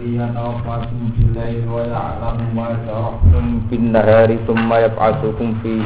[0.00, 5.85] الذي يتوفاكم في الليل ويعلم ما جرحتم في النهار ثم يبعثكم فيه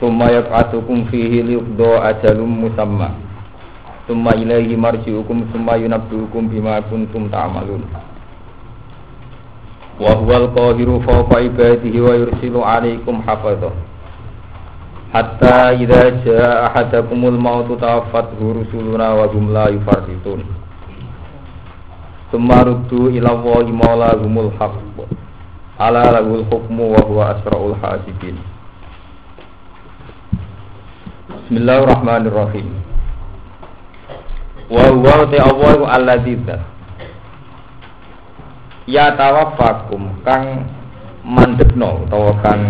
[0.00, 3.08] ثم يبعثكم فيه ليقضى أجل مسمى
[4.08, 7.82] ثم إليه مرجعكم ثم ينبئكم بما كنتم تعملون
[10.00, 13.72] وهو القاهر فوق عباده ويرسل عليكم حفظه
[15.14, 20.40] حتى إذا جاء أحدكم الموت توفته رسلنا وهم لا يفرطون
[22.30, 25.02] Summa ruddu ila Allahi maulahumul haqq.
[25.82, 28.38] Ala lahul hukmu wa huwa asraul hasibin.
[31.26, 32.70] Bismillahirrahmanirrahim.
[34.70, 36.38] Wa huwa ta Allahu alladzi
[38.86, 40.70] Ya tawaffakum kang
[41.26, 42.62] mandekno utawa kang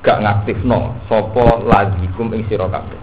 [0.00, 3.00] gak ngaktifno sapa lagikum ing sira kabeh.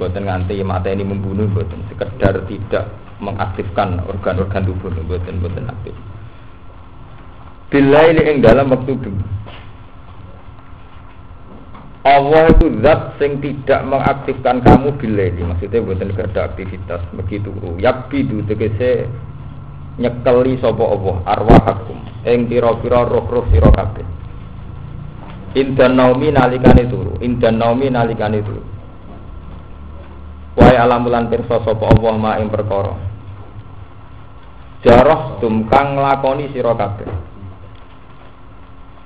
[0.00, 2.88] Mboten nganti mateni membunuh mboten sekedar tidak
[3.24, 5.96] mengaktifkan organ-organ tubuh buatan buatan aktif.
[7.72, 9.10] Bila ini ing dalam waktu itu
[12.04, 17.00] Allah itu zat sing tidak mengaktifkan kamu bila ini maksudnya buatan ada aktivitas.
[17.16, 17.48] Begitu.
[18.12, 19.08] Bidu tegese
[19.96, 21.96] nyekeli sopo Allah arwahakum
[22.28, 24.04] ing pira-pira roh-roh sira kabeh.
[25.56, 28.60] Indan naumi nalikane turu indan naumi nalikane turu.
[30.60, 33.13] Wae alamulan pirsa sapa Allah ma ing perkara
[34.84, 37.08] Jarah tum kang nglakoni sira kabeh.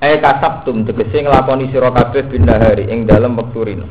[0.03, 3.87] Eh kasab tum tegese nglakoni sira kabeh bindahari ing dalem wektu rino.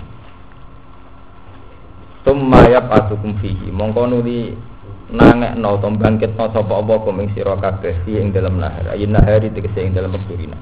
[2.27, 3.71] Tumma yab'atukum fihi.
[3.71, 4.52] Mongko nuli
[5.16, 8.91] nangekno to bangkitno sapa apa kum ing sira kabeh fi ing dalem nahar.
[8.91, 10.59] Ayin nahari tegese ing dalem wektu rino.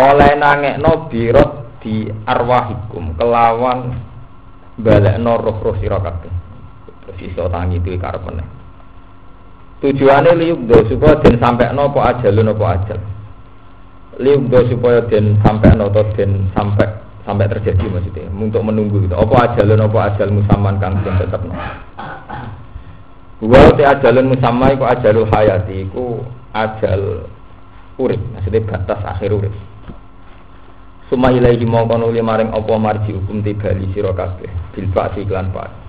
[0.00, 4.00] Oleh nangekno birot di arwahikum kelawan
[4.80, 6.32] balekno roh-roh sira kabeh.
[7.04, 8.00] Terus iso tangi duwe.
[9.82, 10.38] Tujuannya
[10.70, 13.00] do supaya den sampai no apa ajalun apa ajal.
[14.22, 16.86] do supaya den sampai no atau den sampai
[17.26, 19.14] sampai terjadi maksudnya untuk menunggu itu.
[19.18, 21.54] Apa ajalun apa ajal musaman kang den tetep no.
[23.42, 26.22] Wa te ajalun musamma iku ajalul hayati iku
[26.54, 27.26] ajal
[27.98, 29.54] urip, maksudnya batas akhir urip.
[31.10, 34.48] Suma ilaihi mongko nuli maring apa marji hukum tibali sira kabeh
[34.78, 35.81] bil ba'si iklan pak.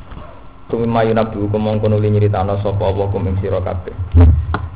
[0.74, 3.94] Sumi nabi hukum mongko nuli nyritano sapa apa kum ing sira kabeh.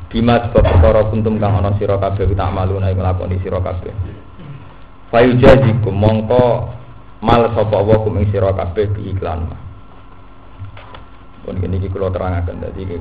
[0.06, 3.90] Bima sebab perkara kuntum kang ana sira kabeh tak malu nek nglakoni sira kabeh.
[5.10, 6.70] Fayu jazikum mongko
[7.18, 9.50] mal sapa apa kum ing sira kabeh iklan.
[11.42, 12.94] Pun ngene iki kula terangaken dadi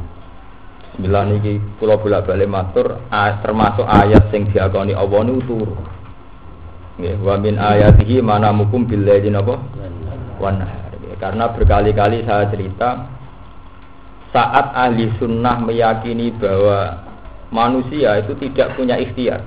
[0.97, 2.97] Bismillah niki kula bolak-balik matur
[3.45, 5.77] termasuk ayat sing diakoni Allah niku turu.
[6.97, 9.61] Nggih, wa min ayatihi manamukum bil laili napa?
[11.17, 13.09] Karena berkali-kali saya cerita
[14.31, 17.03] saat ahli sunnah meyakini bahwa
[17.49, 19.41] manusia itu tidak punya ikhtiar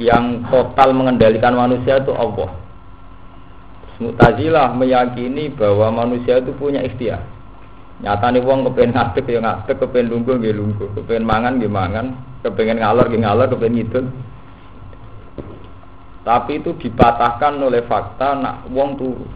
[0.00, 2.50] yang total mengendalikan manusia itu Allah.
[4.00, 7.22] Mutazilah meyakini bahwa manusia itu punya ikhtiar.
[8.02, 12.06] Nyata nih wong kepengen ngadeg ya kepengen lungguh ya lungguh, kepengen mangan ya mangan,
[12.42, 14.06] kepengen ngalor ya ngalor, kepengen ngidul.
[16.22, 19.26] Tapi itu dipatahkan oleh fakta nak wong turu.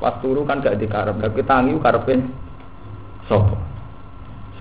[0.00, 2.32] Pas turu kan gak dikarep, tapi tangi karepen
[3.28, 3.52] sapa?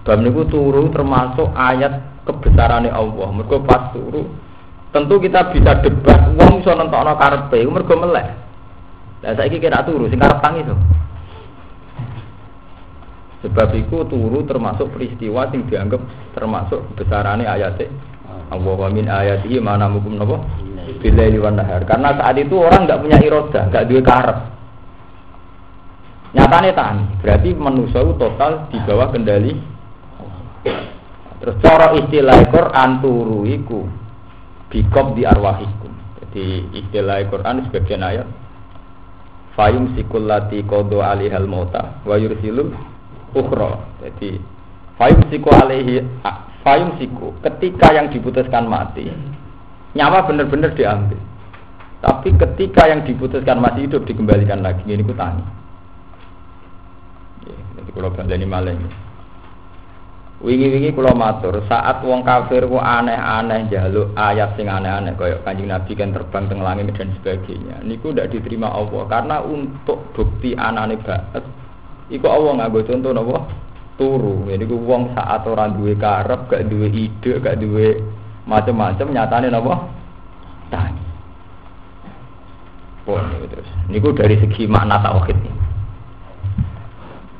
[0.03, 3.27] Sebab niku turu termasuk ayat kebesarannya Allah.
[3.31, 4.27] Mergo pas turu
[4.91, 8.27] tentu kita bisa debat wong iso nentokno karepe, mergo melek.
[9.23, 10.75] Lah saiki kira turu sing karep tangi to.
[13.47, 16.01] Sebab itu turu termasuk peristiwa yang dianggap
[16.35, 17.87] termasuk kebesarannya ayatnya
[18.49, 20.41] Allah wa min ayatihi mana mukum napa
[20.99, 21.85] bilaili wan nahar.
[21.85, 24.37] Karena saat itu orang nggak punya iroda, nggak duwe karep.
[26.29, 29.57] Nyatane tani, berarti manusia total di bawah kendali.
[31.39, 33.89] Terus cara istilah Quran turu iku
[34.69, 35.89] bikop di arwahikum.
[36.21, 38.27] Jadi istilah Quran sebagian ayat
[39.57, 42.71] Fayum sikulati kodo alihal mota wa yursilul
[43.35, 43.81] ukhra.
[43.99, 44.39] Jadi
[44.95, 45.99] fayum siku alihi
[46.63, 49.09] fayum siku ketika yang diputuskan mati
[49.97, 51.19] nyawa benar-benar diambil.
[51.99, 55.58] Tapi ketika yang diputuskan masih hidup dikembalikan lagi ini ku tani.
[57.93, 58.75] Kalau bandani malah.
[60.39, 65.91] Wingi-wingi kalau matur, saat wong kafir ku aneh-aneh jaluk ayat sing aneh-aneh kaya Kanjeng Nabi
[65.99, 67.83] kan terbang teng langit dan sebagainya.
[67.83, 71.43] Niku tidak diterima Allah karena untuk bukti anane banget
[72.07, 73.37] iku Allah nganggo contoh napa?
[73.99, 74.47] Turu.
[74.47, 77.99] Jadi ku wong saat orang duwe karep, gak duwe ide, gak duwe
[78.47, 79.75] macam-macam nyatane napa?
[80.71, 81.03] Tani.
[83.03, 83.67] Pun terus.
[83.91, 85.68] Niku dari segi makna tauhid ini.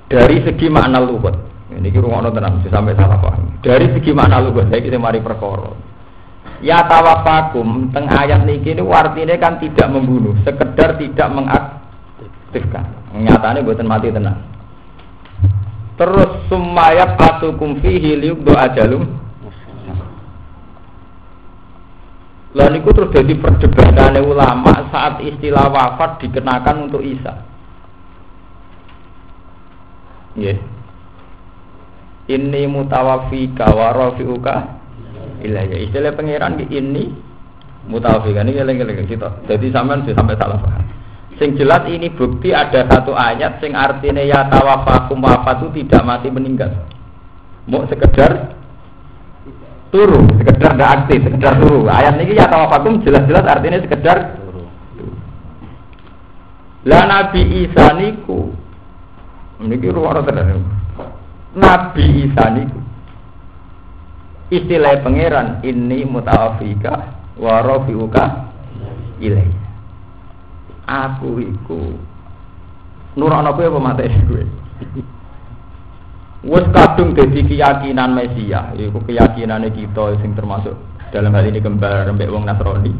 [0.09, 1.37] Dari segi makna luhut,
[1.69, 3.61] Ini kira ngono tenang, sampai salah paham.
[3.61, 5.69] Dari segi mana lu saya kita mari perkara.
[6.65, 12.89] Ya tawafakum teng ayat niki ini artinya kan tidak membunuh, sekedar tidak mengaktifkan.
[13.15, 14.43] Nyatanya buatan mati tenang.
[15.95, 19.03] Terus sumayat atukum fihi doa ajalum.
[22.49, 27.48] Lalu itu terus jadi perdebatan ulama saat istilah wafat dikenakan untuk Isa.
[30.35, 30.59] Yeah
[32.29, 34.55] ini mutawafika wa rafi'uka
[35.41, 35.81] ilayya.
[35.89, 37.09] Istilah pangeran ini
[37.89, 40.85] mutawafika ini geleng-geleng kita jadi sampean sampai salah paham.
[41.41, 46.69] Sing jelas ini bukti ada satu ayat sing artinya ya tawafakum wafatu tidak mati meninggal.
[47.65, 48.53] Mau sekedar
[49.89, 51.89] turu sekedar tidak aktif sekedar turu.
[51.89, 54.37] Ayat ini ya tawafakum jelas-jelas artinya sekedar
[56.79, 58.58] lah Nabi Isa niku
[59.59, 60.63] ini ruang terus
[61.55, 62.79] Nabi Isa niku.
[64.49, 68.49] Istilah pangeran ini mutawafika wa rafiuka
[69.21, 69.51] ilai
[70.89, 71.93] aku iku
[73.13, 74.43] nurono kowe apa mate kowe
[76.49, 80.73] wis kadung dadi keyakinan Mesia iku keyakinane kita sing termasuk
[81.13, 82.93] dalam hal ini kembar mbek wong Nasrani.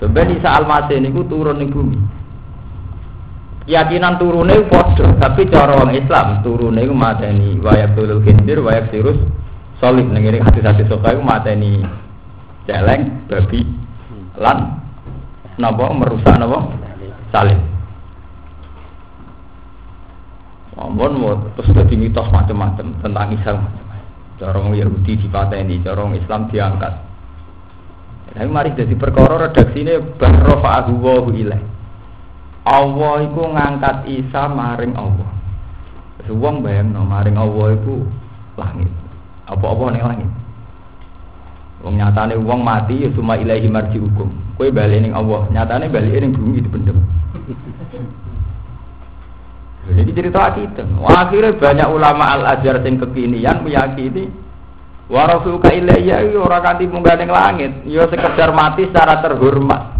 [0.00, 1.98] Sebenarnya Isa Al-Masih niku turun ning bumi
[3.68, 9.20] keyakinan turune padha tapi cara orang Islam turune iku mateni wayak tulul khindir wayak sirus
[9.76, 11.84] solid ning ngene hadis-hadis sok iku mateni
[12.64, 13.68] celeng babi
[14.40, 14.80] lan
[15.60, 16.64] napa merusak napa
[17.28, 17.60] salib
[20.78, 21.18] Ampun,
[21.58, 23.66] terus jadi mitos macam-macam tentang Islam.
[24.38, 26.94] Corong Yahudi dipateni, corong Islam diangkat.
[28.30, 31.77] Tapi mari jadi perkara redaksi ini bahrofa wa ilaih.
[32.68, 35.30] Allah iku ngangkat Isa maring Allah.
[36.28, 38.04] Wong bayangno maring Allah iku
[38.60, 38.92] langit.
[39.48, 40.30] Apa-apa ning langit.
[41.80, 44.28] Wong nyatane wong mati ya cuma ilahi marji hukum.
[44.60, 47.00] Kowe bali ning Allah, nyatane bali ning bumi dipendem.
[49.88, 50.84] Jadi cerita kita.
[51.08, 54.28] Akhirnya banyak ulama al azhar sing kekinian meyakini
[55.08, 59.97] warasuka ilayya ora kanthi munggah ning langit, ya sekedar mati secara terhormat.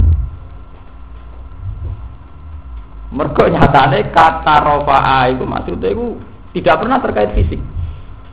[3.08, 6.20] Mergo nyatane kata rofa'a itu maksudnya itu
[6.60, 7.60] tidak pernah terkait fisik.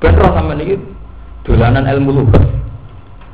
[0.04, 0.76] Bener sama ini
[1.48, 2.44] dolanan ilmu lugas.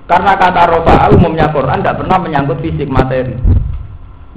[0.05, 3.33] Karena kata rofa'a umumnya Quran tidak pernah menyangkut fisik materi.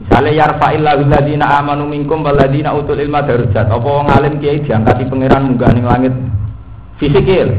[0.01, 3.69] Misalnya yarfa'illahu ladina amanu minkum waladina utul ilma darujat.
[3.69, 6.15] Apa wong alim kiai diangkat di pangeran munggah ning langit
[6.97, 7.53] fisik ya.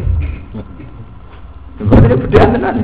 [1.86, 2.78] Ini bedaan tenan.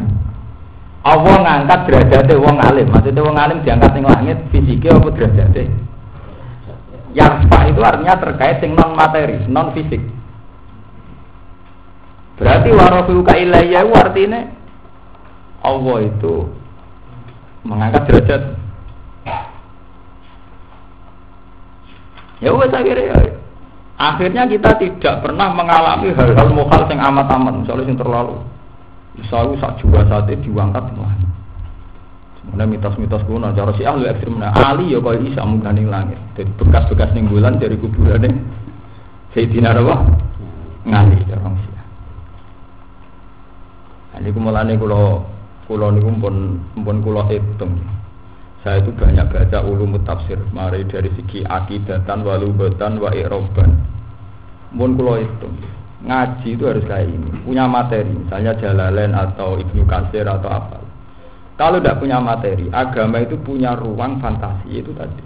[1.01, 2.85] Allah ngangkat derajatnya wong alim.
[2.93, 5.09] Maksudnya wong alim diangkat ning langit fisiknya apa
[7.11, 7.47] derajatnya?
[7.47, 10.01] Yarfa itu artinya terkait dengan non materi, non fisik.
[12.41, 14.41] Berarti warofiuka ilayya artinya
[15.61, 16.49] Allah itu
[17.61, 18.41] mengangkat derajat.
[22.41, 23.33] Ya wes akhirnya ya.
[24.01, 28.41] Akhirnya kita tidak pernah mengalami hal-hal mokal yang amat-amat, misalnya yang terlalu.
[29.13, 30.89] Misalnya juga saat itu diangkat
[32.41, 36.17] Mana mitos-mitos kuno, cara si ahli ekstrim, nah Ali ya kau isa munggah langit.
[36.33, 38.33] Jadi bekas-bekas ning bulan dari kuburan nih.
[39.37, 39.95] Sayyidina apa?
[40.89, 41.69] Ngali cara si.
[44.21, 45.25] Ini kumulane kulo
[45.69, 46.35] kulo niku pun
[46.81, 47.77] pun kulo hitung.
[48.65, 53.85] Saya itu banyak baca ulum tafsir, mari dari segi akidatan, walubatan, wa iroban.
[54.73, 55.57] Pun kulo hitung.
[56.01, 60.80] Ngaji itu harus kayak ini, punya materi, misalnya Jalalain atau Ibnu Kasir atau apa
[61.61, 65.21] kalau tidak punya materi, agama itu punya ruang fantasi itu tadi.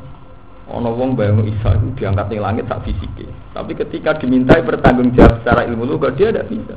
[0.67, 3.23] Ono wong bayang Isa itu diangkat di langit tak fisik.
[3.55, 6.75] Tapi ketika dimintai bertanggung jawab secara ilmu luga dia tidak bisa.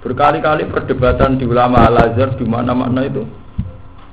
[0.00, 3.20] Berkali-kali perdebatan di ulama al azhar di mana-mana itu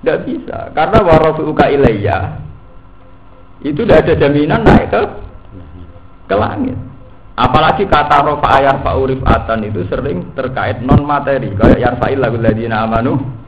[0.04, 0.58] tidak bisa.
[0.76, 1.00] Karena
[1.32, 2.18] uka ilayya
[3.64, 5.02] itu tidak ada jaminan naik ke
[6.28, 6.76] ke langit.
[7.40, 12.84] Apalagi kata rofa ayat urif atan itu sering terkait non materi kayak yarfa'il lagu ladina
[12.84, 13.43] amanu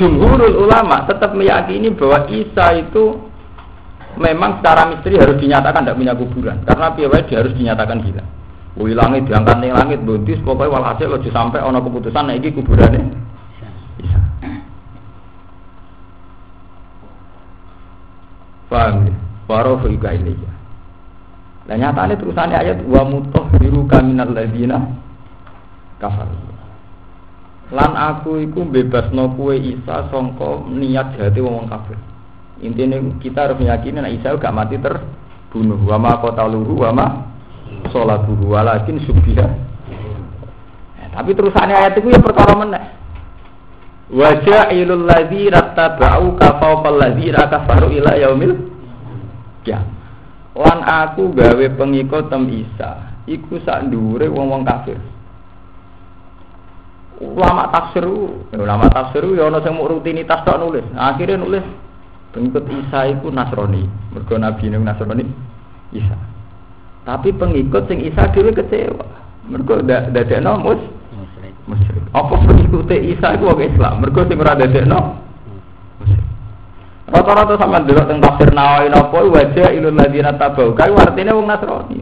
[0.00, 3.20] Jumhurul ulama tetap meyakini bahwa Isa itu
[4.16, 8.24] memang secara misteri harus dinyatakan tidak punya kuburan karena piawai dia harus dinyatakan gila.
[8.80, 13.02] Wih langit diangkat nih langit buntis pokoknya walhasil lo sampai ono keputusan nah ini kuburannya
[14.00, 14.20] Isa.
[18.72, 19.14] Paham ya?
[19.52, 20.52] Waro fuika ini ya.
[21.76, 24.80] Nah terusannya ayat wa mutoh biru kaminal ladina
[26.00, 26.24] kafar
[27.70, 31.98] lan aku iku bebasno kue Isa songko niat jati wong kafir
[32.60, 34.98] intinya kita harus meyakini nek Isa gak mati ter
[35.50, 37.06] bunuh wa ma qataluhu wa ma
[37.90, 39.46] salatuhu walakin subbiha
[40.98, 42.84] ya, tapi terusannya ayat itu ya perkara meneh.
[44.10, 48.58] Wa ja'ilul ladzina tabau ka fawqal ladzina kafaru ila yaumil
[49.62, 49.86] ya
[50.58, 54.98] lan aku gawe pengikut tem Isa iku sak dhuwure wong-wong kafir
[57.20, 58.04] ulama tafsir
[58.56, 60.84] ulama tafsir ya ana sing rutinitas tok nulis.
[60.96, 61.64] Akhirnya nulis
[62.32, 63.84] pengikut Isa itu Nasrani.
[64.16, 65.24] Mergo nabi ini Nasrani
[65.92, 66.16] Isa.
[67.04, 69.04] Tapi pengikut sing Isa dhewe kecewa.
[69.44, 70.80] Mergo dadekno mus
[71.68, 72.02] musyrik.
[72.16, 73.94] apa pengikut Isa iku wong Islam?
[74.00, 75.28] Mergo sing ora dadekno
[77.10, 80.70] Rata-rata sama dulu tentang tafsir Nawawi napa wajah ilul ladina tabau.
[80.78, 81.98] Kae artine wong Nasrani.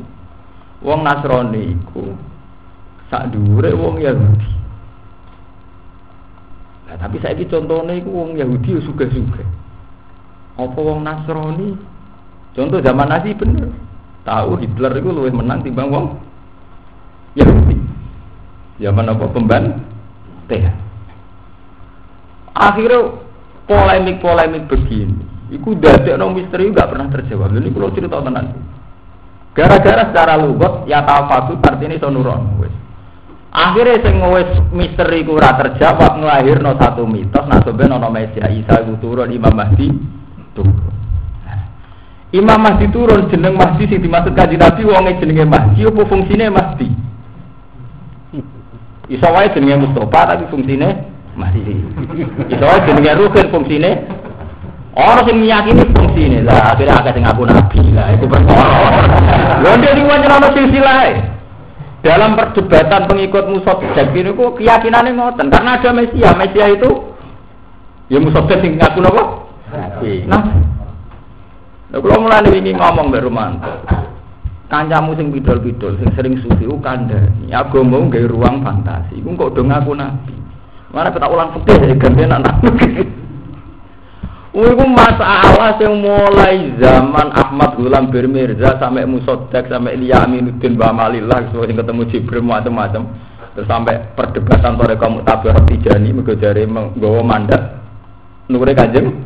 [0.84, 2.12] Wong Nasrani iku
[3.08, 4.57] sak dhuwure wong Yahudi.
[6.88, 9.44] Nah, tapi saya contohnya itu wong Yahudi ya suka-suka.
[10.56, 11.76] Apa wong Nasrani?
[12.56, 13.68] Contoh zaman Nazi bener.
[14.24, 16.06] Tahu Hitler itu lebih menang timbang wong
[17.36, 17.76] Yahudi.
[18.80, 19.84] Zaman apa pemban?
[20.48, 20.64] Teh.
[22.56, 23.14] Akhirnya
[23.68, 27.52] polemik-polemik begini, itu dadek no misteri gak pernah terjawab.
[27.52, 28.56] Ini kalau cerita tenan.
[29.52, 32.58] Gara-gara secara lugot ya tafatu artinya sonuron.
[32.58, 32.72] Wes.
[33.48, 38.84] Akhirnya sing wis misteri ku ora terjawab nglahirno satu mitos nah ben ana Mesia Isa
[38.84, 39.88] iku turun Imam Mahdi
[40.52, 40.92] turun.
[42.28, 46.88] Imam Mahdi turun jeneng Mahdi sing dimaksud kanjeng Nabi wonge jenenge Mahdi apa fungsine Mahdi?
[49.08, 51.60] Isa wae jenenge Mustafa tapi fungsine Mahdi.
[52.52, 53.90] Isa wae jenenge Ruhin fungsine
[54.98, 58.66] Orang sing meyakini fungsine lah akhirnya akeh sing ngaku nabi lah iku perkara.
[59.62, 61.37] Lha ndek iki wancana silsilah
[62.02, 65.50] dalam perdebatan pengikut Musodak ini kok keyakinannya ngoten.
[65.50, 66.90] Karena ada Mesia Mesia itu
[68.08, 69.22] ya Musodak sing ngaku nopo?
[70.28, 70.42] Nah.
[71.88, 73.72] Nah, kalau mulai ini ngomong Mbak Romanto,
[74.68, 79.92] kancamu sing bidol-bidol, sing sering sufi, kandani, agama gak ruang fantasi, iku kok udah ngaku
[79.96, 80.36] nabi.
[80.92, 82.60] Mana kita ulang fikih ya ganti anak
[84.48, 91.52] Iku masalah yang mulai zaman Ahmad Gulam Bir Mirza sampai Musodak sampai Ilya Aminuddin Bamalillah
[91.52, 93.12] sesuai ketemu Jibril macam-macam.
[93.52, 97.62] Terus sampai perdebatan sore kamu tabir Tijani menggojari menggawa mandat.
[98.48, 99.20] Nure kanjeng?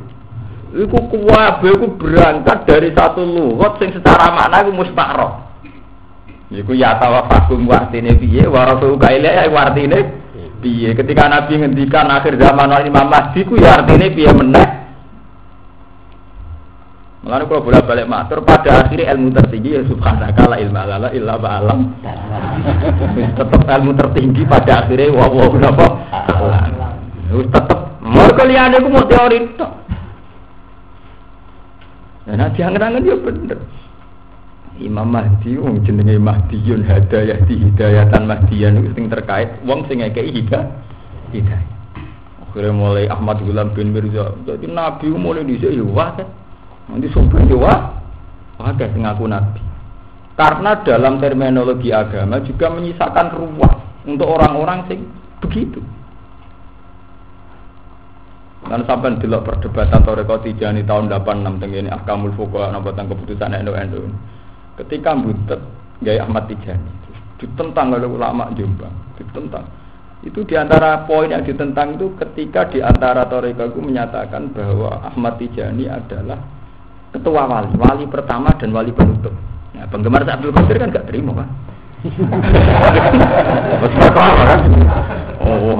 [0.75, 5.39] Iku kuwabe iku berangkat dari satu lugat sing secara makna iku mustakroh.
[6.51, 8.51] Iku ya tawafakum wartine piye?
[8.51, 9.99] Wa rasul kaile wartine
[10.59, 10.99] piye?
[10.99, 14.82] Ketika Nabi ngendikan akhir zaman Imam Mahdi ku ya artine piye meneh
[17.23, 21.39] Mengenai kalau bolak balik matur pada akhirnya ilmu tertinggi ya subhanaka la ilma lala illa
[21.39, 21.95] ba'alam
[23.39, 25.87] tetap ilmu tertinggi pada akhirnya wa wa kenapa
[27.31, 29.67] tetap mau kalian itu mau teori itu
[32.27, 33.59] nah jangan-jangan dia bener.
[34.83, 39.63] Imam Mahdi wong jenenge Mahdiyun hadayah di hidayatan Mahdiyan itu sing terkait.
[39.63, 40.65] Wong sing ngekeki hidayah.
[41.31, 41.71] Hidayah.
[42.43, 44.33] Akhirnya mulai Ahmad Gulam bin Mirza.
[44.43, 46.42] Jadi Nabi mulai dhisik ya wah kan
[46.91, 47.73] Nanti sumber Jawa,
[48.59, 49.61] ada ngaku nabi.
[50.33, 53.77] Karena dalam terminologi agama juga menyisakan ruang
[54.09, 55.05] untuk orang-orang sing
[55.45, 55.79] begitu.
[58.63, 64.03] Dan sampai delok perdebatan Toreko Tijani tahun 86 tenggini Ahkamul Fuqaha nambatan keputusan NU NU.
[64.81, 65.61] Ketika butet
[66.01, 67.03] gaya Ahmad Tijani
[67.43, 69.67] ditentang oleh ulama Jombang, ditentang.
[70.23, 75.91] Itu di antara poin yang ditentang itu ketika di antara Toreko menyatakan bahwa Ahmad Tijani
[75.91, 76.39] adalah
[77.13, 79.37] ketua wali, wali pertama dan wali penutup.
[79.77, 81.49] Ya, penggemar Abdul Qadir kan gak terima kan?
[84.17, 84.61] kan?
[85.45, 85.79] Oh,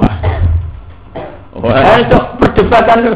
[1.59, 3.13] wah, itu perdebatan lu.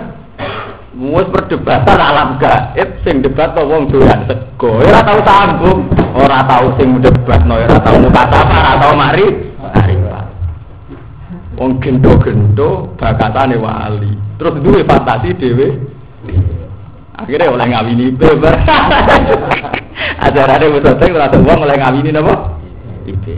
[0.98, 4.82] Mus perdebatan alam gaib sing debat to wong doyan sego.
[4.82, 5.86] Ora tau sambung,
[6.18, 9.26] ora tau sing debat no, ora tau muka ora tau mari.
[9.62, 9.96] Mari.
[11.54, 14.10] Wong gendo-gendo bakatane wali.
[14.42, 15.68] Terus duwe fantasi dhewe
[17.18, 18.56] Akhirnya oleh ngawini beber.
[20.26, 22.36] Ajarannya musoteng terus uang oleh ngawini apa?
[23.10, 23.36] Ibe.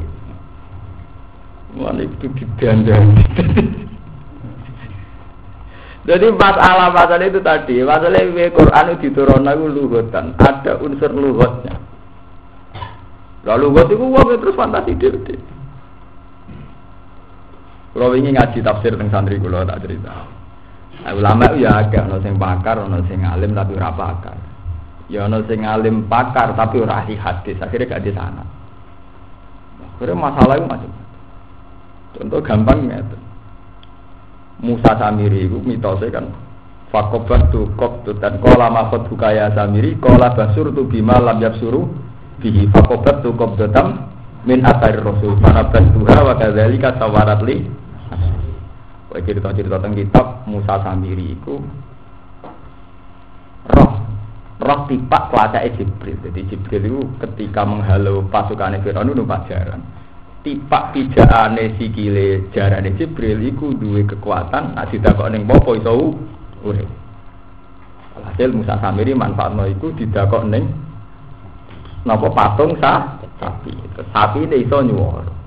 [1.79, 3.23] Wah itu didandani.
[6.09, 11.77] Jadi masalah-masalah itu tadi, masalah ini Quran itu diturunkan itu luhutan, ada unsur luhutnya.
[13.45, 15.13] Lalu luhut itu uang terus fantasi dia.
[17.93, 20.38] Kalau ingin ngaji tafsir tentang santri kalau tak cerita.
[20.99, 24.35] Nah, ulama ya agak ono sing pakar, ono sing alim tapi ora pakar.
[25.07, 28.43] Ya ono sing alim pakar tapi ora ahli hadis, akhirnya gak di sana.
[29.95, 30.91] Akhirnya masalah itu macam
[32.09, 32.99] Contoh gampang ya.
[34.59, 36.25] Musa Samiri itu mitosnya kan
[36.89, 41.85] Fakobat tu kok tu dan kola makot bukaya samiri kola basur tu bima lam suruh
[42.41, 43.53] bihi fakobat tu kok
[44.41, 47.61] min asari rasul para bantuha wa kadzalika sawarat li
[49.09, 51.57] Wah cerita-cerita tentang kitab Musa Samiri itu
[53.73, 53.91] roh
[54.61, 56.13] roh tipak kuasa Jibril.
[56.29, 59.81] Jadi Jibril itu ketika menghalau pasukan Firaun itu jaran.
[60.45, 64.77] Tipak pijakane sikile jarane Jibril itu dua kekuatan.
[64.77, 66.13] Nah didakok ning popo iso
[66.61, 66.89] urip.
[68.29, 70.69] Hasil Musa Samiri manfaatno iku didakok ning
[72.05, 73.73] napa patung sah sapi.
[74.13, 75.38] Sapi ini iso nyuwara.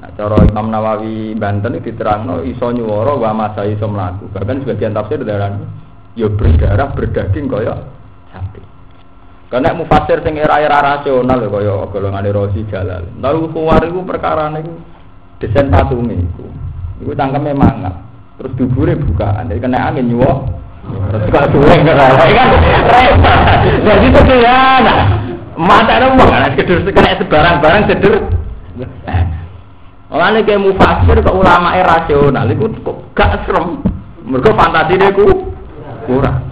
[0.00, 4.32] Nah, cara Imam Nawawi Banten itu diterangno iso nyuwara wa masa iso mlaku.
[4.32, 5.60] Bahkan sebagian tafsir darah
[6.16, 7.84] ya berdarah berdaging kaya
[8.32, 8.64] sapi.
[9.52, 13.12] Karena mufasir sing era-era rasional kaya golongan Rosi Jalal.
[13.20, 14.72] Lalu keluar itu perkara niku
[15.36, 16.48] desain patunge iku.
[17.04, 18.00] Iku cangkeme mangap.
[18.40, 19.52] Terus dubure bukaan.
[19.52, 20.48] Jadi kena angin nyuwak.
[21.12, 22.00] Terus gak suwe kan
[22.88, 23.38] repot.
[23.84, 24.94] Jadi sederhana.
[25.60, 28.16] Mata ada uang, sekedar kena sebarang-barang seder.
[30.10, 33.78] Mulane kayak mufasir ke ulama rasional itu kok gak serem.
[34.26, 35.54] Mereka fantasi dia ku
[36.10, 36.50] kurang.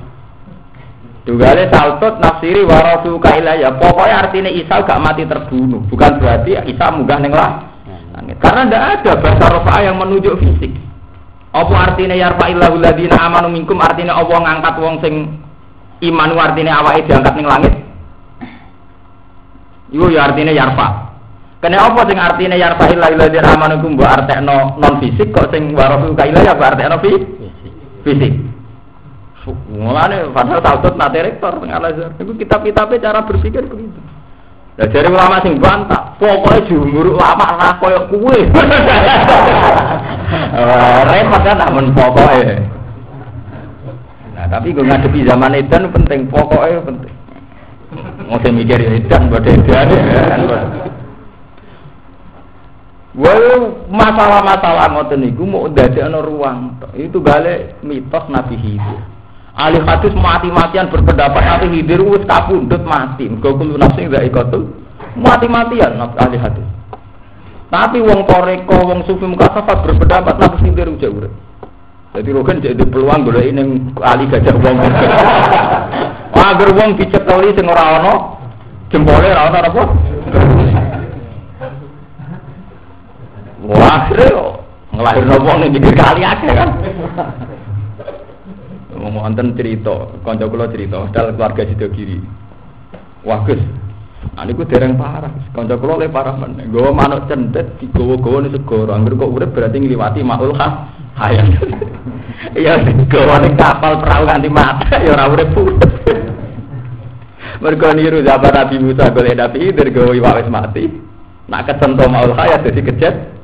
[1.29, 3.19] Ada saltot nafsiri warasu
[3.59, 3.75] ya.
[3.75, 5.83] Pokoknya artinya Isa gak mati terbunuh.
[5.91, 7.67] Bukan berarti Isa munggah neng lah.
[8.39, 10.73] Karena tidak ada bahasa rofa yang menunjuk fisik.
[11.51, 15.15] Apa artinya yarfa illahu ladina amanu minkum artinya apa ngangkat wong sing
[16.07, 17.75] iman artinya awake diangkat ning langit.
[19.91, 21.08] Iku ya artinya yarfa.
[21.59, 25.75] Kena apa sing artine ya fa'il ladzir amanu kum mbok artekno non fisik kok sing
[25.75, 27.13] warafu kaila ya mbok artekno fi
[28.07, 28.35] fisik.
[29.67, 32.15] Mulane padahal tautut nate rektor teng Al-Azhar.
[32.21, 33.99] Iku kitab-kitabe cara berpikir begitu.
[34.79, 38.47] Lah jare ulama sing bantah, pokoke jumur ulama ra koyo kuwe.
[41.11, 42.63] Repot kan amun pokoke.
[44.39, 47.15] Nah, tapi gue ngadepi zaman edan penting, pokoknya penting.
[48.31, 50.47] Mau mikir edan, bodoh edan.
[53.19, 53.51] Wae
[53.91, 56.79] masalah-masalah ngoten niku mau dadekno ruang.
[56.95, 59.03] Itu gale mitos Nabi Khidir.
[59.59, 63.27] Ahli hadis mati-matian berpendapat Nabi Khidir wis kapundhut mati.
[63.27, 64.71] Mergo kulo nafsi gak ikotul
[65.19, 66.67] mati-matian ahli hadis.
[67.69, 71.35] Tapi wong koreko, wong sufi mukasafat berpendapat Nabi Khidir udah urip.
[72.15, 74.79] Jadi rogen jadi peluang golek ning ahli gajah wong.
[76.49, 78.15] Agar wong diceteli sing ora ana
[78.95, 79.83] jempole ora ana apa?
[83.99, 86.71] Wah, ngelahir nopo nih pikir kali aja kan.
[88.99, 92.19] Ngomong wonten cerita, kanca kula cerita, dal keluarga sido kiri.
[93.23, 93.63] Wah, Gus.
[94.35, 96.59] Ane ku dereng parah, kanca kula le parah men.
[96.75, 101.47] Gowo manuk cendet digowo-gowo ning segoro, anggere kok urip berarti ngliwati maul khas hayat.
[102.59, 105.55] Iya, gowo ning kapal perahu nganti mata ya ora urip.
[107.59, 110.87] Mergo niru zaman Nabi Musa golek Nabi Khidir gowo wis mati.
[111.47, 113.38] Nak kesentuh maul hayat dadi kejet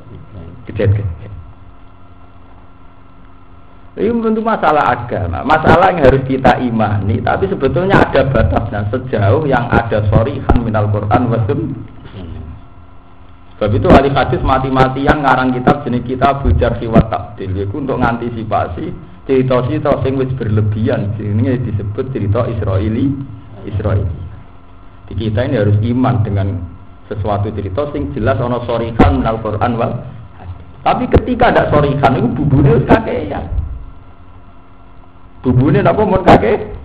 [0.65, 1.33] Kejadian-kejadian.
[3.95, 7.23] Ini tentu masalah agama, masalah yang harus kita imani.
[7.23, 11.71] Tapi sebetulnya ada batasnya sejauh yang ada sorihan minal Quran wasum.
[13.55, 17.55] Sebab itu ahli hadis mati-matian ngarang kitab jenis kita bujar siwat takdil.
[17.55, 18.91] Itu untuk mengantisipasi
[19.23, 21.15] cerita-cerita yang wis berlebihan.
[21.15, 23.15] Ini disebut cerita Israeli.
[23.63, 24.11] Israeli.
[25.07, 26.47] Di kita ini harus iman dengan
[27.07, 30.14] sesuatu cerita sing jelas ono sorihan minal Quran wal
[30.85, 32.85] tapi ketika ada sorikan itu bubune wis
[33.25, 33.41] ya.
[35.41, 36.77] Bubune napa mun kakek?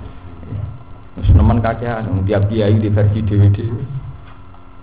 [1.21, 3.61] Wis nemen kakean tiap kiai di versi DVD.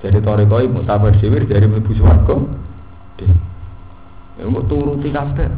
[0.05, 2.37] Jadi toreko ibu tabar dhewe dari ibu swarga.
[4.37, 5.49] Ya mau turuti kabeh.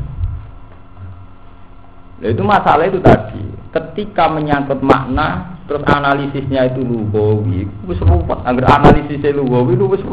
[2.20, 3.44] Nah, itu masalah itu tadi.
[3.76, 8.40] Ketika menyangkut makna, terus analisisnya itu lugawi, wis ruwet.
[8.48, 10.04] Agar analisisnya lugawi itu wis.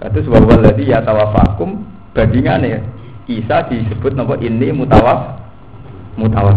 [0.00, 1.84] Kados wa walladzi yatawafakum
[2.16, 2.80] bandingane
[3.28, 5.38] Isa disebut napa ini mutawaf
[6.16, 6.56] mutawaf.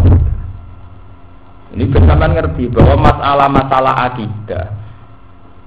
[1.75, 4.83] Ini bersamaan ngerti bahwa masalah-masalah akidah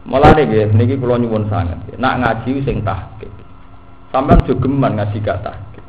[0.06, 1.82] Mulane nggih niki kula nyuwun sangat.
[1.98, 3.30] Nak ngaji sing tahqiq.
[4.14, 5.82] Sampeyan jogeman ngaji gak tahqiq.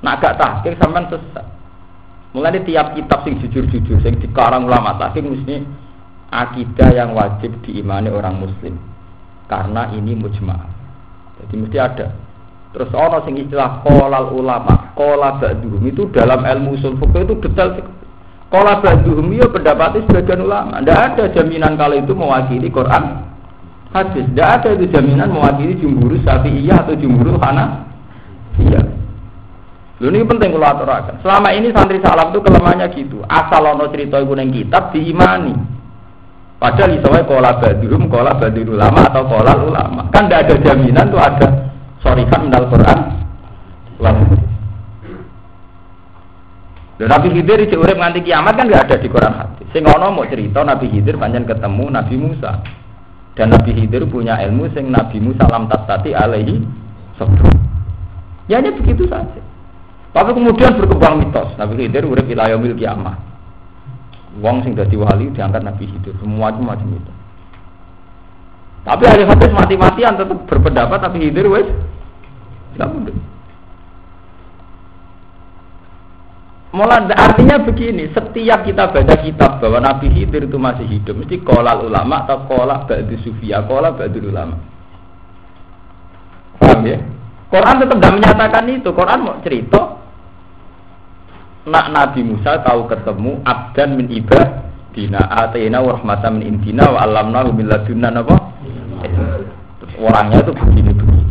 [0.00, 1.44] Nak gak tahqiq sampean sesat.
[2.32, 5.60] Mulane tiap kitab sing jujur-jujur sing dikarang ulama tahqiq mesti
[6.32, 8.80] akidah yang wajib diimani orang muslim.
[9.44, 10.69] Karena ini mujma'.
[11.46, 12.06] Jadi mesti ada.
[12.70, 17.82] Terus ono sing istilah kolal ulama, kola ba'duhum itu dalam ilmu usul fikih itu detail.
[18.46, 20.78] Kola ba'duhum ya pendapat sebagian ulama.
[20.78, 23.30] Tidak ada jaminan kalau itu mewakili Quran
[23.90, 24.24] hadis.
[24.30, 26.14] Tidak ada itu jaminan mewakili jumhur
[26.46, 27.90] iya atau jumhur Hana.
[28.58, 28.80] Iya.
[30.00, 31.20] Lho ini penting kalau aturakan.
[31.20, 33.20] Selama ini santri salam itu kelemahannya gitu.
[33.28, 35.79] Asal ono cerita iku kitab diimani.
[36.60, 40.12] Padahal wae kola badhum, kola badhul ulama atau kola ulama.
[40.12, 41.48] Kan tidak ada jaminan tuh ada
[42.04, 42.98] sorikan minal Quran.
[43.96, 44.24] Lalu.
[47.00, 49.64] Nabi Khidir di urip nganti kiamat kan nggak ada di Quran hadis.
[49.72, 52.60] Sing ono mau cerita Nabi Khidir panjang ketemu Nabi Musa.
[53.32, 56.60] Dan Nabi Khidir punya ilmu sing Nabi Musa lam tatati alaihi
[57.16, 57.40] sabr.
[58.52, 59.40] Ya hanya begitu saja.
[60.12, 61.56] Tapi kemudian berkembang mitos.
[61.56, 63.29] Nabi Khidir urip wilayah mil kiamah.
[64.38, 66.14] Wong sing dadi wali diangkat Nabi Khidir.
[66.22, 67.12] Semua itu macam itu.
[68.86, 71.66] Tapi ahli hadis mati-matian tetap berpendapat Nabi Khidir wes
[72.72, 73.16] tidak mudah.
[76.70, 81.90] Mulai artinya begini, setiap kita baca kitab bahwa Nabi Khidir itu masih hidup, mesti kolal
[81.90, 84.54] ulama atau kolak ba'du sufia, kolak ba'du ulama.
[86.62, 87.02] Paham ya?
[87.50, 88.88] Quran tetap tidak menyatakan itu.
[88.94, 89.89] Quran mau cerita
[91.68, 97.52] nak Nabi Musa tahu ketemu abdan min ibadina atina wa rahmatan min indina wa alamnahu
[97.52, 98.36] min ladunna apa?
[100.00, 101.24] Orangnya itu begini begini.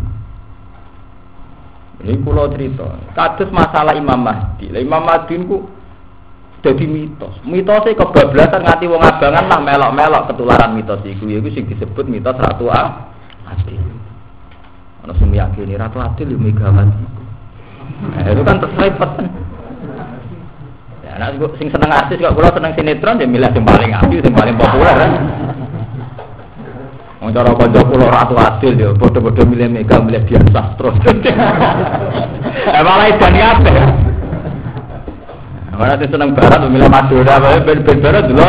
[2.06, 2.86] Ini pulau cerita.
[3.18, 4.70] Kados masalah Imam Mahdi.
[4.70, 5.66] Lah Imam Mahdi ku
[6.60, 7.34] jadi mitos.
[7.42, 11.26] Mitosnya kebablasan ngati wong abangan lah melok-melok ketularan mitos iku.
[11.26, 13.10] Iku sing disebut mitos Ratu A.
[13.48, 13.80] Adil.
[15.02, 17.04] Ana sing yakini Ratu Adil yo Megawati.
[18.00, 19.10] Nah, itu kan terselipet.
[21.20, 24.56] Nah, sing seneng artis kok kula seneng sinetron ya milih sing paling apik, sing paling
[24.56, 25.12] populer kan.
[27.20, 30.96] Wong cara kanca kula ratu adil ya padha-padha milih Mega milih Dian Sastro.
[30.96, 33.76] Eh malah kabeh.
[35.76, 37.36] Mana tuh seneng barat milih Madura,
[37.68, 38.48] ben-ben barat dulu.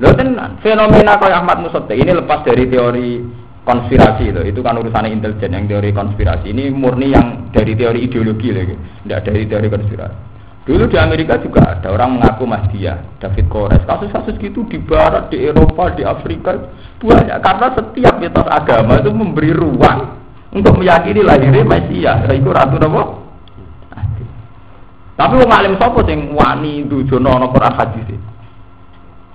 [0.00, 3.26] Lho tenan, fenomena kayak Ahmad Musotte ini lepas dari teori
[3.66, 6.54] konspirasi itu, itu kan urusan intelijen yang teori konspirasi.
[6.54, 10.30] Ini murni yang dari teori ideologi lagi, tidak dari teori konspirasi.
[10.60, 13.80] Dulu di Amerika juga ada orang mengaku Mahdia, David Kores.
[13.88, 16.52] Kasus-kasus gitu di Barat, di Eropa, di Afrika
[17.00, 17.38] banyak.
[17.40, 20.20] Karena setiap mitos agama itu memberi ruang
[20.52, 22.28] untuk meyakini lahirnya Mesias.
[22.28, 23.02] Itu ratu apa?
[25.20, 28.08] Tapi wong alim sapa sing wani dujono ana Quran hadis.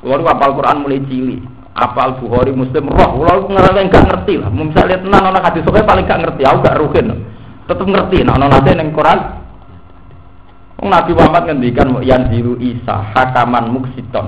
[0.02, 1.42] Kulo apal Quran mulai cilik,
[1.78, 4.50] apal Bukhari Muslim roh, kulo ngerti enggak ngerti lah.
[4.50, 7.22] Misalnya tenan ana hadis paling gak ngerti, aku gak rugen.
[7.70, 9.45] Tetep ngerti, nah ana nate ning Quran
[10.88, 14.28] Nabi Muhammad ngendikan yang diru Isa hakaman muksiton.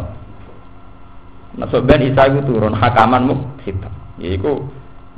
[1.58, 3.94] Nah sebenarnya Isa itu turun hakaman muksiton.
[4.18, 4.66] Yaitu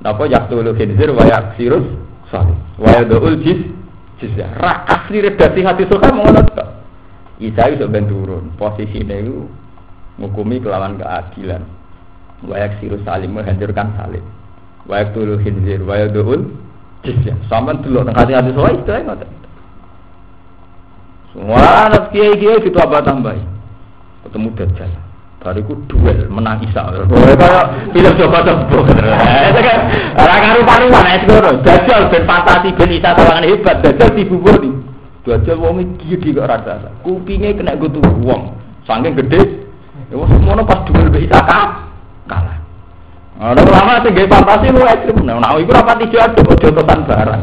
[0.04, 1.84] napa yaktulu khinzir wa yaksirus
[2.32, 2.56] salih.
[2.80, 3.60] Wa yadu'ul jis
[4.19, 4.54] jizya.
[4.60, 6.43] Ra asli redaksi hati suka mengono
[7.39, 8.43] Isa itu sebenarnya turun.
[8.60, 9.47] Posisinya itu
[10.19, 11.63] ngukumi kelawan keadilan.
[12.43, 14.23] Wa yaksirus salim menghancurkan salim.
[14.88, 16.47] Wa yaktulu khinzir wa yadu'ul
[17.04, 17.36] jizya.
[17.47, 19.38] Sama dulu hati-hati suka itu ngoten.
[21.30, 23.46] Semua anak kiai kiai itu apa tambahin?
[24.26, 24.92] Ketemu Dajjal.
[25.39, 26.84] Bariku duel menang Isa.
[26.89, 28.92] Kayak film coba tembok.
[28.92, 29.80] Kan
[30.20, 31.52] orang karu paruan es goro.
[31.63, 33.78] Dajjal ben fantasi ben Isa tawangan hebat.
[33.80, 34.74] Dajjal dibuburi.
[35.24, 36.92] Dajjal wong iki di kok rasa.
[37.06, 38.58] Kupinge kena gutu wong.
[38.84, 39.42] Saking gede.
[40.10, 42.58] Ya semono pas duel be Isa kalah.
[43.39, 45.24] Ada ulama sing fantasi lu ekstrim.
[45.24, 47.42] Nah, iku rapati jatuh kok jotosan barang.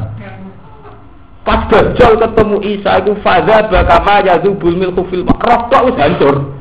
[1.46, 6.58] Pas Dajjal ketemu Isa itu fadha bakama yazubul milku fil roh kok wis hancur.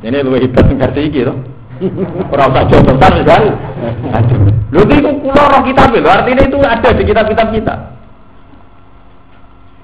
[0.00, 1.36] Ini lu hebat sing ngerti iki to.
[2.32, 4.40] Ora usah jodosan wis hancur.
[4.72, 7.74] Lho iku kula roh kitab lho artinya itu ada di kitab-kitab kita.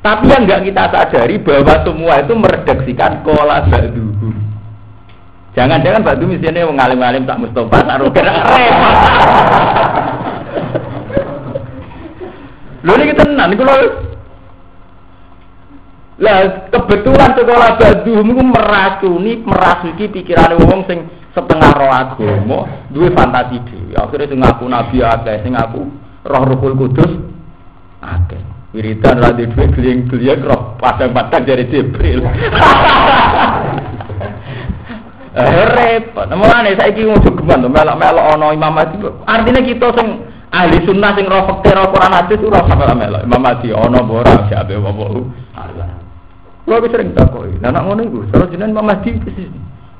[0.01, 4.33] Tapi yang enggak kita sadari bahwa semua itu meredaksikan kola ba'duhu.
[5.53, 8.97] Jangan-jangan batu misalnya mengalim-alim tak Mustafa taruh kena repot.
[12.83, 13.77] Lho niki tenan niku lho.
[16.19, 22.59] Lah kebetulan sekolah badu niku meracuni merasuki pikirane wong sing setengah roh agama,
[22.91, 23.95] duwe fantasi dhewe.
[23.95, 25.87] Akhire sing ngaku nabi akeh, sing ngaku
[26.27, 27.13] roh Ruhul Kudus
[28.03, 28.43] akeh.
[28.75, 32.21] Wiridan ra duwe gliyeng-gliyeng roh padang-padang dari Jibril.
[35.39, 36.27] Eh repot.
[36.35, 38.99] Mulane saiki wong jogeman to melok-melok ana Imam Mahdi.
[39.23, 40.09] Artinya kita sing
[40.53, 44.13] ahli sunnah sing roh fakir roh Quran hadis ora sampe melok Imam Mahdi ana apa
[44.13, 44.35] ora?
[44.49, 44.91] Siape apa
[45.57, 45.89] Allah
[46.65, 49.11] Kulo wis sering takok nah nak ngono iku terus jenengan Imam Mahdi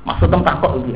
[0.05, 0.93] maksud tem takok iki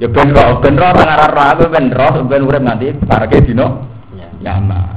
[0.00, 0.08] ya.
[0.12, 3.88] Ben roh ben roh ora ngarah ben roh ben urip nganti parake dino
[4.40, 4.96] nyama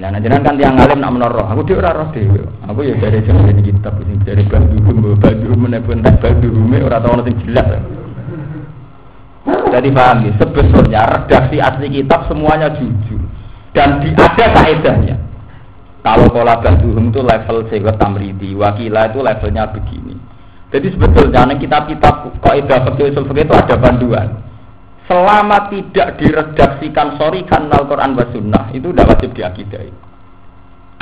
[0.00, 2.40] Lah nek jenengan kan tiang alim nak menoro, aku dhewe ora roh dhewe.
[2.64, 4.80] Aku ya dari jeneng ini kitab sing dari bandu
[5.20, 6.48] bandu menepun tak bandu
[6.80, 7.99] ora tau ono sing jelas.
[9.70, 13.22] Jadi paham ya, sebetulnya redaksi asli kitab semuanya jujur
[13.70, 15.16] dan di, ada kaedahnya.
[16.00, 20.16] Kalau pola bantuhum itu level sehingga tamridi, wakila itu levelnya begini.
[20.70, 24.28] Jadi sebetulnya nih kitab-kitab kaidah fikih itu ada panduan.
[25.10, 29.90] Selama tidak diredaksikan sorry kan Al-Quran wa Sunnah itu tidak wajib diakidai.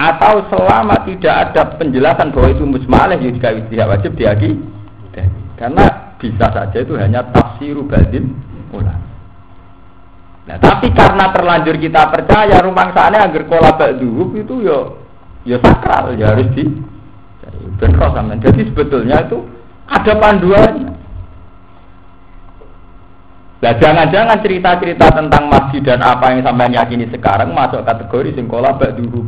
[0.00, 5.28] Atau selama tidak ada penjelasan bahwa itu musmaleh juga tidak wajib diakidai.
[5.58, 8.34] Karena bisa saja itu hanya tafsiru badin
[8.74, 9.06] ulama.
[10.48, 14.96] Nah, tapi karena terlanjur kita percaya rumah sana agar kola dulu itu yo
[15.44, 16.64] yo sakral ya harus di
[17.78, 18.34] benro sama.
[18.40, 19.44] Jadi sebetulnya itu
[19.86, 20.90] ada panduannya.
[23.58, 29.26] Nah jangan-jangan cerita-cerita tentang masjid dan apa yang sampai yakini sekarang masuk kategori singkola dulu.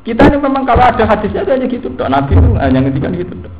[0.00, 2.08] Kita ini memang kalau ada hadisnya hanya gitu dok.
[2.08, 3.52] Nabi itu hanya ngedikan gitu dok.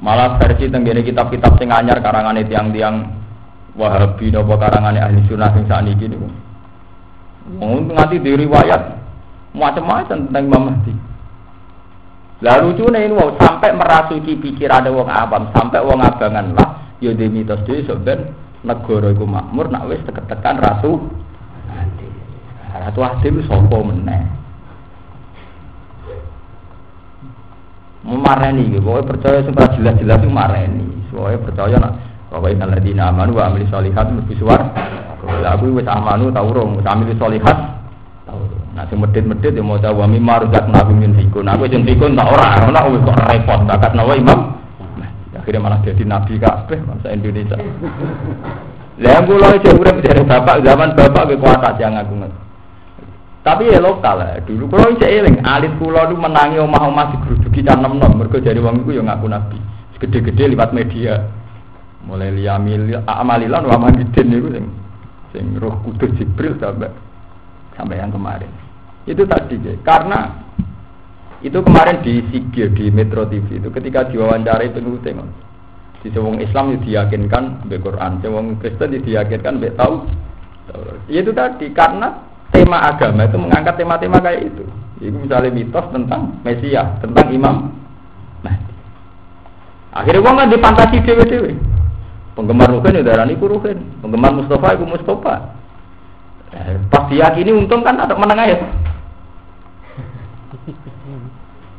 [0.00, 3.20] Malah versi tenggine kitab-kitab sing anyar karangan tiang-tiang
[3.78, 6.26] Wahabi nopo karangane ahli sunnah sing sakniki niku.
[7.62, 8.82] Wong nganti diriwayat
[9.54, 10.92] macam-macam tentang Imam Mahdi.
[12.40, 17.28] Lah lucune ini sampai merasuki pikiran ada wong awam, sampai wong abangan lah ya di
[17.28, 18.32] mitos dhewe sok ben
[18.64, 21.04] negara makmur nak wis tekan ratu
[21.70, 22.08] Adi.
[22.74, 24.39] Ratu Adi itu sapa meneh?
[28.10, 30.82] Memareni, pokoknya percaya sing jelas-jelas itu mareni.
[31.14, 31.92] Pokoknya percaya nak
[32.30, 34.62] Wa innal ladina amanu wa amilus solihat mlebu suwar.
[35.42, 37.58] Lah aku wis amanu ta urung, wis amilus solihat.
[38.70, 41.50] Nah sing medit-medit ya maca wa mimma razaqnahu min fikun.
[41.50, 44.40] Aku sing fikun tak ora, ora wis kok repot bakat nawa imam.
[44.94, 45.10] Nah,
[45.42, 47.58] akhirnya malah jadi nabi kabeh bangsa Indonesia.
[49.02, 52.49] Lah kula iki urip dari bapak zaman bapak ke kuasa yang aku ngerti.
[53.40, 54.40] Tapi ya lokal lah.
[54.44, 58.12] Dulu kalau saya eling, alit kula itu menangi omah-omah digeruduki canem nom.
[58.20, 59.58] Mereka jadi wong itu yang ngaku nabi.
[60.00, 61.28] Gede-gede lewat media
[62.08, 64.64] mulai liamil amalilan wa manidin itu sing
[65.36, 66.88] sing roh kudus jibril sampai
[67.76, 68.48] sampai yang kemarin
[69.04, 69.76] itu tadi ya.
[69.84, 70.40] karena
[71.44, 75.04] itu kemarin di Sigir di Metro TV itu ketika diwawancarai penulis
[76.00, 80.08] di wong Islam itu diyakinkan be Quran, wong Kristen itu diyakinkan be tahu.
[81.12, 84.64] Itu tadi karena tema agama itu mengangkat tema-tema kayak itu.
[85.00, 87.72] Itu misalnya mitos tentang Mesias, tentang Imam.
[88.44, 88.56] Nah,
[89.96, 91.56] akhirnya wong kan dipantasi dewe-dewe.
[92.36, 93.78] Penggemar Ruhin ya itu Ruhin.
[94.04, 95.34] Penggemar Mustafa itu Mustafa.
[96.50, 98.58] Eh, pas diyakini untung kan ada menengah ya.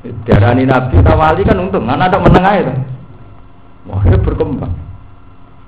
[0.26, 2.74] Darah ini Nabi Tawali kan untung, kan ada menengah ya.
[3.86, 4.81] Wah, itu berkembang.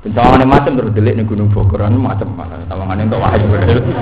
[0.04, 3.48] Pencawangan macam terus delik nih Gunung Bogor kan macam mana tawangan untuk wahyu.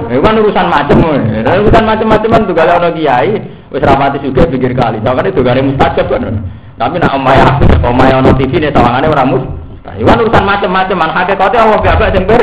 [0.09, 0.97] Itu kan urusan macam,
[1.45, 3.37] urusan macam-macam tuh kalau ada kiai,
[3.69, 4.97] wis rapati juga pikir kali.
[5.05, 6.41] Jangan itu gak mustajab kan.
[6.81, 7.45] Tapi nak omaya,
[7.85, 9.45] omaya ono TV nih tawangannya orang mus.
[9.85, 12.41] Nah, Iwan urusan macam-macam, man hakikatnya Allah biasa sing ber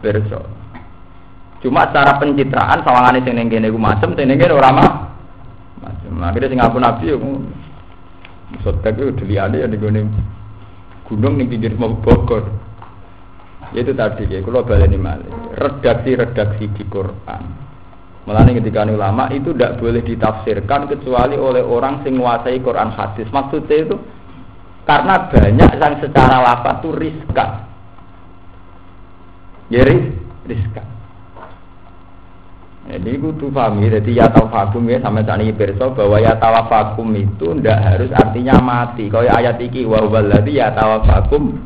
[0.00, 0.40] berso.
[1.60, 4.90] Cuma cara pencitraan sawangane sing ning kene iku macem, sing ning kene ora mah.
[5.84, 6.08] Macem.
[6.24, 7.04] Akhirnya sing ngaku nabi
[8.64, 10.08] Sotek itu diliane ya ning gunung
[11.16, 12.44] ning pinggir Bogor.
[13.72, 15.56] Itu tadi ya, kalau baleni malih.
[15.56, 17.42] Redaksi-redaksi di Quran.
[18.22, 23.26] Melani ketika ulama itu tidak boleh ditafsirkan kecuali oleh orang sing menguasai Quran hadis.
[23.34, 23.96] Maksudnya itu
[24.86, 27.50] karena banyak yang secara lapat itu riskan.
[29.74, 29.82] Ya
[30.46, 30.91] riskan.
[32.82, 37.78] Jadi tuh pahami, jadi ya tawafakum ya sama ini berso bahwa ya tawafakum itu ndak
[37.78, 39.06] harus artinya mati.
[39.06, 41.62] Kau ayat iki wa waladi ya tawafakum.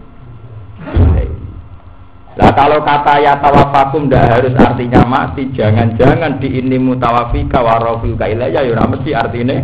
[2.36, 8.28] Lah kalau kata ya tawafakum ndak harus artinya mati, jangan-jangan di ini mutawafika wa rafika
[8.28, 9.56] ilayya ya mesti artinya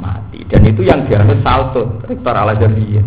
[0.00, 3.04] mati dan itu yang dianggap salto rektor ala jamiah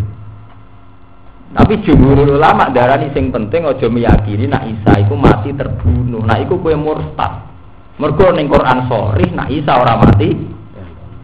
[1.54, 6.42] tapi jumhur ulama darah ini sing penting ojo meyakini nak Isa itu mati terbunuh nak
[6.42, 7.46] itu kue murtad
[7.96, 10.28] mergo ning Quran sorry nak Isa orang mati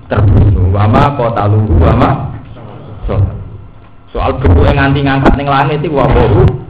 [0.07, 2.31] terbunuh wama kota luhu wama
[3.11, 3.19] so.
[4.15, 6.61] soal yang nganti ngangkat ning langit itu wabahu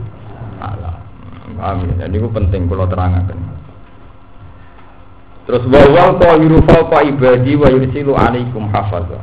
[1.61, 1.93] Amin.
[2.01, 3.37] Jadi itu penting kalau terangkan.
[5.45, 9.21] Terus wawal qahiru fawqa ibadi wa yursilu alaikum hafaza.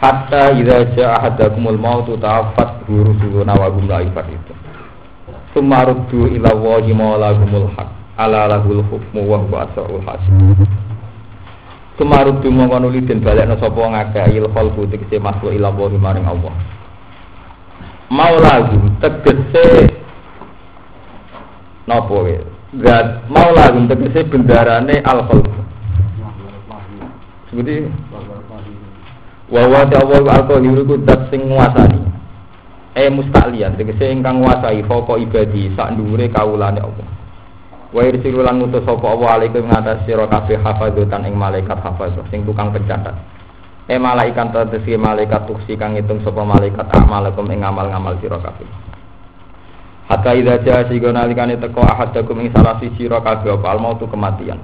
[0.00, 4.54] Hatta idza jaa ahadakumul mautu tawaffat rusuluna wa hum la itu.
[5.52, 7.88] Sumaruddu ila wahi maulahumul haq.
[8.16, 10.64] Ala lahul hukmu wa huwa asrul hasib.
[12.00, 16.54] Sumaruddu mongko nuli den balekno sapa ngakeh il khalqu tegese makhluk ila wahi maring Allah.
[18.08, 19.92] Maulahu tegese
[21.84, 25.50] napa wae Zat maula gum tegese bendarane al khalq.
[27.50, 27.90] Seperti
[29.50, 32.00] wa wa ta'awwa al qahir iku dat sing nguasani.
[32.90, 37.06] E mustaklian tegese ingkang nguasai foko ibadi sak dhuwure kawulane Allah.
[37.90, 42.46] Wa irsilu lan ngutus sapa Allah alaikum ngatas sira kabeh hafadzatan ing malaikat hafadzah sing
[42.46, 43.14] tukang pencatat.
[43.90, 48.66] E malaikat tegese malaikat tuksi kang ngitung sapa malaikat amalakum ing amal-ngamal sira kabeh.
[50.10, 54.58] Hatta idza jaa sigo nalikane teko ahadakum ing salah siji sira kabeh apa almautu kematian.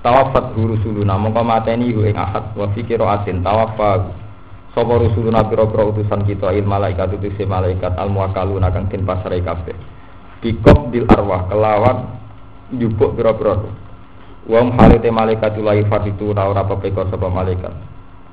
[0.00, 4.08] Tawafat rusuluna mongko mateni ing ahad wa fikira asin tawaffa
[4.72, 9.76] sapa rusuluna pira-pira utusan kita il malaikat utus malaikat al muwakkaluna kang den pasare kabeh.
[10.40, 12.16] Bikop dil arwah kelawan
[12.72, 13.60] njupuk pira-pira
[14.48, 17.74] Wong halite malaikat ulai faditu ora ora pepeko sapa malaikat.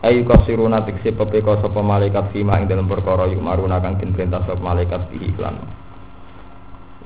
[0.07, 4.39] Ayu kasiruna tikse pepeko sapa malaikat fima ing dalam perkara yuk maruna kang den perintah
[4.55, 5.59] malaikat bi iklan.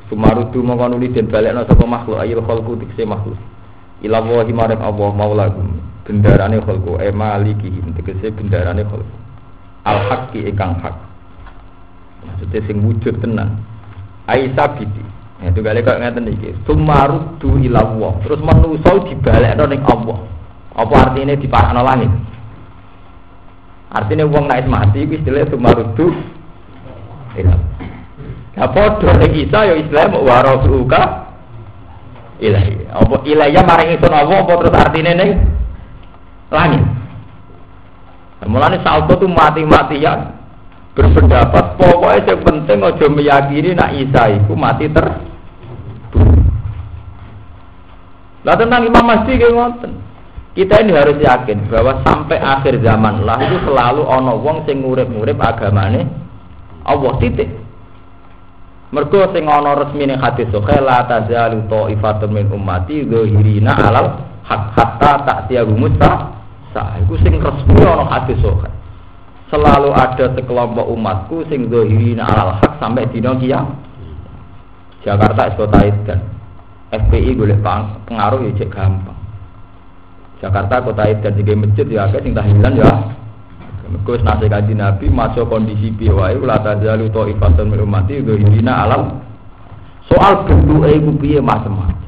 [0.05, 3.41] Sumarudu mongko nuli den balekna sapa makhluk ayil khalqu tikse makhluk.
[4.01, 9.15] Ila wahi marek Allah maulakum bendarane khalqu e maliki tegese bendarane khalqu.
[9.85, 10.95] Al haqqi ingkang hak.
[12.25, 13.61] Maksudnya sing wujud tenan.
[14.29, 15.03] Aisyah biti
[15.41, 16.53] Ya, itu kali kok ngeten iki.
[16.69, 18.13] Sumarudu ila Allah.
[18.21, 20.17] Terus manusa dibalekno ning Allah.
[20.77, 22.13] Apa artinya diparakno langit?
[23.89, 26.13] Artinya wong nek mati iku istilah sumarudu
[27.41, 27.55] ila.
[28.53, 31.30] Ya padha nek isa ya Islam wa rabbuka
[32.41, 32.89] ilahi.
[32.89, 35.31] Apa ilaya maring ingsun Allah apa terus artinya ning
[36.49, 36.83] langit.
[38.41, 40.33] Mulane salto tuh mati-matian
[40.97, 45.07] berpendapat pokoknya yang penting ojo meyakini nak Isa itu mati ter
[48.41, 49.91] lah tentang Imam Mahdi kayak ngoten.
[50.51, 55.37] Kita ini harus yakin bahwa sampai akhir zaman lah itu selalu ono wong sing ngurip-ngurip
[55.39, 56.09] agamane
[56.83, 57.60] Allah titik.
[58.91, 65.11] Mergo sing ana resmine hadis sahih la tazalu ta'ifatun min ummati dzahirina alal hak hatta
[65.23, 66.35] ta'tiyahu musa
[66.75, 68.67] sa iku sing resmi ana hadis sahih.
[69.47, 73.79] Selalu ada sekelompok umatku sing dzahirina alal hak sampai dina kiamat.
[75.07, 76.19] Jakarta kota Edan.
[76.91, 77.57] FPI boleh
[78.05, 79.17] pengaruh ya cek gampang.
[80.43, 82.91] Jakarta kota Edan juga masjid ya akeh sing tahlilan ya.
[83.91, 89.19] Mergo nasi kaji Nabi masuk kondisi piye wae la tazalu ta'ifatun min ummati dzahirina alam.
[90.07, 91.99] Soal bentuke iku piye macam-macam.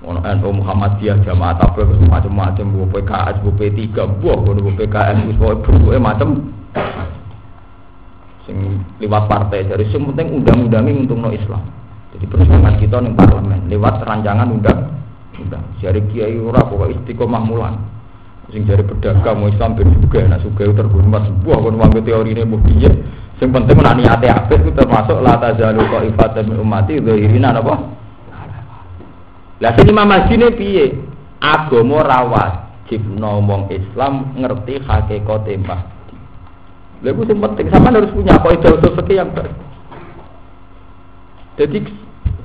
[0.00, 3.92] Ono NU Muhammadiyah jamaah tabligh macam-macam bu PKS bu P3
[4.24, 6.48] buah bu PKS wis bentuke macam
[8.48, 11.60] sing lewat partai dari sing penting undang-undangnya untuk no Islam.
[12.16, 14.80] Jadi perjuangan kita nih parlemen lewat rancangan undang
[15.36, 15.64] undang.
[15.84, 17.99] Jari kiai ora pokok istiqomah mulan.
[18.48, 22.48] Sing jari pedagang mau Islam ben juga nak suka terhormat sebuah kon wong teori ini
[22.64, 22.90] piye.
[23.36, 27.74] Sing penting nak niate apik itu termasuk la tazalu qaifatan min ummati dzahirina apa?
[29.60, 30.96] Lah sing Imam Masjid piye?
[31.40, 35.80] Agama rawat jibno wong Islam ngerti hakikat tembak.
[37.00, 39.56] Lha sing penting sama harus punya kaidah usul fikih yang baik.
[41.56, 41.80] Jadi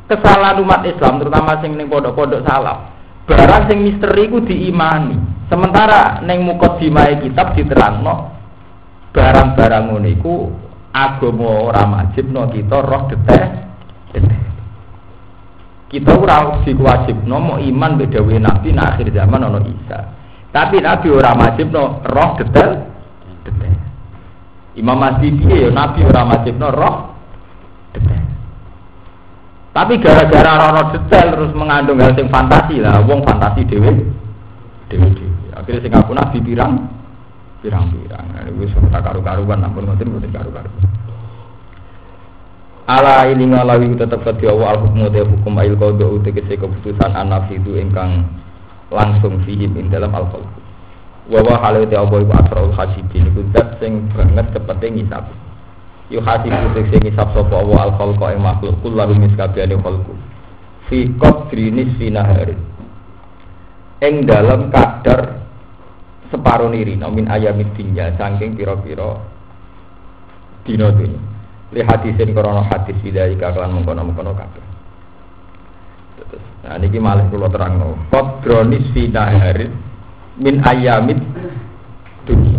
[0.08, 2.95] kesalahan umat Islam terutama sing ning pondok-pondok salah.
[3.26, 5.18] Barang sing misteri ku diimani.
[5.50, 8.34] Sementara ning mukadimah kitab diterangno
[9.14, 10.36] barang-barang ngono iku
[10.94, 11.84] agama ora
[12.14, 13.50] kita roh detek.
[15.86, 20.00] Kita ora diwajibno mau iman bedawe nabi na akhir zaman ono Isa.
[20.52, 22.72] Tapi nabi ora majibno roh detail
[23.48, 23.80] detail.
[24.76, 26.96] Imam piye ya nabi ora majibno roh
[27.96, 28.35] detail.
[29.76, 33.92] Tapi gara-gara rono detail terus mengandung hal yang fantasi lah, wong fantasi dewe,
[34.88, 35.36] dewe dewe.
[35.52, 36.80] Akhirnya sing aku nabi pirang,
[37.60, 38.24] pirang pirang.
[38.32, 40.80] Nah, wis tak karu-karuan, namun ngoten mboten karu-karuan.
[42.88, 47.60] Ala ini ngalawi tetap kedhi Allah al hukmu de hukum ail qada utegese keputusan anafi
[47.60, 48.30] itu ingkang
[48.94, 50.48] langsung fihim ing dalam al khalq.
[51.28, 55.26] Wa wa halu te Allah iku asraul hasibin iku dat sing banget cepete ngisap
[56.10, 60.14] yu hati putik sing isap sapa Allah al khalqa ing makhluk kullu miskabiyane khalqu
[60.90, 62.60] fi qadri nisfi naharin
[64.06, 65.42] ing dalam kadar
[66.30, 69.18] separuh niri min ayamid dunya saking pira-pira
[70.66, 71.22] dina dunya
[71.74, 74.66] li hadisin krana hadis bidai kakelan mengkono-mengkono kabeh
[76.66, 77.94] Nah, ini malah kalau terang no.
[78.10, 79.70] Kodronis fi naharin
[80.42, 81.22] min ayamid
[82.26, 82.55] dunia.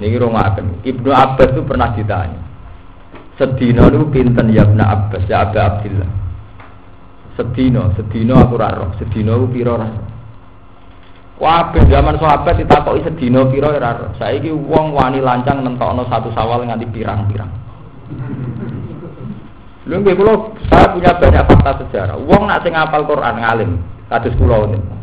[0.00, 0.80] Ini rungaken.
[0.80, 2.40] Ibnu Abbas itu pernah ditanya.
[3.36, 6.10] Sedino itu pinten ya Ibnu Abbas ya Abu Abdillah.
[7.36, 10.00] Sedino, sedino aku raro, sedino aku piro raro.
[11.40, 14.12] Wah, zaman sahabat ditakoki sedino piro ya raro.
[14.16, 17.52] Saiki wong wani lancang nentokno satu sawal nganti pirang-pirang.
[19.88, 22.16] Lha nggih kula saya punya banyak fakta sejarah.
[22.20, 23.70] Wong nak sing ngapal Quran ngalim,
[24.12, 24.94] kados kula niku.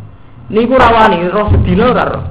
[0.54, 2.26] Niku rawani roh sedina ora roh.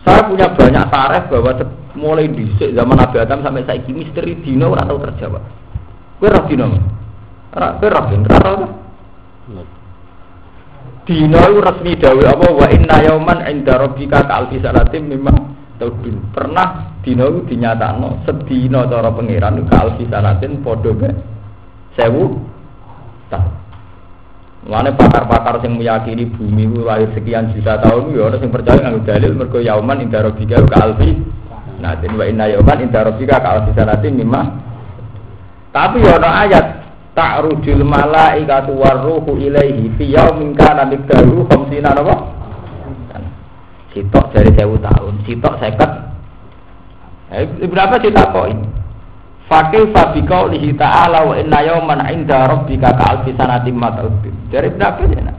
[0.00, 1.52] Saya punya banyak tarif bahwa
[1.92, 5.42] mulai di zaman Nabi Adam sampai ini misteri dino ora tahu terjawab.
[6.16, 6.66] Kue roh dino.
[7.52, 8.52] Ora ora ora
[11.00, 15.32] Dino resmi dawe apa wa inna yauman inda rabbika ka alfi sanatin mimma
[15.80, 16.30] taudun.
[16.30, 21.08] Pernah dino dinyatakno sedina cara pangeran ka alfi sanatin padha be
[21.98, 22.38] sewu
[23.26, 23.59] tahun.
[24.60, 29.00] Mulane pakar-pakar yang meyakini bumi itu lahir sekian juta tahun ya orang yang percaya nganggo
[29.08, 31.16] dalil mergo yauman inda rabbika ka alfi.
[31.80, 34.42] Nah, wa inna yauman inda rabbika ka alfi sanatin mimma.
[35.72, 36.66] Tapi ya ada ayat
[37.16, 42.14] ta'rujul malaikatu warruhu ilaihi fi yaumin kana miqdaru khamsina napa?
[43.96, 45.90] Sitok dari sewu tahun sitok seket.
[47.32, 48.46] Eh, berapa cerita kok
[49.50, 55.02] Fakil fabika lihi ta'ala wa inna yawman inda rabbika ka alfi sanatim mata'udin Dari berapa
[55.10, 55.34] ya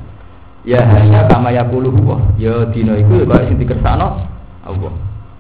[0.68, 4.20] Ya hanya kama yakulu huwa Ya dino iku ya kaya sing dikersano
[4.68, 4.93] Allah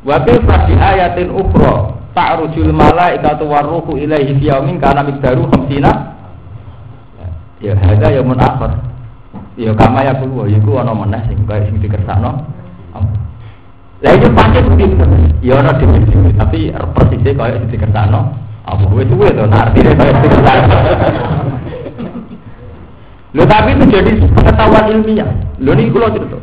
[0.07, 4.49] Wa ayatin ukhra ta'rujul malaikatu warruhu ilaihi fi
[4.79, 6.11] kana miqdaru khamsina
[7.61, 8.73] Ya ada ya mun akhir.
[9.53, 12.41] Ya kama ya kulo ya ku ana meneh sing kaya sing dikersakno.
[14.01, 15.05] Lah itu pancet begitu.
[15.45, 16.01] Ya ana dhewe
[16.41, 18.33] tapi persisnya kaya sing dikersakno.
[18.71, 20.77] Apa artine kaya sing dikersakno.
[23.31, 25.27] Lho tapi itu jadi pengetahuan ilmiah.
[25.59, 26.39] Lho ini kulo cerita.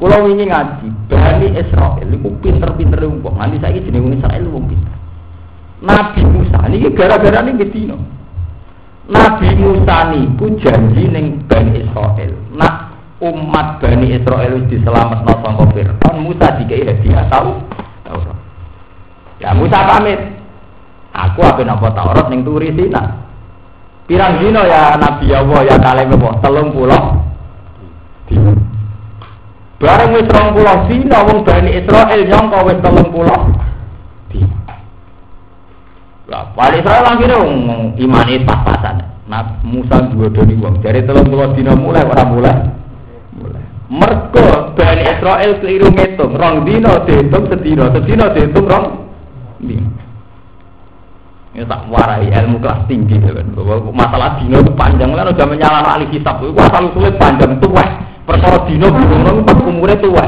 [0.00, 3.36] Kulo ini ngaji, Bani Israel itu pinter-pinter wong.
[3.36, 4.96] Nanti saya jenenge Israel wong pinter.
[5.84, 7.96] Nabi Musa ini gara-gara ini gedino.
[9.12, 12.32] Nabi Musa niku janji ning Bani Israel.
[12.56, 17.60] Nak umat Bani Israel diselametno saka Firaun, Musa dikai hadiah tahu?
[18.08, 18.39] Taurat.
[19.40, 20.20] Ya Musa pamit.
[21.10, 23.24] Aku apa napa Taurat ning turi Sina.
[24.06, 26.06] Pirang dino ya Nabi Allah ya kalih?
[26.44, 27.02] Telung pulau.
[29.80, 33.40] Bareng wis rong pulau dino wong Bani Israel nyangka wis telung pulau.
[36.30, 39.02] Lah, Wali Israel akhirnya ngomong imani pas-pasan.
[39.26, 40.78] Nah, Musa dua doni wong.
[40.78, 42.56] Dari telung puluh dino mulai orang mulai.
[43.90, 46.38] Mergo Bani Israel keliru ngitung.
[46.38, 48.86] Rong dino dihitung sedino, sedino dihitung rong
[51.50, 56.06] Ini tak warai ilmu kelas tinggi bahwa masalah dino itu panjang kan udah menyala ahli
[56.14, 57.82] kitab itu asal sulit panjang tua
[58.22, 60.26] perkara dino belum umurnya tua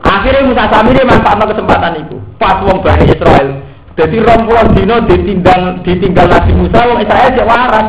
[0.00, 2.16] Akhirnya Musa Samiri manfaatkan kesempatan itu.
[2.36, 3.48] Pas wong Bani Israel.
[3.96, 7.86] Jadi rom pulau dino ditinggal ditinggal Nabi Musa wong Israel cek waras.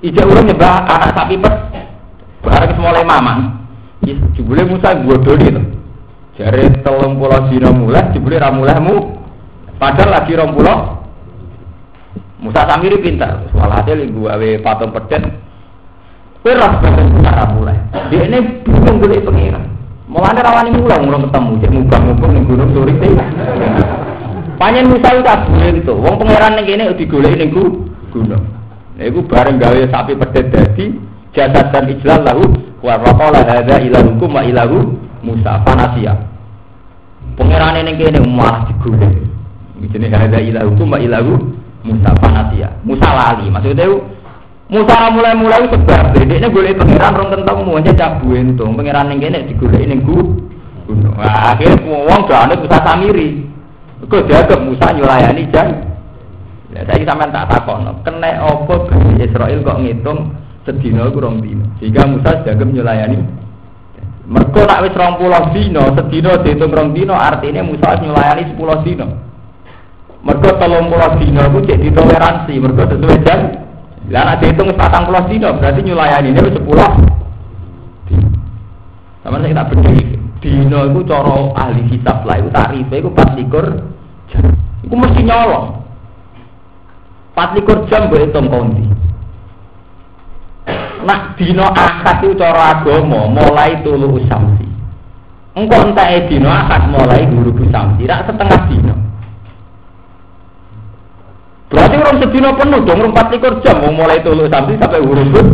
[0.00, 1.54] Ijak urung nyembah anak sapi pet.
[2.44, 3.40] Barang semula mamang.
[4.36, 5.62] Jebule Musa bodoni itu.
[6.40, 9.12] Jare telung pulau dino mulai, jebule ra mulaimu.
[9.76, 11.04] Padahal lagi rom pulau.
[12.40, 13.44] Musa Samiri pintar.
[13.52, 15.20] Walhasil gua we patung pedet.
[16.40, 16.80] Peras
[17.20, 17.76] cara mulai.
[18.08, 19.68] Dia ini bingung boleh pengiran.
[20.08, 23.12] Mulane rawani mulang mulang ketemu, jadi mubang-mubang ning gunung suri teh.
[24.56, 25.92] Panjen Musa itu kabeh gitu.
[25.92, 27.50] Wong pangeran ning kene digoleki ning
[28.08, 28.44] gunung.
[28.96, 30.96] Lha iku bareng gawe sapi pedet dadi
[31.36, 32.44] jasad dan ijlal lahu
[32.80, 33.44] wa raqala
[33.76, 36.29] ilahukum wa ilahu Musa fanasia.
[37.40, 39.24] Pangeran ning kene malah digoleki.
[39.88, 41.40] Jenenge hadza ilahukum wa ilahu
[41.80, 42.68] Musa fanasia.
[42.84, 43.48] Musa lali.
[43.48, 43.88] Maksudnya
[44.68, 49.88] Musa mulai-mulai sebab ini boleh pangeran rong ketemu aja cabu entung pangeran yang kene digoleki
[49.88, 50.36] ning gunung.
[51.16, 53.48] Wah, akhirnya wong gak Musa samiri.
[54.04, 55.68] Kok dianggap Musa nyulayani jan.
[56.70, 61.40] Ya saya sampean tak takon, kena apa Bani Israel kok ngitung sedina iku rong.
[61.80, 63.39] Sehingga Musa dianggap nyulayani.
[64.30, 69.06] Mergo nak wis 20 dino, sedina dihitung rong artinya Musa nyulayani 10 dino.
[70.22, 73.40] Mergo 30 dino iku cek ditoleransi, mergo sesuai jan
[74.10, 76.90] lah dihitung patang puluh dino berarti nyulayani ini sepuluh.
[79.22, 83.84] Sama saya tak bener Dino itu coro ahli hisab lah, tarifnya itu pas likur
[84.32, 84.56] jam.
[84.80, 85.84] Itu mesti nyolong.
[87.36, 88.89] Pas likur jam gue hitung konti.
[91.04, 94.68] Nah dino akad itu coro agomo mulai tulu usamsi.
[95.56, 98.94] Engkau entah dino akad mulai guru usamsi, tidak setengah dino.
[101.70, 105.46] Berarti orang sedina penuh dong, orang 24 jam mulai tulu samsi sampai huruf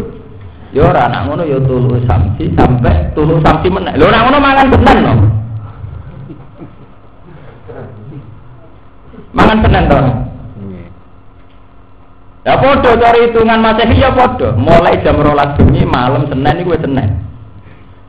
[0.73, 3.97] Ya ora anak ngono ya tulu samsi sampai tulu samsi meneh.
[3.97, 5.13] Lho anak ngono mangan senen no.
[9.33, 10.26] Mangan senen to.
[12.47, 14.55] Ya podo cari hitungan Masehi ya podo.
[14.55, 17.11] Mulai jam rolas bengi malam Senin iku Senin.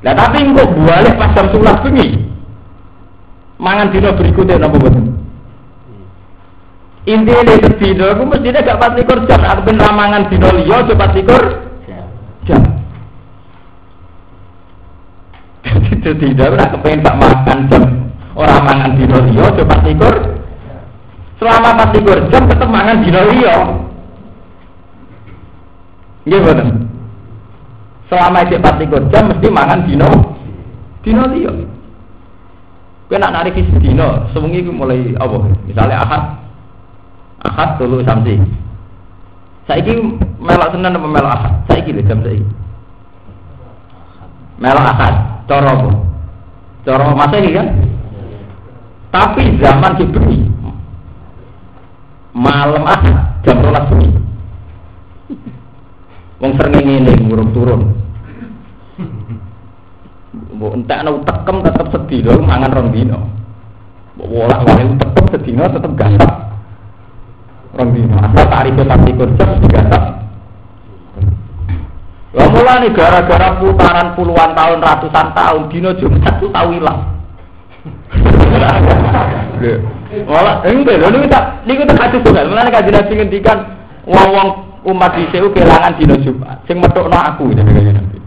[0.05, 2.07] Lah tapi engko balik pas jam 11 bengi.
[3.57, 5.17] Mangan dino berikutnya napa boten?
[7.07, 11.07] Intinya ini sedino, aku mestinya gak pas likur jam, aku ben ramangan dino liya, coba
[11.15, 11.43] likur
[12.43, 12.61] jam.
[15.87, 17.83] Itu tidak, aku pengen tak makan jam,
[18.35, 20.15] orang mangan dino liya, coba likur.
[21.39, 23.86] selama 24 jam tetap mangan dino liya.
[26.27, 26.69] Nggih mboten.
[28.11, 30.09] Selama iki 24 jam mesti mangan dino
[31.03, 31.51] dino liya.
[33.07, 35.39] Kowe nak narik dino, sewengi mulai apa?
[35.63, 36.23] Misalnya Ahad.
[37.47, 38.35] Ahad tulu samsi.
[39.63, 39.95] Saiki
[40.43, 41.53] melok Senin apa melok Ahad?
[41.71, 42.43] Saiki jam saiki.
[44.59, 45.15] Melok Ahad.
[45.47, 45.91] Cara apa?
[46.83, 47.67] Cara Masehi kan?
[49.15, 50.43] Tapi zaman diberi
[52.35, 53.15] malam Ahad
[53.47, 54.26] jam 12 bengi.
[56.37, 57.81] Wong srengenge ngene ngurung turun.
[60.57, 63.17] Mbok entekno tekem tetep sedina mangan rong dina.
[64.17, 66.33] Mbok wolak-walik tekem sedina tetep gantap.
[67.73, 68.15] Rong dina.
[68.21, 70.03] Asal tarife pasti kerja digatap.
[72.37, 76.99] Lah mulane gara-gara putaran puluhan tahun, ratusan tahun dina Jumat itu tau ilang.
[80.27, 82.45] Malah enggak lho niku tak niku tak hadis tunggal.
[82.45, 83.57] Mulane kanjeng Nabi ngendikan
[84.05, 86.61] wong-wong umat dhisik kelangan dina Jumat.
[86.69, 88.17] Sing metokno aku jenenge Nabi.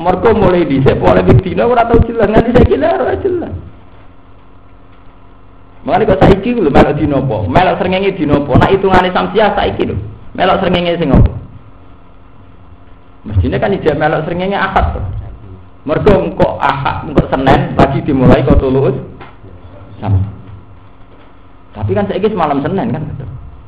[0.00, 3.54] Mergo mulai dhisik polemik dina ora tau jelas nganti saiki ora jelas.
[5.86, 7.36] Mulane kok saiki lho melok dina apa?
[7.46, 8.52] Melok srengenge dina apa?
[8.58, 9.96] Nak hitungane samsiah saiki lho.
[10.34, 11.30] Melok srengenge sing apa?
[13.22, 15.06] Mestinya kan ijak melok srengenge akad tuh.
[15.86, 18.98] Mergo engko akad, engko Senin lagi dimulai kok tulus
[20.02, 20.18] sama.
[21.70, 23.04] Tapi kan saya malam Senin kan,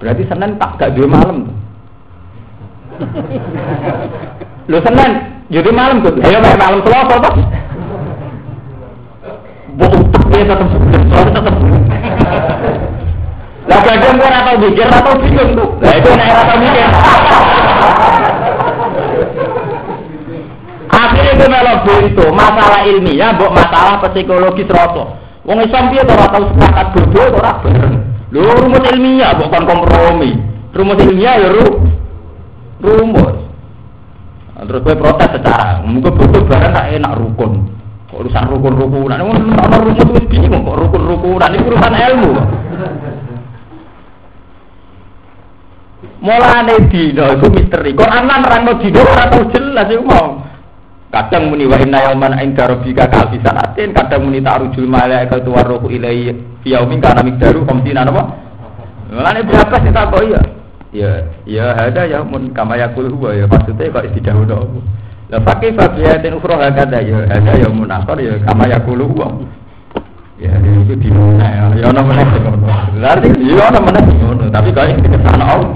[0.03, 1.68] berarti Senin tak gak dua malam tuh.
[4.69, 5.11] Lo Senin
[5.49, 7.35] jadi malam tuh, ayo kayak malam Selasa tuh.
[9.81, 10.69] Bohong dia tetap
[11.33, 11.55] tetap.
[13.69, 15.69] Lah kadang gue atau mikir atau bingung tuh.
[15.81, 16.89] Lah itu naik atau mikir.
[20.89, 25.17] Akhirnya gue melok itu masalah ilmiah, buat masalah psikologis roto.
[25.49, 27.97] Wong Islam piye ora tau sepakat bodoh ora bareng.
[28.37, 30.37] Lho rumus ilmiah bukan kompromi.
[30.77, 31.88] Rumus ilmiah ya ru
[32.83, 33.37] rumus.
[34.59, 37.53] Terus gue protes secara, mungkin bodoh bareng tak enak rukun.
[38.11, 42.33] Kok urusan rukun-rukunan, ono rumus wis bingung kok rukun-rukunan ini urusan ilmu.
[46.19, 47.95] Mulane dino iku misteri.
[47.95, 50.29] Quran lan nerangno dino ora tau jelas iku mau.
[51.09, 56.61] Kadang muni wa inna yauman inda rabbika ka sanatin, kadang muni ta'rujul malaikatu warruhu ilaihi
[56.61, 58.35] fi yaumin kana miqdaru khamsina napa?
[59.09, 60.58] Mulane berapa sih tak kok ya?
[60.89, 64.81] Ya, ya ada ya mun kama yakul huwa ya maksudnya kok didhawuhno.
[65.29, 69.29] Lah pakai fabiyatin ukhra hakada ya ada ya mun akhir ya kama yakul huwa.
[70.41, 72.25] Ya itu di mana ya ono meneh.
[72.97, 75.73] Berarti ya ono meneh ngono, tapi kok iki ke sana Allah.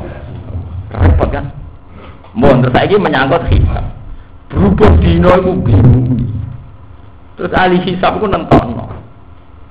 [0.97, 1.45] Repot kan?
[2.33, 3.85] Mun terus saiki menyangkut hisab.
[4.49, 6.09] Berhubung dino itu bingung.
[7.37, 8.89] Terus ahli hisab itu nentokno.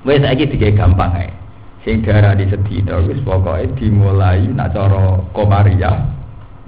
[0.06, 1.41] Wes saiki digawe gampang ae.
[1.82, 5.98] Sing darah di sedina wis pokoke dimulai nak cara komariah.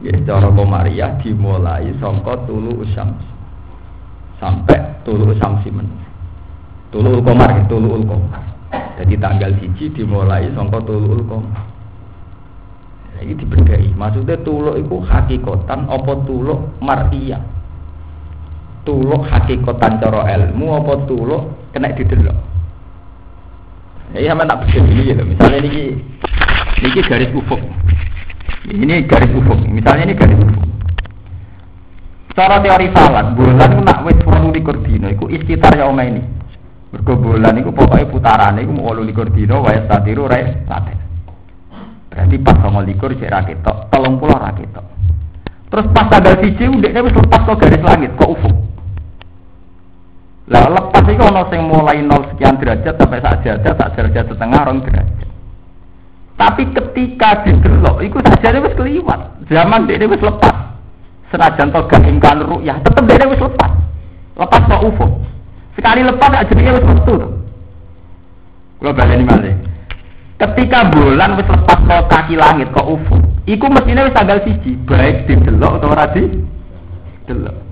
[0.02, 3.14] Ya cara komariah dimulai sangka tulu usam
[4.42, 5.86] sampai tulu usamsi men.
[6.90, 8.42] Tulu komar, tulu komar.
[8.98, 11.62] Jadi tanggal siji dimulai sangka tulu komar.
[13.22, 13.94] Ini dibedai.
[13.94, 17.54] Maksudnya tuluk itu hakikatan apa tuluk martiyah
[18.84, 22.36] tuluk hakikatan cara ilmu apa tuluk kena didelok
[24.12, 25.96] ya sama tak bisa ini ya misalnya ini
[26.84, 27.60] ini garis ufuk
[28.68, 30.64] ini garis ufuk misalnya ini garis ufuk
[32.34, 36.18] cara teori falak bulan nak wis perlu likur dino iku istitar ya ini.
[36.90, 40.94] Mergo bulan iku pokoknya putaran iku mau likur dino wae statiru rai saten
[42.14, 44.86] berarti pas sama likur cek raketok tolong pulau raketok
[45.66, 48.54] terus pas tanggal siji udah wis lepas kok garis langit kok ufuk
[50.44, 54.60] lah lepas itu ono sing mulai nol sekian derajat sampai saat derajat, saat derajat setengah
[54.68, 55.28] rong derajat.
[56.34, 59.40] Tapi ketika didelok, itu saja wis keliwat.
[59.48, 60.76] Zaman dia wis lepas.
[61.32, 63.72] Senajan to gak imkan ru'yah, tetep dia wis lepas.
[64.36, 65.06] Lepas kok UFO.
[65.78, 67.28] Sekali lepas aja dia wis metu to.
[68.82, 69.56] Kula baleni malih.
[70.36, 73.16] Ketika bulan wis lepas ke kaki langit kok UFO,
[73.48, 76.22] iku mestinya wis tanggal siji, baik didelok atau ora di
[77.30, 77.63] delok.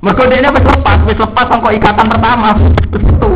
[0.00, 2.56] Mergo dene wis lepas, wis lepas sangko ikatan pertama,
[2.88, 3.32] itu.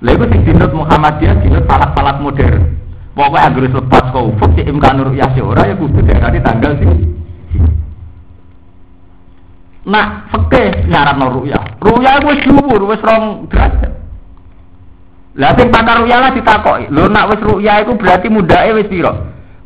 [0.00, 2.80] Lha iku sing dinut Muhammadiyah dinut falak-falak modern.
[3.12, 6.00] Pokoknya agar lepas kau ufuk si imkan ru'yah si ora ya kudu
[6.40, 6.88] tanggal sih.
[9.84, 11.76] Nah, fakih nyarat no ru'yah.
[11.84, 13.92] Ru'yah wis dhuwur, wis rong derajat.
[15.36, 16.88] Lah sing pakar ru'yah lah ditakoki.
[16.88, 19.12] Lho nak wis ru'yah iku berarti mudake wis piro?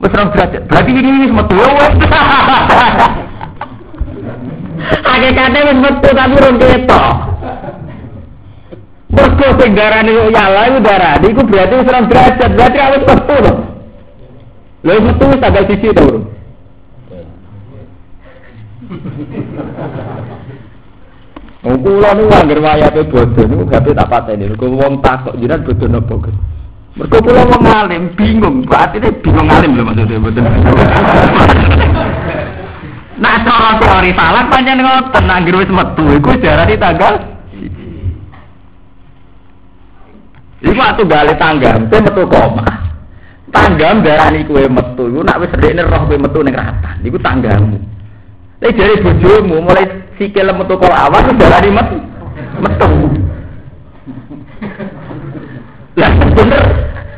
[0.02, 0.66] Wis rong derajat.
[0.66, 1.94] Berarti ini wis metu wis.
[4.84, 7.14] Hakikate wis metu tapi rong ketok.
[9.14, 12.50] Mergo sing darane yala iku darane iku berarti wis derajat.
[12.52, 13.54] Berarti awet metu to.
[14.84, 16.20] Lha metu wis tanggal siji to, Bro.
[21.64, 24.52] Wong kula niku anggere wayate bodho niku gawe tak pateni.
[24.52, 26.36] Kok wong takok jiran bodho napa, Gus?
[27.00, 30.44] Mergo kula wong alim bingung, batine bingung alim lho maksudnya mboten.
[33.14, 37.14] Nah, cara teori falak pancen ngoten, anggere wis metu iku diarani tanggal
[40.64, 42.64] Iku atuh gale tanggam, te metu koma.
[43.52, 47.76] Tanggam darani kowe metu, iku nak wis ndekne roh kowe metu ning ratan, iku tanggamu.
[48.64, 49.84] Tapi dari bojomu mulai
[50.16, 51.98] sikil metu kok awan wis darani metu.
[52.64, 52.88] Metu.
[56.00, 56.62] Lah bener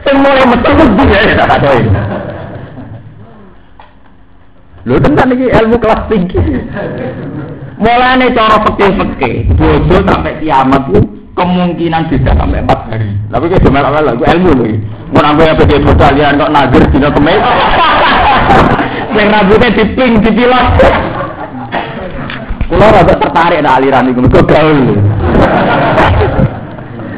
[0.02, 2.15] sing mulai metu ku ya ada.
[4.86, 6.38] Lho tenan iki ilmu kelas tinggi.
[7.76, 11.02] Mulane cara pekeh-pekeh, bojo sampai kiamat ku
[11.34, 13.10] kemungkinan bisa sampai empat hari.
[13.28, 14.70] Tapi kayak cuma awal lagu ilmu loh.
[15.10, 17.42] Mau nambah yang pergi kalian kok nager dino kemes.
[19.10, 20.66] Yang rambutnya diping dipilot.
[22.70, 24.78] Kulo rada tertarik nek aliran iku mergo gaul.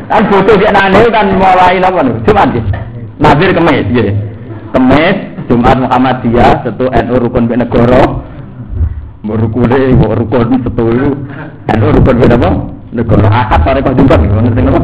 [0.08, 2.16] Kan foto dia nane kan mulai napa nih?
[2.24, 2.62] Jumat ya.
[3.20, 4.12] Nazir kemis gitu.
[4.72, 8.22] Kemis Jumat Muhammadiyah satu NU rukun ben negara.
[9.24, 11.08] Merukune rukun satu itu
[11.74, 12.50] NU rukun ben apa?
[12.88, 14.80] Negara akad sore kok Jumat ngerti napa?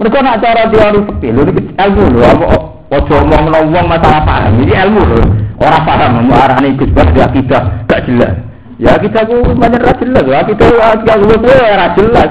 [0.00, 2.46] Mereka nak cara teori fikih lho iki ilmu lho apa
[2.88, 5.20] ojo omong wong masalah paham ini ilmu lho.
[5.60, 8.32] Ora paham arane Gus Bas akidah gak jelas.
[8.80, 12.30] Ya kita ku banyak ra jelas, ya kita aku gue gue ra jelas.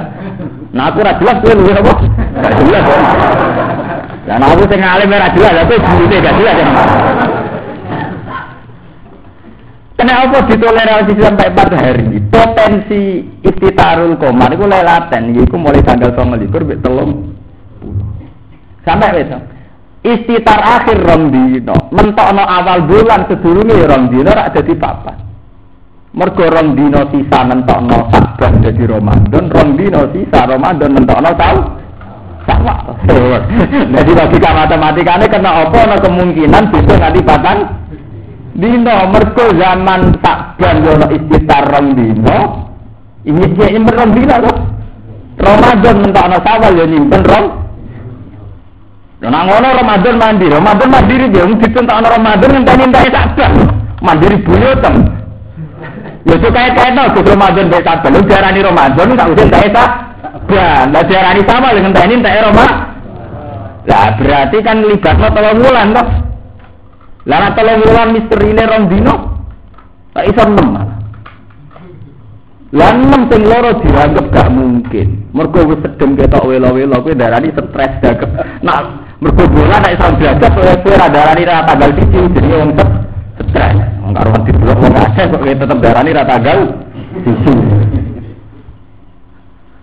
[0.73, 1.93] Nah aku ra jelas gue lu apa?
[2.41, 2.83] Gak jelas.
[4.29, 6.67] Dan aku sing alim ra jelas, tapi jurune gak jelas ya.
[9.97, 12.05] Kenapa ditoleransi sampai 4 hari?
[12.29, 17.11] Potensi istitarul komar itu lelaten, itu mulai tanggal 29 sampai telung
[18.85, 19.41] sampai besok.
[19.99, 25.17] Istitar akhir romdino, mentokno awal bulan sedurunge romdino rak jadi papat.
[26.15, 29.69] Mergo rong dina sisa nentokno Saban dadi Ramadan, rong
[30.15, 31.57] sisa Ramadan nentokno tau
[32.49, 32.75] sama.
[33.93, 37.59] Jadi logika matematikane kena apa ana kemungkinan bisa nanti patang
[38.57, 42.37] dina mergo zaman Saban yo istitar rong dina.
[43.29, 44.57] Ini dia nyimpen rong dina kok.
[45.39, 47.47] Ramadan nentokno sawal yo nyimpen rong
[49.19, 53.51] Nah, ngono Ramadan mandiri, Ramadan mandiri dia, mungkin tentang Ramadan ngenteni entek Saban.
[53.99, 54.95] Mandiri buyutem.
[56.29, 58.09] Ya kait no, kudu Ramadan baik sabar.
[58.11, 59.85] Lu diarani Ramadan, tak usah tak esa.
[60.49, 62.67] Dan, lah diarani sama dengan tani tak Roma.
[63.89, 66.07] Lah berarti kan libatnya tolong bulan toh.
[67.25, 69.15] Lah tolong bulan misteri ini rong dino.
[70.13, 70.69] Tak iso enam.
[72.69, 75.07] Lah enam sing loro dianggap gak mungkin.
[75.33, 78.29] Mergo wis sedem ketok welo-welo kuwi darani stres dagem.
[78.61, 83.77] Nah, mergo bulan nek iso belajar kowe ora darani ra tanggal 1 jenenge wong stres.
[84.05, 86.57] Wong karuan diblok wong akeh kok tetep darani ra tanggal
[87.25, 87.68] susu.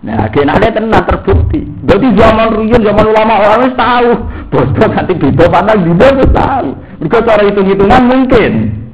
[0.07, 1.67] Nah, kenane tenan terbukti.
[1.83, 4.11] Berarti zaman riyen zaman ulama orang wis tahu.
[4.55, 6.69] Bodoh nanti beda pandang beda wis tahu.
[7.03, 8.53] Mergo cara hitung-hitungan mungkin.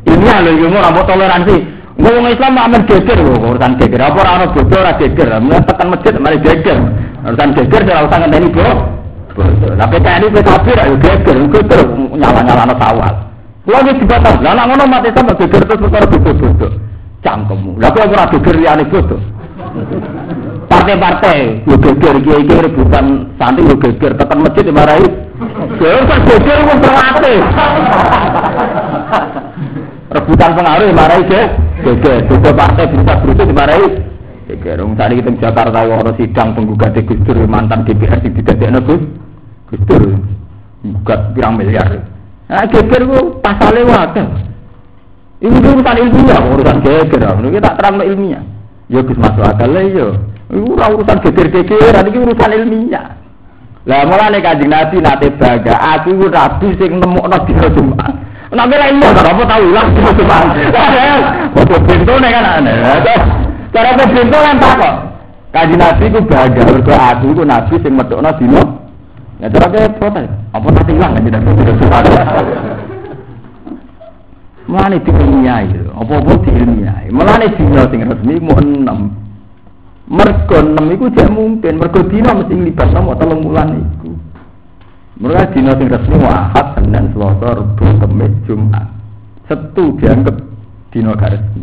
[0.08, 1.56] Ini lho ilmu ora toleransi.
[2.00, 4.00] Ngomong Islam aman geger lho urusan geger.
[4.00, 5.28] Apa ora ono bodoh ora geger.
[5.68, 6.78] Tekan masjid mari geger.
[7.28, 8.72] Urusan geger ora usah ngenteni bro.
[9.76, 11.80] Lah PKN iki kafir ayo geger, geger
[12.16, 13.14] nyala-nyala sawal.
[13.68, 14.40] Kulo wis dibatas.
[14.40, 16.72] Lah nek ngono mati sampe geger terus perkara bodoh-bodoh.
[17.20, 17.76] Cangkemmu.
[17.76, 19.20] Lah kok ora geger liyane bodoh.
[20.72, 25.04] Partai-partai yo geger iki rebutan santri yo geger tekan masjid dimarahi.
[25.76, 27.40] Yo kok geger wong terlatih.
[30.16, 31.42] Rebutan pengaruh dimarahi ge.
[31.84, 32.24] Geger.
[32.24, 33.86] Beda partai bisa beritu dimarahi.
[34.48, 34.80] Geger.
[34.80, 39.02] Wong tadi kita Jakarta ono sidang penggugat Gus mantan DPR di didadekno Gus.
[39.68, 40.02] Gus Dur.
[40.88, 42.00] Gugat pirang miliar.
[42.48, 44.24] Nah, geger ku pasale wae.
[45.44, 47.20] Ini urusan ilmiah, urusan geger.
[47.28, 48.40] Ini tak terang ilmiah.
[48.88, 50.31] Ya Gus masuk akal lah ya.
[50.52, 53.16] Ini urusan geger-gegeran, ini urusan ilmiah.
[53.88, 58.14] Lah mulane Kanjeng Nabi nate baga, aku iku rabi sing nemokno dina Jumat.
[58.52, 60.44] Nek ora ilmu apa tau ilang dina Jumat.
[61.56, 62.76] Foto bentone kan aneh.
[63.72, 64.94] Cara bento kan tak kok.
[65.56, 68.62] Kanjeng Nabi ku baga mergo aku iku nabi sing metokno dina
[69.42, 70.30] Ya cara protes.
[70.54, 72.26] Apa nanti hilang kan tidak tidak
[74.70, 77.10] Mulane diilmiahi, apa-apa diilmiahi.
[77.10, 79.21] Mulane dina sing resmi mu enam.
[80.10, 84.10] Mergo enam iku jek mungkin, mergo dina mesti libatno mau telung bulan iku.
[85.22, 88.90] Mereka dina sing resmi Ahad, Senin, Selasa, Rabu, Kamis, Jumat.
[89.46, 90.34] Setu dianggap
[90.90, 91.62] dina gak resmi.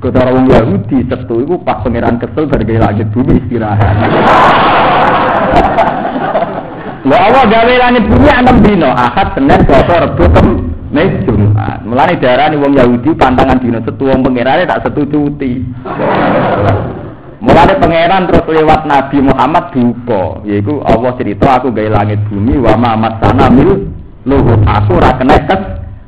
[0.00, 3.94] Kota orang Yahudi Sabtu itu pas pangeran kesel berbagai langit bumi istirahat.
[7.08, 11.84] Lo Allah gawe langit bumi enam dino, Ahad, Senin, Selasa, Rabu, Kamis, Jumat.
[11.84, 15.60] Mulane darani wong Yahudi pantangan dino setu wong pangerane tak setu cuti.
[17.44, 22.72] Mulane pangeran terus lewat Nabi Muhammad duka, yaiku Allah cerita aku gawe langit bumi wa
[22.80, 23.84] ma masana mil
[24.24, 24.56] luhur.
[24.64, 25.62] Aku ora kena kes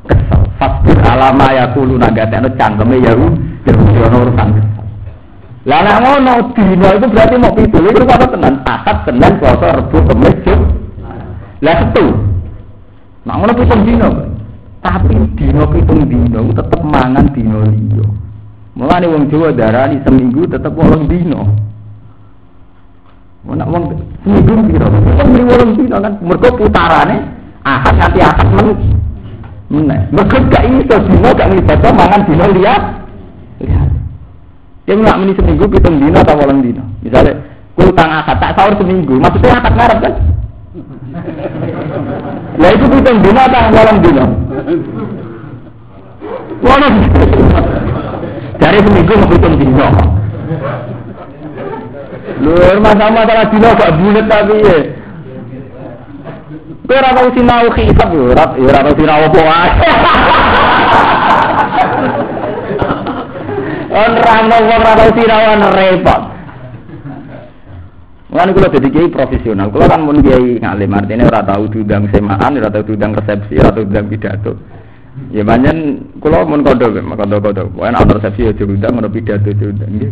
[0.09, 0.41] kesel.
[0.57, 2.01] Fasbir alama yaqulu.
[2.01, 4.49] Nagatekno cangkeme Yahudi Yahudi ono urusan
[5.67, 8.63] lah nek ngono itu berarti mau pitu itu apa tenan?
[8.63, 10.39] Akad tenan puasa rebu kemis
[11.59, 12.07] lah setu.
[13.27, 14.09] Nah ngono pitung dino
[14.79, 18.07] tapi dino pitung dino tetep mangan dino liyo
[18.77, 21.49] mulane wong Jawa darani seminggu tetep wolong dino
[23.47, 24.87] Mana wong seminggu piro?
[24.91, 27.15] Wong wolong dino kan mergo putarane
[27.63, 28.69] akad nganti akad men.
[29.71, 29.99] Meneh.
[30.11, 32.75] Mergo gak iso dino gak nglibatno mangan dino liya
[33.63, 33.89] lihat.
[34.87, 37.33] Ya nggak meni seminggu pitung dino atau walang dino misalnya
[37.75, 39.15] kul tang tak sahur seminggu.
[39.15, 40.13] Maksudnya akad ngarep kan?
[42.59, 44.25] Lah itu pitung dino atau walang dino
[46.61, 46.95] walang
[48.57, 49.87] dari seminggu mau pitung dino
[52.37, 54.79] Lur masalah-masalah dino gak bulat tapi ya.
[56.87, 59.69] Kowe ora tau sinau hisab yo, ora ora tau sinau apa wae.
[63.97, 66.21] On rano wong ora tau sirawan repot.
[68.31, 69.67] Mulane kula dadi kiai profesional.
[69.73, 73.83] Kula kan mun kiai ngalim artine ora tau diundang semaan, ora tau resepsi, ora tau
[74.07, 74.53] pidato.
[75.27, 75.75] Ya banyak
[76.23, 77.63] kula mun kondo kondo-kondo.
[77.75, 80.11] Pokoke ana resepsi ya diundang, ana pidato diundang nggih.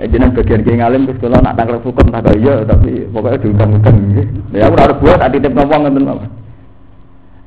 [0.00, 3.96] Eh jeneng bagian kiai ngalim terus kula nak tangkel hukum tak iya tapi pokoknya diundang-undang
[4.12, 4.26] nggih.
[4.52, 6.28] Ya ora harus buat tak titip ngomong ngoten mawon.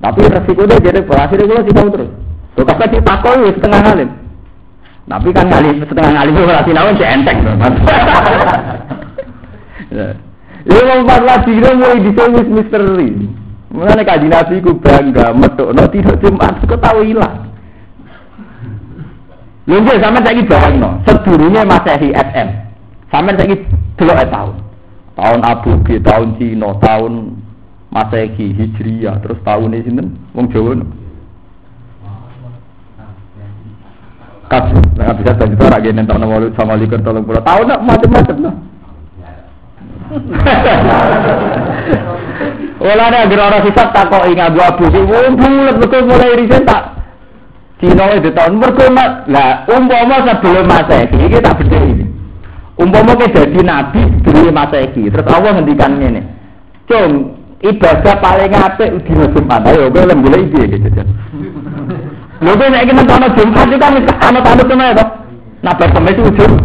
[0.01, 2.09] Tapi resiko dia jadi hasilnya kula sih terus.
[2.57, 4.09] Kok kakak ditakoi setengah ngalim.
[5.07, 7.55] Tapi kan kali setengah itu berarti nawan cek enteng tuh.
[10.67, 13.09] Ya mau empat lagi itu mau di sini misteri.
[13.67, 17.51] Mulane kaji nabi ku bangga metu no tidak jumat kok tahu hilang.
[19.67, 22.49] Lha nggih sampean saiki bayangno, sedurunge Masehi SM.
[23.11, 23.59] Sampean saiki
[23.99, 24.55] delok tahun.
[25.17, 27.35] Tahun Abu G, tahun Cina, tahun
[27.91, 30.15] Masehi Hijriah, terus tahun sinten?
[30.31, 30.79] Wong Jawa.
[34.47, 38.55] kabeh nah bisa jadi orang gini tahun nomor sama pulau tahun nak macam-macam lah
[42.77, 46.63] Wala ada agar orang sifat tak kok ingat abu abu sih, bulat betul mulai riset
[46.63, 46.83] tak.
[47.81, 49.65] Cina itu tahun berkomat lah.
[49.69, 52.05] Umpama sebelum masa ini kita beda ini.
[52.77, 56.21] Umpama kita jadi nabi sebelum masa ini, terus Allah ngendikan ini.
[56.85, 59.61] Cung, ibadah paling apik di Jumat.
[59.65, 61.01] Ayo, gue lembulai ide gitu.
[62.37, 65.05] Lho kok nek kena ana Jumat itu kan ana tanda tenan to.
[65.65, 66.55] Nah bar kemis ujung.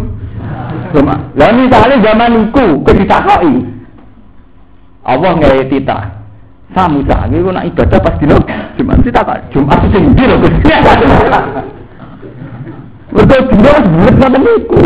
[0.92, 1.20] Jumat.
[1.40, 3.71] Lah misale zaman iku keditakoki.
[5.02, 6.22] Allah nggak tita.
[6.72, 8.40] Samu sange ku nak ibadah pas dino
[8.80, 9.38] Jumat ditakok.
[9.52, 10.36] Jumat sing ndi lho.
[13.12, 14.82] Betul dino bulet ngoten niku.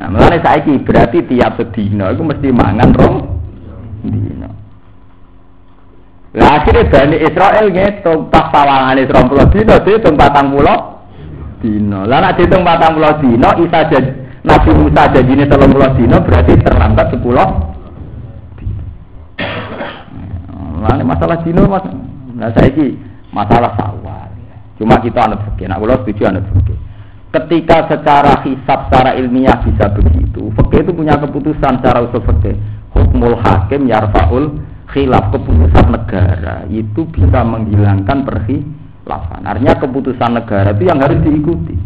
[0.00, 3.16] Nah, mulane saiki berarti tiap sedina iku mesti mangan rong
[4.04, 4.50] dino.
[6.36, 12.04] Lah akhirnya Bani Israel ngitung pas sawangane 20 dina diitung 40 dina.
[12.04, 17.20] Lah nek diitung 40 dina Isa jadi Nabi Musa jadine 30 dina berarti terlambat 10
[20.80, 21.84] Lah ini masalah dino Mas.
[22.32, 22.96] Nah saiki
[23.36, 24.32] masalah sawal.
[24.80, 25.68] Cuma kita anut fikih.
[25.68, 26.78] Nak kula setuju anut fikih.
[27.30, 32.56] Ketika secara hisab secara ilmiah bisa begitu, fikih itu punya keputusan secara usul fikih.
[32.96, 34.56] Hukmul hakim yarfaul
[34.88, 39.44] khilaf keputusan negara itu bisa menghilangkan perkhilafan.
[39.44, 41.76] Artinya keputusan negara itu yang harus diikuti.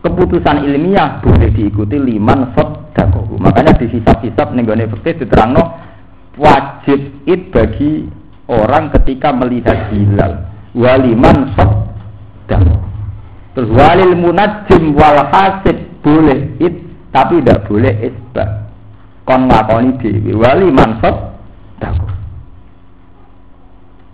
[0.00, 3.36] Keputusan ilmiah boleh diikuti liman sodakohu.
[3.36, 5.60] Makanya di hisab-hisab nenggone fikih diterangno
[6.40, 8.08] wajib id bagi
[8.48, 10.48] orang ketika melihat hilal.
[10.72, 12.80] Waliman sodakohu.
[13.52, 16.80] Terus walil munajim wal hasib boleh id
[17.12, 18.72] tapi tidak boleh isbat.
[19.28, 22.19] Kon ngakoni dhewe waliman sodakohu.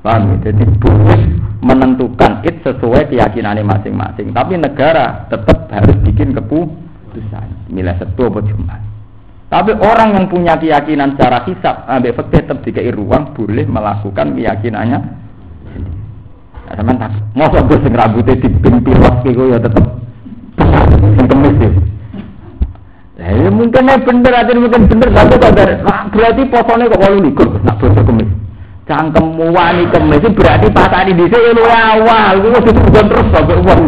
[0.07, 0.55] Paham ya?
[0.55, 1.21] Jadi boleh
[1.67, 4.31] menentukan it sesuai keyakinannya masing-masing.
[4.31, 7.75] Tapi negara tetap harus bikin keputusan.
[7.75, 8.79] Milah satu apa cuma.
[9.51, 15.27] Tapi orang yang punya keyakinan secara hisap, ambil fakta tetap dikai ruang boleh melakukan keyakinannya
[16.67, 19.87] Nah, sama tak, mau gue sing rambutnya dibimpin waktu gue ya tetap
[20.59, 21.71] sing kemis ya.
[23.23, 25.39] Nah, ya mungkin bener, ada mungkin bener, tapi
[26.11, 28.27] berarti posone kok walu likur, nak bosa kemis.
[28.87, 32.35] Cangkemmu wani kemis berarti pasane dhisik ya luwe awal.
[32.39, 33.83] Kuwi wis ditugon terus sampe wong.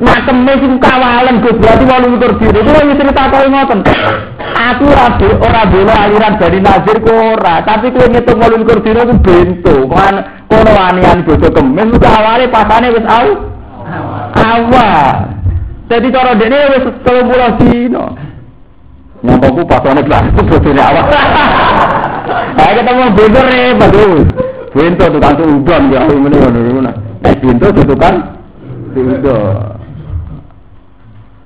[0.00, 1.56] Nah kemis iku kawalan Gus.
[1.56, 2.60] Berarti walu tur diri.
[2.60, 3.80] Kuwi wis cerita ngoten.
[4.60, 5.08] Aku ora
[5.40, 7.64] ora bela aliran dari Nazir ku ora.
[7.64, 10.14] Tapi kowe ngitung walu tur diri ku bento kan
[10.44, 13.48] kono wanian bodo kemis ku awale pasane wis awal
[14.36, 15.16] awal.
[15.88, 18.04] Jadi cara dene wis 30 dino.
[19.24, 21.04] Nyangkokku pasane kelas itu bojone awal
[22.30, 24.14] Saya ketemu bento repot tuh.
[24.70, 26.92] Bento tukang udon ya aku meneh ngono ngono.
[27.26, 28.16] Eh bento tukang
[28.94, 29.78] udon.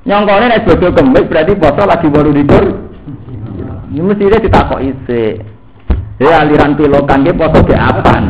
[0.05, 2.65] Nyongkone nek bodo kemis berarti poso lagi baru likur.
[3.89, 5.41] Ini mesti dia ditakok isi.
[6.21, 8.23] Ya aliran pilokan dia poso ke apan.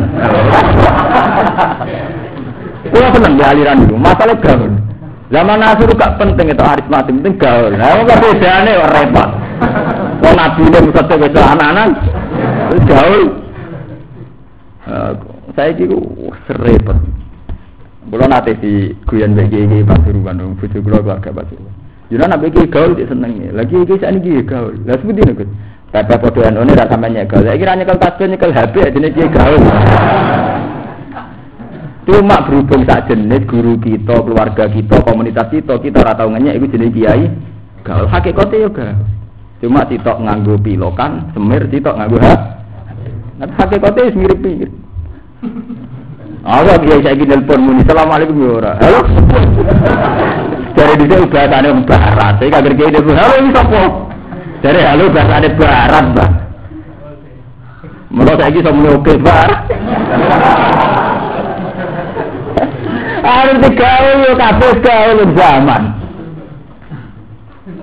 [2.95, 3.99] Kulo seneng ya aliran itu.
[3.99, 4.71] Masalah gaul.
[5.33, 7.73] Zaman Nasir gak penting itu aritmatik, penting gaul.
[7.75, 9.31] Nah, kok bedane repot.
[10.23, 11.91] Wong nabi ini mesti wis anak-anak.
[12.83, 13.22] Gaul.
[15.55, 15.99] Saya kira
[16.51, 16.99] serempet.
[18.05, 21.75] Kulo nate di guyon bagi iki Pasuruan dong, bojo kulo keluarga Pasuruan.
[22.12, 24.77] Jadi nak bagi gaul di seneng Lagi iki sak niki gaul.
[24.85, 25.45] Lah seperti niku.
[25.89, 27.43] Tapi padha anu ra sampe nyekel.
[27.49, 29.62] Saiki ra nyekel tasbih nyekel HP dene iki gaul.
[32.05, 36.66] Cuma berhubung tak jenis guru kita, keluarga kita, komunitas kita, kita ora tau ngenyek iku
[36.68, 37.25] jenenge kiai.
[37.81, 39.01] Gaul hakikate yo gaul.
[39.64, 42.64] Cuma sitok nganggo pilokan, semir sitok nganggo hak.
[43.35, 44.70] Nah, hakikate wis mirip-mirip.
[46.45, 48.72] Awak kiai saiki nelpon muni asalamualaikum ya ora.
[48.78, 49.01] Halo.
[50.74, 53.16] Dari dhisik bahasane barat, saya kagak kiai nelpon.
[53.18, 53.82] Halo iki sapa?
[54.62, 56.30] Dari halo bahasane barat, Mbak.
[58.14, 59.49] Menurut saya muni oke, Mbak.
[63.24, 65.82] Harus digaul yo kabeh gaul zaman.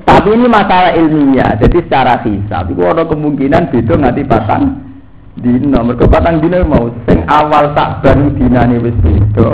[0.05, 4.90] Tapi ini masalah ilmiah, jadi secara hisab itu ada kemungkinan beda nanti patang
[5.39, 5.79] dino.
[5.85, 9.49] Mereka patang dino mau sing awal sakban dinane wis beda.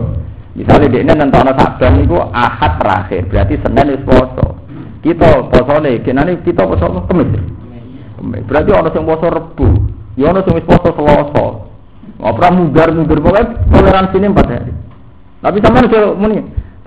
[0.58, 4.48] Misalnya dia nentono sakban itu ahad terakhir, berarti senin wis poso.
[5.06, 7.30] Kita posone, kenane kita poso kemis.
[8.50, 9.68] Berarti orang sing poso rebu,
[10.18, 11.48] ya orang sing wis poso selasa.
[12.18, 14.74] Ora mudar-mudur pokoknya toleransi ini empat hari.
[15.38, 16.38] Tapi sama nih muni,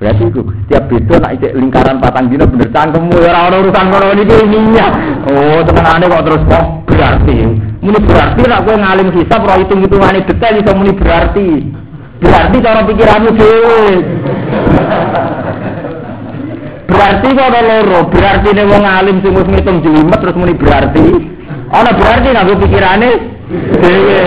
[0.00, 4.06] berarti itu setiap beda nak ijek lingkaran patang dino bener cangkemmu ya ora urusan kono
[4.16, 4.90] iki ilmiah.
[5.28, 7.36] Oh, tenangane kok terus kok berarti.
[7.84, 11.48] Muni berarti nak kowe ngalim hisab ora hitung-hitungane detail iso muni berarti.
[12.20, 13.84] Berarti cara pikiranmu dhewe.
[16.88, 21.06] Berarti kok ada loro, berarti nek wong alim sing wis ngitung jelimet terus muni berarti.
[21.76, 23.10] Ana berarti nganggo pikirane
[23.84, 24.24] dhewe.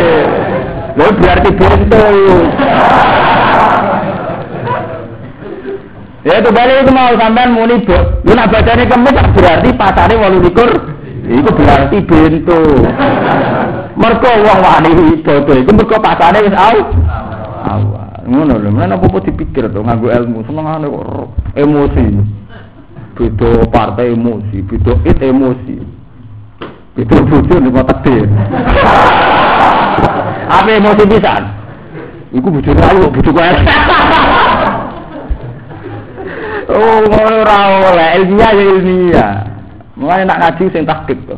[1.02, 2.06] Lho berarti bento.
[6.24, 8.00] Ya itu balik itu mau sampean muni bu.
[8.24, 10.72] Lu nak bacanya kemis berarti pasarnya walu likur.
[11.28, 12.60] Itu berarti bento.
[14.00, 16.80] Mereka uang wani bodoh itu mereka pasarnya wis au.
[17.64, 18.08] Awal.
[18.24, 21.28] Ngono lho, mana apa dipikir tuh nganggo ilmu senengane kok
[21.60, 22.08] emosi.
[23.20, 25.76] Beda partai emosi, beda it emosi.
[26.96, 28.28] Beda bodoh nih kok takdir.
[30.48, 31.36] Apa emosi bisa?
[32.32, 33.60] Iku bodoh lalu, bodoh kaya.
[36.70, 37.60] Oh, ora
[37.92, 39.34] oleh ilmiah ya ilmiah.
[40.00, 41.38] Mulane nak ngaji sing tahqiq to.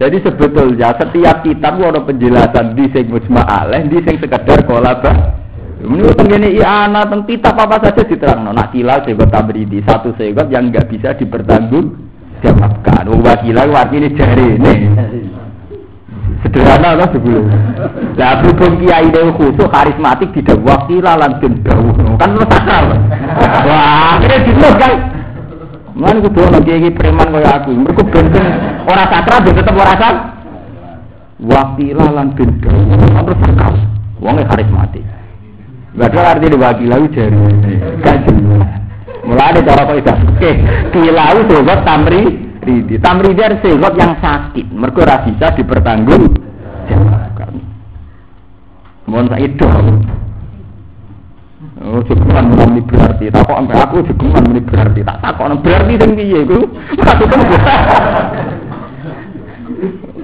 [0.00, 3.44] Jadi sebetulnya setiap kitab ada penjelasan di sing mujma
[3.86, 5.38] di sing sekedar kolaba.
[5.82, 8.50] Ini tentang ini iana tentang kitab apa saja diterang.
[8.50, 11.98] Nak kilal segot tabridi satu segot yang nggak bisa dipertanggung
[12.42, 13.10] jawabkan.
[13.10, 14.74] Wakilah artinya jari ini.
[16.42, 17.46] Sederhana lah sebelum.
[18.18, 22.18] Lah berhubung kiai dewa khusus karismatik tidak wakilah lantin dawuh.
[22.18, 22.42] Kan lu.
[22.42, 24.92] Wah, ini gitu kan.
[25.94, 27.70] Mana gue tuh lagi preman kayak aku.
[27.78, 28.46] Mereka bensin
[28.90, 30.14] orang sakra ben tetap orang sak.
[31.46, 33.22] Wakilah lantin dawuh.
[33.22, 33.74] Terus sakar.
[34.18, 35.04] Wongnya karismatik.
[35.92, 37.38] Gak ada arti wakilah jari.
[38.02, 38.32] Kaji.
[39.22, 40.14] Mulai ada cara kok itu.
[40.34, 40.50] Oke,
[40.90, 42.94] kilau sobat tamri ridi.
[43.02, 44.66] Tamridi adalah segot yang sakit.
[44.70, 46.24] Mereka ora bisa dipertanggung.
[49.06, 49.66] Mohon saya itu.
[51.82, 53.26] Oh, jegeman muni berarti.
[53.34, 55.00] Tak kok sampai aku jegeman muni berarti.
[55.02, 56.60] Tak tak kok berarti sing piye iku?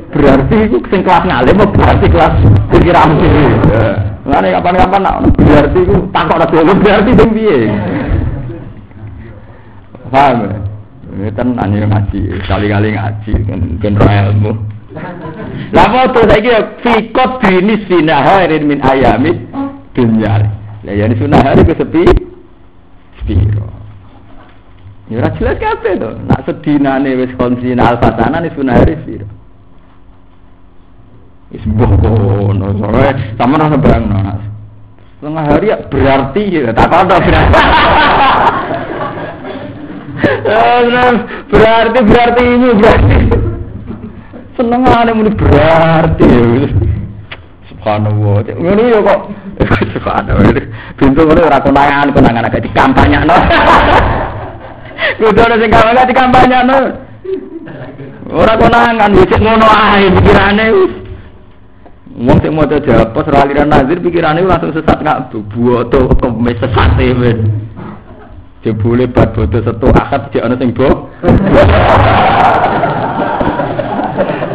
[0.08, 2.34] Berarti iku sing kelas ngalim berarti kelas
[2.70, 3.46] pikiran dhewe.
[4.28, 7.58] Ngene kapan-kapan nak berarti iku takok ora berarti sing piye?
[10.08, 10.67] Paham?
[11.18, 13.32] Ini tenan ya ngaji, kali-kali ngaji,
[13.82, 14.54] kan ilmu.
[15.74, 19.34] Lah foto saya kira fikot binis finaharin min ayami
[19.98, 20.46] dunia.
[20.86, 22.06] Lah ya sunahari ke sepi,
[23.18, 23.66] spiro.
[25.10, 26.10] Ya ora jelas kabeh to.
[26.22, 29.26] Nak sedinane wis konsina alfatana ni sunahari spiro.
[31.50, 34.38] Wis mbok kono, soalnya sama rasa bayangno.
[35.18, 37.62] Setengah hari ya berarti ya, tak ada berarti.
[41.48, 43.18] Berarti berarti ini berarti.
[44.58, 46.66] Seneng ane muni berarti ya.
[47.70, 48.42] Subhanallah.
[48.58, 49.20] Ngono ya kok.
[49.94, 50.66] Subhanallah.
[50.98, 53.36] Pintu ngono ora konangan konangan agak dikampanyakno.
[55.22, 56.78] Kudu ana sing kampanye dikampanyakno.
[58.34, 60.66] Ora konangan wis ngono ae pikirane.
[62.18, 67.67] Wong sing maca jawab aliran nazir pikirane langsung sesat ngak buwoto kemis sesat e men.
[68.64, 70.86] Jebule bad bodo setu akad jek ana sing bo.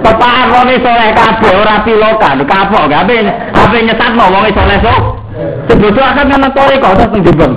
[0.04, 5.00] Bapak wong soleh kabeh ora pilokan, kapok gak ape nyesatno wong soleh sok.
[5.72, 7.56] Sebodo akad kan tore kok terus ndembeng.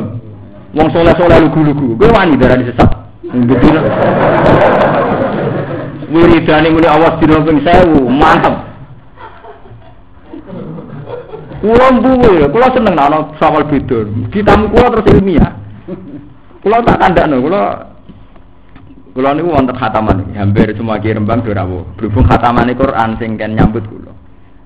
[0.77, 2.91] Wong soleh-soleh lugu-lugu, kowe wani darani sesat.
[3.27, 3.77] Betul.
[6.13, 8.55] Wiridane muni awas dina ping 1000, mantep.
[11.65, 14.05] Kulo mbuwe, kulo seneng ana sawal beda.
[14.31, 15.66] Ditamu kulo terus ilmiah.
[16.67, 17.63] Kulo tak kandakno, kulo
[19.15, 21.87] kulo niku wonten khataman, hampir semua ki Rembang do rawuh.
[21.95, 24.11] Berhubung khatamane Quran sing nyambut kulo.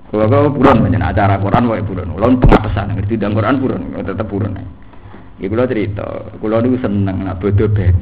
[0.09, 2.09] Kulo kok buron menyen acara Quran wae buron.
[2.17, 4.57] Kulo pengapesan ngerti dan Quran buron, tetep buron.
[5.37, 6.05] Iki kulo cerita,
[6.41, 7.93] kulo niku seneng nak bodo ben.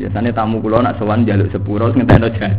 [0.00, 2.56] Biasanya tamu kulo nak sowan jaluk sepuro ngenteni jajan.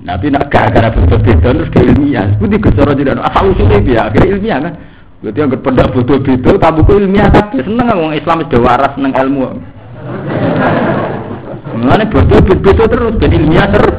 [0.00, 2.24] Nabi nak gara-gara bodoh beda terus ke ilmiah.
[2.40, 4.74] Seperti gusoro tidak asal usulnya dia akhirnya ilmiah kan.
[5.22, 9.14] Berarti yang berpendak bodoh beda tabu ku ilmiah tapi seneng ngomong Islam sudah waras seneng
[9.14, 9.46] ilmu.
[11.78, 13.96] Mengenai bodoh beda terus jadi ilmiah terus.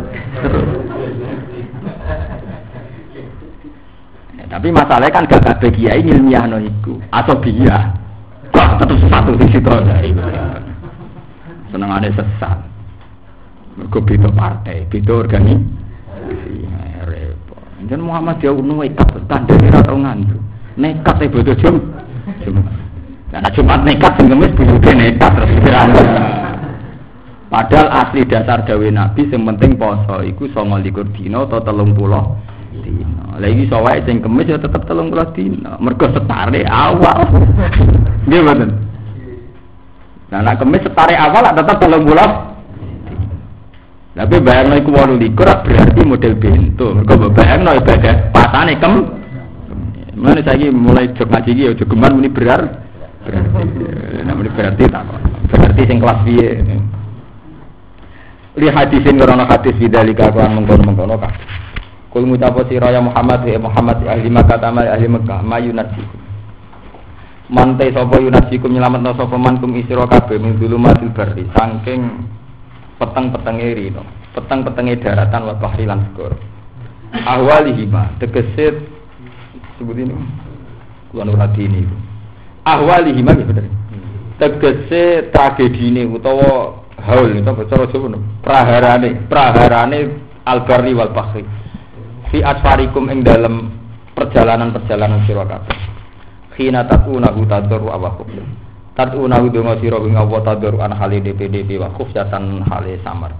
[4.36, 7.95] Ya, tapi masalahnya kan gak ada kiai ilmiah no iku atau dia.
[8.51, 10.11] Kok satu di situ dari
[11.71, 12.59] senengannya sesat.
[13.80, 15.84] Mereka beda partai, beda organisasi.
[17.07, 17.63] repot.
[17.88, 20.52] Jan Muhammad ya ono nekat tandane ora tau ngandu.
[20.74, 21.76] Nekat e bodo jum.
[23.34, 25.51] Karena Jumat nekat sing buyute nekat terus
[27.53, 33.38] Padahal asli dasar dawe Nabi sing penting poso iku 29 dina atau 30 dina.
[33.38, 35.78] Lah iki sawake sing kemis ya tetep 30 dina.
[35.78, 37.30] Mergo setare awal.
[38.26, 38.69] Nggih mboten.
[40.34, 42.53] Nah, nek kemis setare awal tetep 30
[44.13, 46.93] tapi bayang no iku walu likur berarti model bento.
[46.93, 48.93] Mereka bayang no ibadah pasane kem.
[50.14, 52.86] Mana saya mulai jok ngaji ya jogeman ini berar.
[53.24, 53.61] Berarti,
[54.28, 55.03] nah berarti tak
[55.49, 56.49] Berarti sing kelas biye.
[58.53, 61.34] Li hadisin karena hadis bidalika kan mengkono mengkono kah.
[62.14, 66.22] Kul ngucap sira ya Muhammad ya Muhammad ahli Makkah tamal ahli Makkah mayunasikum.
[67.49, 72.30] Mantai sapa yunasikum nyelametno sapa man kum isira kabeh min dulumatil barri saking
[73.01, 74.05] peteng-petenge rino,
[74.38, 76.38] peteng-petenge daratan wa bahri lan segara.
[77.14, 78.78] Ahwalihima tegese
[79.84, 80.15] sebut ini
[81.11, 81.84] kula ora dini.
[82.63, 83.67] Ahwalihima nggih bener.
[84.39, 89.99] Tegese tragedine utawa haul utawa cara Jawa praharane, praharane
[90.47, 91.43] albarri wal bahri.
[92.31, 93.69] Fi asfarikum ing dalem
[94.15, 95.77] perjalanan-perjalanan sira kabeh.
[96.55, 98.31] Khina takuna hutadur awakum.
[98.95, 103.36] Tatuna donga sira ing Allah tadur an hale DPDP wa khufyatan hale samar.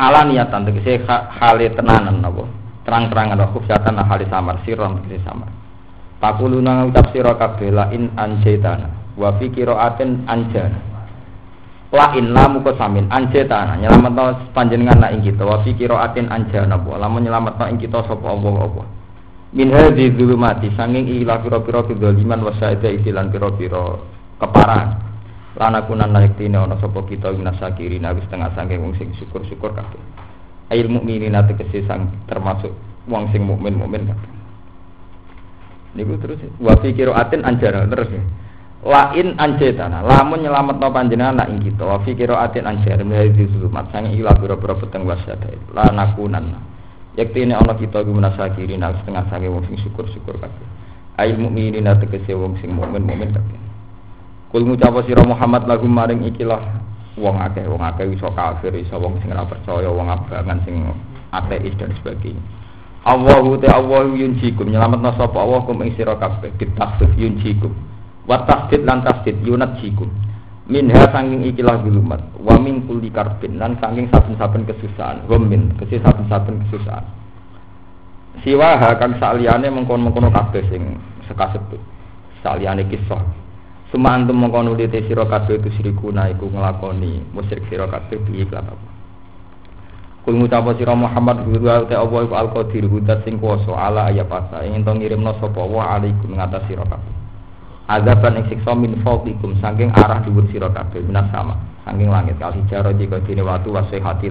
[0.00, 2.59] Ala niatan tegese hale tenanan napa?
[2.90, 5.46] Terang-terangan wa khufyatan hale samar siron tegese samar.
[6.18, 9.14] Pakuluna ucap sira kabeh la in anjaitana.
[9.14, 10.74] Wa fi qiraatin anjana.
[11.94, 13.78] La in lamu ko samin anjaitana.
[13.78, 15.46] Nyelametno panjenengan la ing kita.
[15.46, 18.82] Wa fi qiraatin anjana wa lamun nyelametno ing kita sapa Allah apa
[19.54, 24.02] min hadhi dzulumati sanging ila pira-pira kedzaliman wa sa'ida isilan pira-pira
[24.42, 24.98] keparan.
[25.54, 30.02] Lana kunan tine ana sapa kita minasakiri wis tengah sanging wong sing syukur-syukur kabeh
[30.70, 32.72] ail mukminin tegese sang termasuk
[33.10, 34.30] wong sing mukmin mukmin kabeh
[35.98, 38.22] niku terus wa fi qiraatin anjara terus ya
[38.80, 43.90] lain anjetana lamun nyelametno panjenengan nak ing kita wa fi qiraatin anjara min hadhi dzulumat
[43.92, 46.70] sanging ila pira-pira peteng wasada lana kunan
[47.18, 50.68] Yaktine ana kita iku menasakiri nak setengah sange wong sing syukur-syukur kabeh.
[51.18, 53.58] Ail mukminin tegese wong sing mukmin mukmin kabeh.
[54.54, 56.62] Kul ngucap sira Muhammad lagu maring ikilah
[57.18, 60.86] wong akeh wong akeh iso kafir iso wong sing ora percaya wong abangan sing
[61.34, 62.42] ateis dan sebagainya.
[63.06, 64.68] Allahu ta Allahu yunjikum.
[64.68, 65.40] Nyelametna sapa?
[65.40, 66.52] Allah kum ing sira kabeh.
[66.60, 67.72] Ditasdid yunjikum.
[68.28, 70.10] Wa tasdid lan tasdid yunatjikum
[70.70, 73.58] minha sanging ikilah gulumat wa min kulli karbin.
[73.58, 75.26] Lan sanging saben-saben kesusahan.
[75.26, 77.04] Min kesi saben-saben kesusahan.
[78.46, 80.96] Siwa ha kang saliyane mengkon-mengkono kabeh sing
[81.26, 81.80] sekasebut.
[82.44, 83.20] Saliyane kisah
[83.90, 88.70] Suma antum mengkono di sira kabeh itu sirikuna iku nglakoni musyrik sira kabeh bi iklan
[88.70, 88.88] apa
[90.20, 94.62] Kul ngucap sira Muhammad huwa te apa iku al-qadir hudat sing kuwasa ala ayat asa
[94.62, 97.14] ing to ngirimno sapa wa alaikum ngatas sira kabeh.
[97.90, 102.54] Azaban ing siksa min fawqikum saking arah dhuwur sira kabeh minas sama saking langit kal
[102.54, 104.30] hijaro jika dene watu wasihati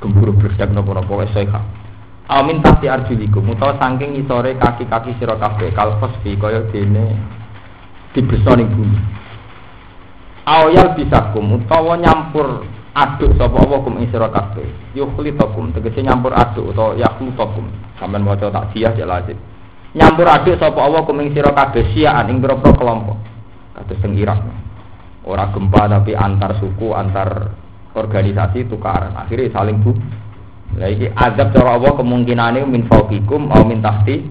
[0.00, 1.60] gemburu berdak napa-napa seha.
[2.32, 7.18] Amin tahti arjulikum utawa saking isore kaki-kaki sira kabeh kal fasfi kaya dene
[8.16, 8.98] dibeso ning bumi.
[10.46, 14.66] Awyal bisakum utawa nyampur aduk sapa apa kum ing sira kabeh.
[14.98, 19.38] Yukhlitakum tegese nyampur aduk utawa yakhlutakum sampean maca tak siah ya lazim.
[19.94, 23.18] Nyampur aduk sapa apa kum ing sira kabeh siaan ing pira-pira kelompok.
[23.78, 24.42] Kados teng Irak.
[25.28, 27.54] Ora gempa tapi antar suku antar
[27.94, 29.14] organisasi tukaran.
[29.14, 29.92] Akhirnya saling bu
[30.78, 34.22] lah iki azab cara Allah kemungkinane min fauqikum au min tahti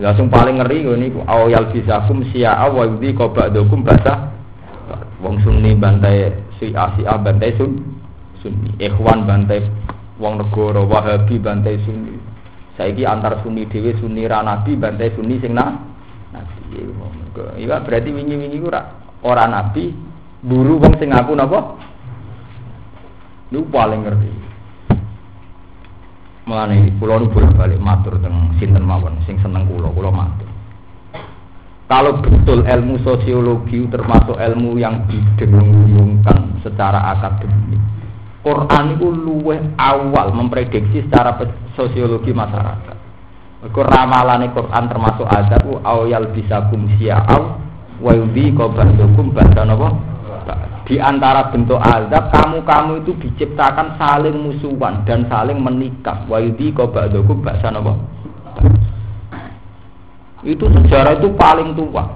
[0.00, 4.32] langsung paling ngeri iku au yal bisakum si'a wa yudhi qabadakum basa
[5.20, 7.80] wong sunni bantai si A si A bantai sun
[8.44, 8.70] sunni.
[8.78, 9.64] Ikhwan bantai
[10.20, 12.16] wong negara wahabi bantai sunni.
[12.76, 15.72] Saiki antar sunni dhewe sunni ra nabi bantai sunni sing na
[16.32, 16.84] nabi.
[17.56, 18.80] Iya berarti wingi-wingi ora
[19.24, 19.92] ora nabi
[20.44, 21.60] buru wong sing ngaku napa?
[23.50, 24.45] Niku paling ngerti
[26.46, 30.46] Mulane kula nu bolak-balik matur teng sinten mawon sing seneng kula, kula matur.
[31.90, 37.82] Kalau betul ilmu sosiologi termasuk ilmu yang didengungkan secara akademik,
[38.46, 41.34] Quran itu luweh awal memprediksi secara
[41.74, 42.96] sosiologi masyarakat.
[43.66, 47.42] Iku ramalane Quran termasuk ada ku awyal bisa kumsia'aw
[47.98, 49.98] wa yudhi qabandukum ba'da napa?
[50.86, 56.22] Di antara bentuk azab kamu-kamu itu diciptakan saling musuhan dan saling menikah.
[56.30, 57.98] Wa yudhi qabandukum ba'da napa?
[60.46, 62.06] Itu sejarah itu paling tua.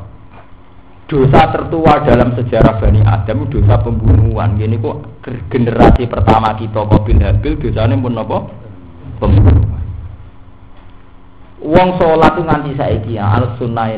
[1.11, 4.55] Dosa tertua dalam sejarah Bani Adam dosa pembunuhan.
[4.55, 5.18] Gini kok
[5.51, 8.39] generasi pertama kita Qabil Habil dosanya pun apa?
[9.18, 9.83] Pembunuhan.
[11.59, 13.91] Wong sholat itu nganti saiki ya, al sunnah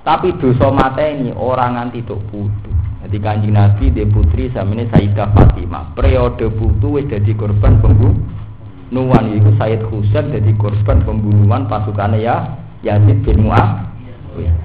[0.00, 2.83] Tapi dosa mata ini orang nganti tok putu.
[3.04, 5.92] Jadi kanjeng Nabi dia putri samene Sayyidah Fatimah.
[5.92, 9.24] Periode putu wis jadi korban pembunuhan.
[9.36, 14.56] Iku Sayyid Husain jadi korban pembunuhan pasukannya ya Yazid bin Muawiyah.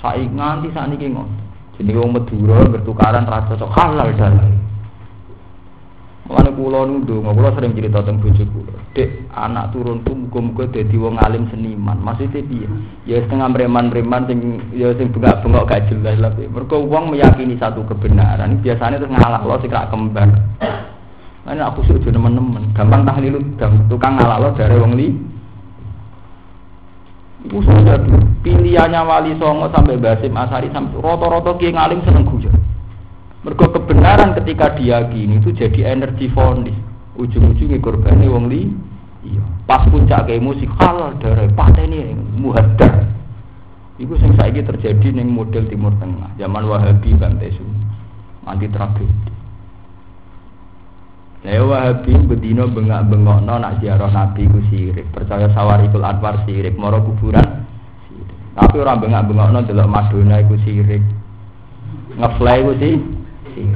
[0.00, 1.28] Saiki nganti sakniki ngono.
[1.76, 4.65] Jadi wong Madura bertukaran ra cocok halal dalil.
[6.26, 8.74] Mulane kula nundung, kula sering cerita tentang bojo kula.
[8.98, 12.02] Dek, anak turunku muga-muga dadi wong alim seniman.
[12.02, 12.66] Maksudnya piye?
[13.06, 16.34] Ya setengah preman-preman sing ya sing bengak-bengok gak jelas lah.
[16.34, 20.28] Mergo wong meyakini satu kebenaran, biasanya terus ngalah lo sing kembar.
[21.46, 23.38] Ini aku sih nemen-nemen, gampang tahlil
[23.86, 25.08] tukang ngalah lo dari wong li.
[27.46, 28.02] Iku sudah
[28.42, 32.55] pilihannya Wali Songo sampai Basim Asari sampai roto-roto kiai ngalim seneng guyon.
[33.46, 36.74] Mergo kebenaran ketika diyakini itu jadi energi fonis.
[37.14, 38.66] Ujung-ujungnya korbannya wong li.
[39.22, 39.42] Iya.
[39.70, 42.10] Pas puncak kayak musik halal dari pateni
[42.42, 43.06] muhadar.
[44.02, 47.86] Iku sing saiki terjadi ning model Timur Tengah, zaman Wahabi Bantai Sunni.
[48.44, 49.32] Nanti tragedi.
[51.46, 57.64] Lah Wahabi bedino bengak-bengokno nak ziarah Nabi ku sirik, percaya sawarikul anwar sirik, moro kuburan
[58.10, 58.36] sirik.
[58.58, 61.00] Tapi orang bengak-bengokno delok Madonna iku sirik.
[62.20, 63.15] Ngefly ku sih
[63.56, 63.72] sirik.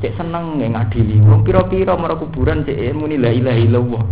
[0.00, 1.22] Cek seneng ngadili.
[1.22, 4.02] Wong pira-pira moro kuburan cek muni la ilaha illallah.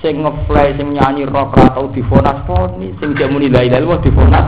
[0.00, 4.00] Sing ngefly sing nyanyi rock ra tau difonas poni, sing cek muni la ilaha illallah
[4.06, 4.46] difonas.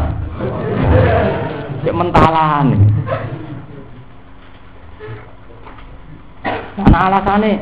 [1.85, 2.69] Cek mentalan.
[6.79, 7.53] Ana alasane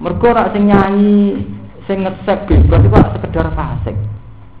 [0.00, 1.46] mergo rak sing nyanyi
[1.84, 3.96] sing ngesek bebas iku sekedar fasik.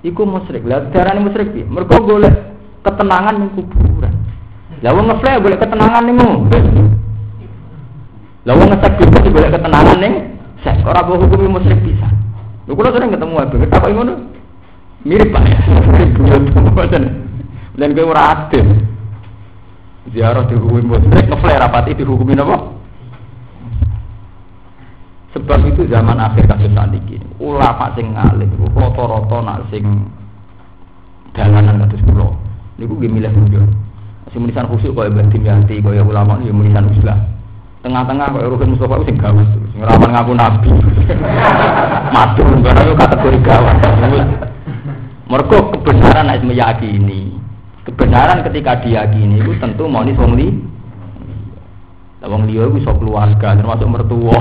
[0.04, 0.66] Iku musyrik.
[0.68, 1.64] Lah darane musyrik piye?
[1.64, 2.36] Mergo golek
[2.84, 4.11] ketenangan ning kuburan.
[4.82, 6.18] Lah wong golek ketenangan ning
[8.42, 10.14] Lah wong ngesek bebas golek ketenangan ning
[10.66, 12.06] sek ora mbok hukumi musyrik bisa.
[12.66, 14.14] Lho kula sering ketemu ae, tak kok ngono.
[15.02, 15.42] Mirip Pak.
[17.78, 18.66] Dan kowe ora adil.
[20.10, 22.74] Ziarah dihukumi musyrik, ngeflare rapati dihukumi napa?
[25.32, 29.86] Sebab itu zaman akhir kasus saat ini ulama sing ngalim roto-roto nak sing
[31.32, 32.34] dalanan kados kula.
[32.78, 33.32] Niku nggih milih.
[34.32, 37.20] Sing munisan khusyuk kaya Mbah Dimyanti kaya ulama ya munisan uslah.
[37.84, 39.44] Tengah-tengah kaya Rukin Mustafa sing gawat.
[39.76, 40.72] Sing rawan ngaku nabi.
[42.16, 43.76] Matur karena itu kategori gawat.
[45.28, 47.36] Mergo kebenaran nek meyakini.
[47.84, 50.48] Kebenaran ketika diyakini itu tentu monis wong li.
[52.24, 54.40] Wong liya iku iso keluarga termasuk mertua.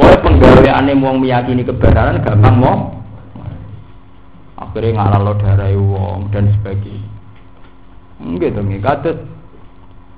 [0.00, 2.95] Pokoknya penggaweane wong meyakini kebenaran gampang mau.
[4.76, 7.08] Akhirnya ngalah lo darah wong dan sebagainya.
[8.20, 9.18] Enggak dong, kadet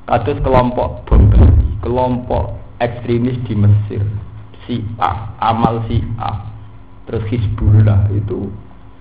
[0.03, 1.31] Kados kelompok bom
[1.79, 4.03] kelompok ekstremis di Mesir,
[4.67, 6.49] si A, amal si A,
[7.07, 8.51] terus Hizbullah itu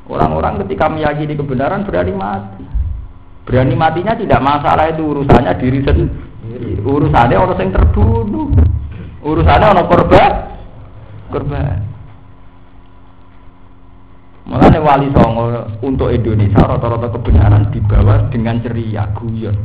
[0.06, 2.62] orang-orang ketika meyakini kebenaran berani mati.
[3.50, 8.54] Berani matinya tidak masalah itu urusannya diri sendiri, urusannya orang yang terbunuh,
[9.26, 10.34] urusannya orang korban,
[11.34, 11.97] korban.
[14.48, 19.60] Makanya wali songo untuk Indonesia rata-rata kebenaran dibawa dengan ceria guyon.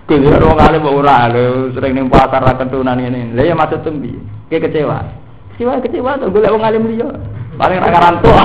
[0.04, 1.32] Gue juga orang kali mau ora,
[1.72, 3.32] sering nih pasar rakyat tunan ini.
[3.32, 4.20] Lah ya maksud tembi,
[4.52, 5.08] kayak kecewa.
[5.56, 7.08] Kecewa kecewa tuh, gue lewat ngalim dia,
[7.56, 8.28] paling raka rantu.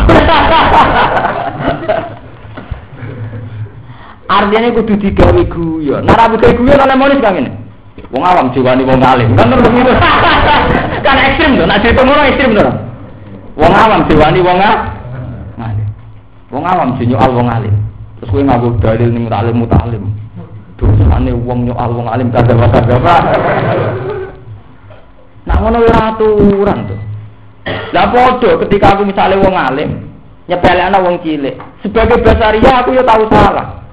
[4.30, 6.06] Artinya kudu digawe guyon.
[6.06, 7.50] Nah, rabu gawe guyon oleh monis kang ini.
[8.14, 9.34] Wong awam jiwani wong alim.
[9.34, 9.90] Kan terus gitu.
[11.04, 12.89] kan ekstrim tuh, nak cerita ngono ekstrim tuh.
[13.58, 15.88] Wong awam diwani wong alim.
[16.50, 17.74] Wong awam sing nyoal wong alim.
[18.18, 20.04] Terus kowe nganggo dalil ning alim mutalim.
[20.74, 23.16] Dosane wong nyoal wong alim kada kada
[25.46, 27.00] Nah ngono ora aturan tuh.
[27.90, 29.90] Lah padha ketika aku misalnya wong alim
[30.50, 31.54] nyepelekno wong cilik,
[31.86, 33.86] sebagai basaria aku ya tahu salah.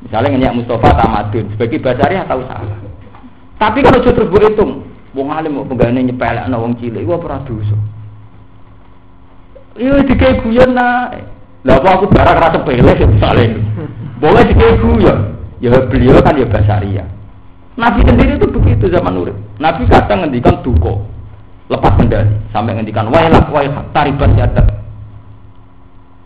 [0.00, 2.76] Misalnya ngenyak Mustafa Tamadun, sebagai basaria tahu salah.
[3.60, 7.76] Tapi kalau justru berhitung, wong alim mau penggane nyepelekno wong cilik, gua ora dosa.
[9.76, 11.16] Iya dikai guyon nak.
[11.62, 13.56] Lah apa aku barang rasa sepele misalnya.
[14.18, 15.18] Boleh dikai guyon.
[15.62, 17.06] Ya beliau kan ya basaria.
[17.72, 19.36] Nabi sendiri itu begitu zaman urip.
[19.56, 21.08] Nabi kadang ngendikan duko,
[21.72, 24.68] lepas kendali, sampai ngendikan wailah wailah taribat yadat.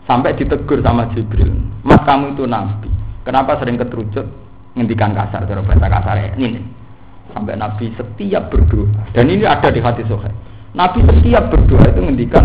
[0.03, 1.51] Sampai ditegur sama Jibril,
[1.87, 2.91] mas kamu itu nabi.
[3.23, 4.27] Kenapa sering keterucut
[4.75, 6.63] ngendikan kasar, cara bahasa kasar ini?
[7.35, 10.31] Sampai Nabi setiap berdoa, dan ini ada di hati sohe.
[10.71, 12.43] Nabi setiap berdoa itu ngendikan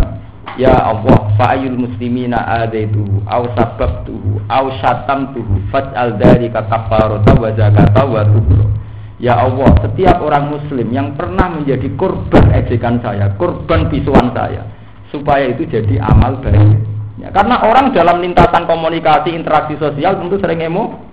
[0.61, 8.21] Ya Allah, fa'ayul muslimina adaituhu aw sababtuhu aw syatamtuhu faj'al dzalika kafarata wa zakata wa
[8.21, 8.67] tuhra.
[9.23, 14.67] Ya Allah, setiap orang muslim yang pernah menjadi korban ejekan saya, korban pisuan saya,
[15.09, 16.79] supaya itu jadi amal baik.
[17.23, 21.07] Ya, karena orang dalam lintasan komunikasi interaksi sosial tentu sering emo.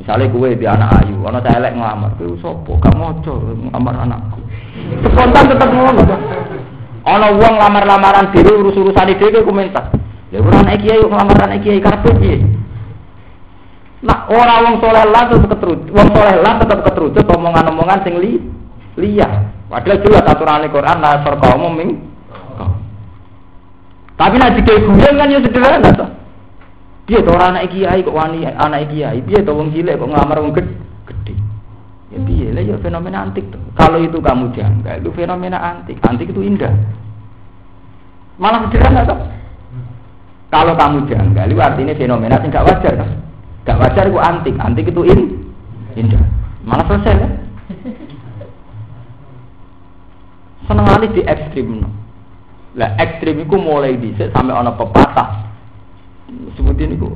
[0.00, 4.40] Misalnya gue di anak ayu, anak saya lek ngelamar, gue sopo, kamu cor ngelamar anakku.
[5.02, 6.43] Spontan tetap ngomong.
[7.04, 9.92] Ana wong lamar-lamaran dhewe urus-urusan dhewe komentar.
[10.32, 12.40] Ya ora anak kiai lamar anak kiai karepe piye?
[14.04, 15.80] Nah, ora wong soleh lah tetep keterut.
[15.92, 18.40] Wong soleh lah tetep keterut omongan-omongan sing li
[18.96, 19.52] liya.
[19.68, 21.90] Padahal jelas aturane Quran la sarqaum ming.
[24.14, 26.06] Tapi nek dikei guyon kan ya sederhana to.
[27.04, 29.20] Piye to ora anak kiai kok wani anak kiai?
[29.20, 30.72] Piye to wong cilik kok ngamar wong gede?
[32.14, 33.58] Ya piye lah ya fenomena antik tuh.
[33.74, 35.98] Kalau itu kamu janggal, itu fenomena antik.
[36.06, 36.70] Antik itu indah.
[38.38, 39.18] Malah sederhana tuh.
[40.54, 43.10] Kalau kamu janggal, itu artinya fenomena gak wajar kan?
[43.66, 44.54] Gak wajar itu antik.
[44.62, 45.20] Antik itu in,
[45.98, 46.22] indah.
[46.62, 47.32] Malah selesai kan?
[50.70, 51.82] Seneng kali di ekstrim.
[52.78, 55.50] Lah ekstrim itu mulai di sampai ono pepatah.
[56.54, 57.10] Seperti ini ku.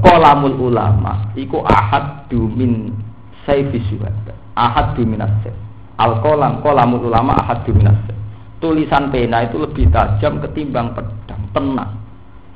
[0.00, 2.94] Kolamul ulama, iku ahad dumin
[3.46, 5.32] sayfi syuhada ahad minas
[5.96, 7.96] al kolam kolamul ulama ahad minas
[8.60, 11.92] tulisan pena itu lebih tajam ketimbang pedang tenang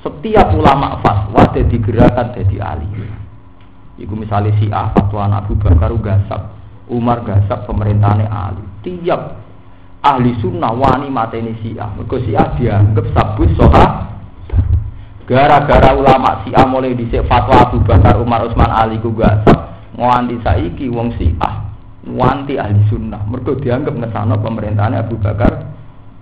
[0.03, 2.89] setiap ulama fatwa jadi gerakan jadi ahli
[4.01, 6.57] Iku misalnya si A fatwa Abu Bakar gasap
[6.89, 8.65] Umar gasap pemerintahannya Ali.
[8.81, 9.37] Tiap
[10.01, 11.93] ahli sunnah wani mateni Syiah.
[11.93, 14.09] Mergo Syiah dianggap sabut soha.
[15.29, 19.70] Gara-gara ulama Syiah mulai dhisik fatwa Abu Bakar Umar Utsman Ali ku gasap
[20.01, 21.69] nganti saiki wong Syiah
[22.09, 23.21] wanti ahli sunnah.
[23.29, 25.69] Mergo dianggap ngesano pemerintahannya Abu Bakar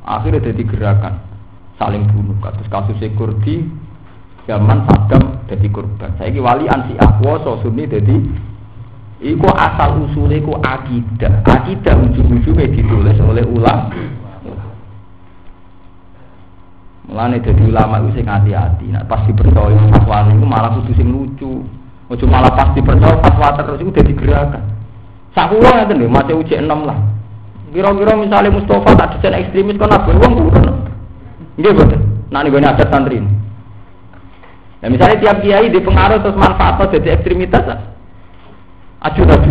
[0.03, 1.15] akhirnya jadi gerakan
[1.79, 2.35] saling bunuh.
[2.43, 3.63] Kasus kasus Kurdi
[4.51, 6.19] zaman Saddam jadi korban.
[6.19, 8.17] Saya wali ansi akwoso sunni jadi
[9.19, 11.43] Iku asal usulnya iku akidah.
[11.43, 13.91] Akidah ujung-ujungnya ditulis oleh ulama.
[17.11, 18.95] Mulane jadi ulama itu sing hati-hati.
[18.95, 20.98] Nah, pas dipercaya fatwa itu malah kudu.
[22.09, 24.65] Ojo malah pas dipercaya fatwa terus itu jadi gerakan.
[25.39, 26.99] Ngeten lho, masih uji enam lah.
[27.69, 30.67] Kira-kira misalnya Mustafa tak desain ekstremis kan apa wong turun.
[31.61, 32.01] Nggih boten.
[32.33, 33.21] Nah niku ada santri.
[34.81, 37.67] Nah misalnya tiap kiai dipengaruh terus manfaat jadi ekstremitas,
[39.05, 39.51] aju aju.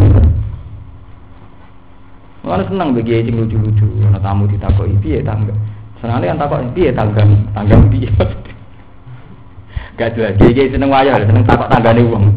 [2.48, 5.54] Mana senang bagi kiai lucu-lucu, ana tamu ditakoi piye tangga.
[6.02, 7.22] Senang yang takok piye tangga,
[7.54, 8.10] tangga piye.
[9.98, 12.30] Gak jelas, kiai seneng wayah, seneng takok tanggane wong.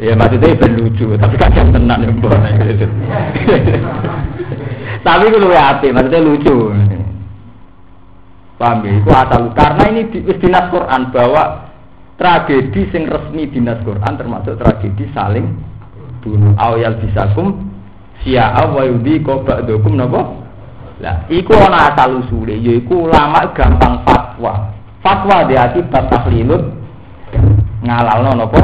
[0.00, 2.32] Ya maksudnya ben lucu, tapi kadang tenang ya mbok.
[5.06, 6.54] Tapi itu luwe api, maksudnya lucu.
[8.58, 8.90] Paham ya?
[8.98, 11.70] Itu asal karena ini di, dinas Quran bahwa
[12.18, 15.46] tragedi sing resmi dinas Quran termasuk tragedi saling
[16.26, 17.70] bunuh awal bisakum
[18.26, 20.34] siya wa yudi kok ba'dukum napa
[20.98, 26.62] lah iku ana asal usule yaiku ulama gampang fatwa fatwa di akibat tahlilut
[27.82, 28.62] ngalalno napa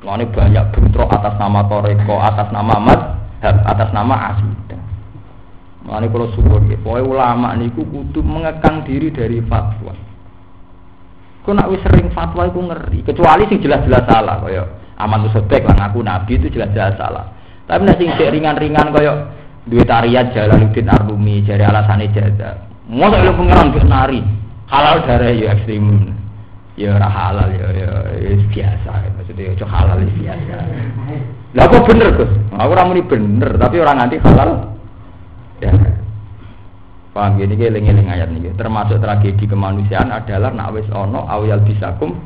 [0.00, 4.82] Ini banyak bentrok atas nama Toreko, atas nama madhab, atas nama asidah.
[5.86, 9.94] Ini kalau syukur, pokoknya ulama niku kudu mengekang diri dari fatwa.
[11.46, 14.66] Kau nak sering fatwa itu ngeri, kecuali sing jelas-jelas salah, kaya
[14.98, 17.30] aman sebek lah ngaku nabi itu jelas-jelas salah.
[17.70, 19.12] Tapi nasi sing ringan-ringan kaya
[19.68, 22.10] duit tarian Jalaluddin Arumi jari alasannya
[22.90, 22.98] jaga.
[22.98, 24.20] Masa lu pengeran nari
[24.66, 26.14] halal darah ya ekstrim.
[26.78, 30.56] Ya ora halal ya ya, ya biasa maksudnya ya halal ya biasa.
[31.50, 32.32] Lah kok bener Gus?
[32.56, 34.70] Aku ora muni bener, tapi orang nanti halal.
[35.60, 35.74] Ya.
[37.10, 38.54] Paham gini ke eling ayat nih.
[38.54, 42.16] Termasuk tragedi kemanusiaan adalah nak wis ono awyal bisakum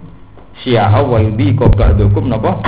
[0.60, 2.60] syiah wa yudi qabdadukum napa?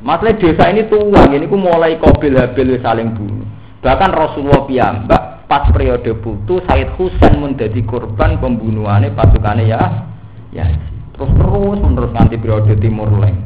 [0.00, 3.42] Masalah desa ini tua, ini ku mulai kobil habil saling bunuh.
[3.82, 9.82] Bahkan Rasulullah piyambak pas periode putu Said Husain menjadi korban pembunuhannya pasukannya ya
[10.50, 10.66] ya
[11.14, 13.38] terus terus menerus nanti periode Timur Leng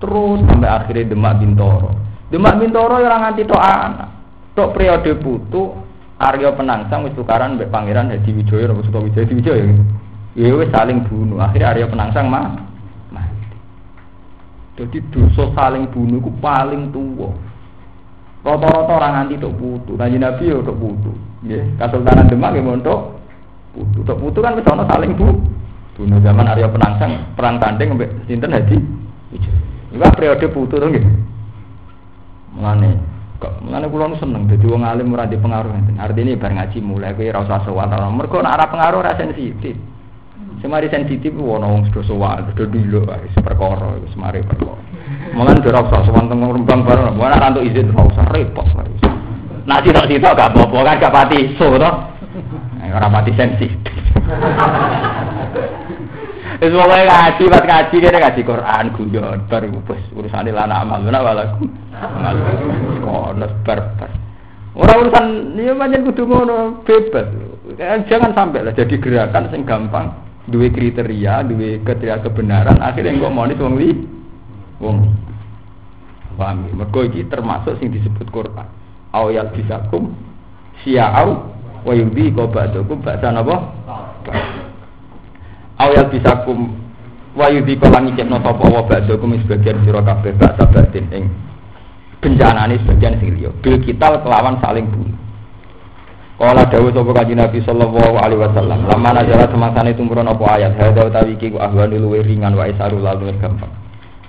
[0.00, 1.94] terus sampai akhirnya Demak Bintoro.
[2.26, 4.08] Demak Bintoro ya orang nganti tok anak.
[4.52, 5.78] Periode putu
[6.18, 9.64] Aryo Penangsang wis tukaran mbek Pangeran Hadi Wijaya Rabu Wijaya Hadi Wijaya.
[10.34, 11.38] Ya wis saling bunuh.
[11.38, 12.72] Akhirnya Aryo Penangsang mah
[14.72, 17.28] jadi dosa saling bunuh itu paling tua
[18.42, 21.10] rata-rata orang anti tok putu kanji Nabi ya tok putu
[21.46, 23.22] ya Kesultanan Demak ya untuk
[23.74, 25.30] putu tok putu kan wis ana saling bu
[25.98, 29.02] bunuh zaman Aryo Penangsang perang tanding mbek sinten Hadi
[29.92, 31.04] Iku periode putu to nggih.
[32.56, 32.90] Mulane
[33.36, 36.00] kok mulane kula nu seneng dadi wong alim ora di pengaruh enten.
[36.00, 38.08] Artine bar ngaji mulai kowe ora usah sowan ta.
[38.08, 39.76] Mergo nek ora pengaruh ora sensitif.
[40.64, 44.80] Semari sensitif wong sedo sowan, sedo dilo wis perkara wis mari perkara.
[45.32, 47.16] Mulane ora usah sowan teng Rembang bareng.
[47.16, 48.66] Ora entuk izin ora usah repot.
[49.62, 51.90] Nah sitok-sitok gak apa-apa kan gak pati so to.
[52.92, 54.02] Ora pati sensitif.
[56.62, 61.20] Wis pokoke ngaji, pas ngaji kene ngaji Quran guyon bar wis urusane lan amal ora
[61.24, 61.64] walaku.
[63.02, 63.80] Kono bar.
[64.76, 67.28] Ora urusan ya pancen kudu ngono bebas.
[67.80, 70.12] Jangan sampai lah jadi gerakan sing gampang
[70.50, 73.90] duwe kriteria, duwe kriteria kebenaran akhirnya engko mau wong li
[74.82, 75.06] wong
[76.34, 76.72] paham ya?
[76.74, 78.66] Mergo iki termasuk sing disebut Quran.
[79.14, 80.10] Ayat bisakum
[80.82, 81.54] syia'au
[81.86, 83.56] wa yudhi qabadukum ba'sa napa?
[85.82, 86.70] awal bisa kum
[87.34, 91.24] wayu di kolang icip no topo wa bakso kum sebagian siro kabeh baksa batin ing
[92.22, 95.18] ini sebagian sing liya bil kita kelawan saling bunuh
[96.42, 101.06] Kala dawu sapa kanjeng Nabi sallallahu alaihi wasallam, lama nazala semangsane tumurun apa ayat, hadza
[101.06, 103.70] utawi iki ahwanu luwe ringan wa isaru lalu gampang.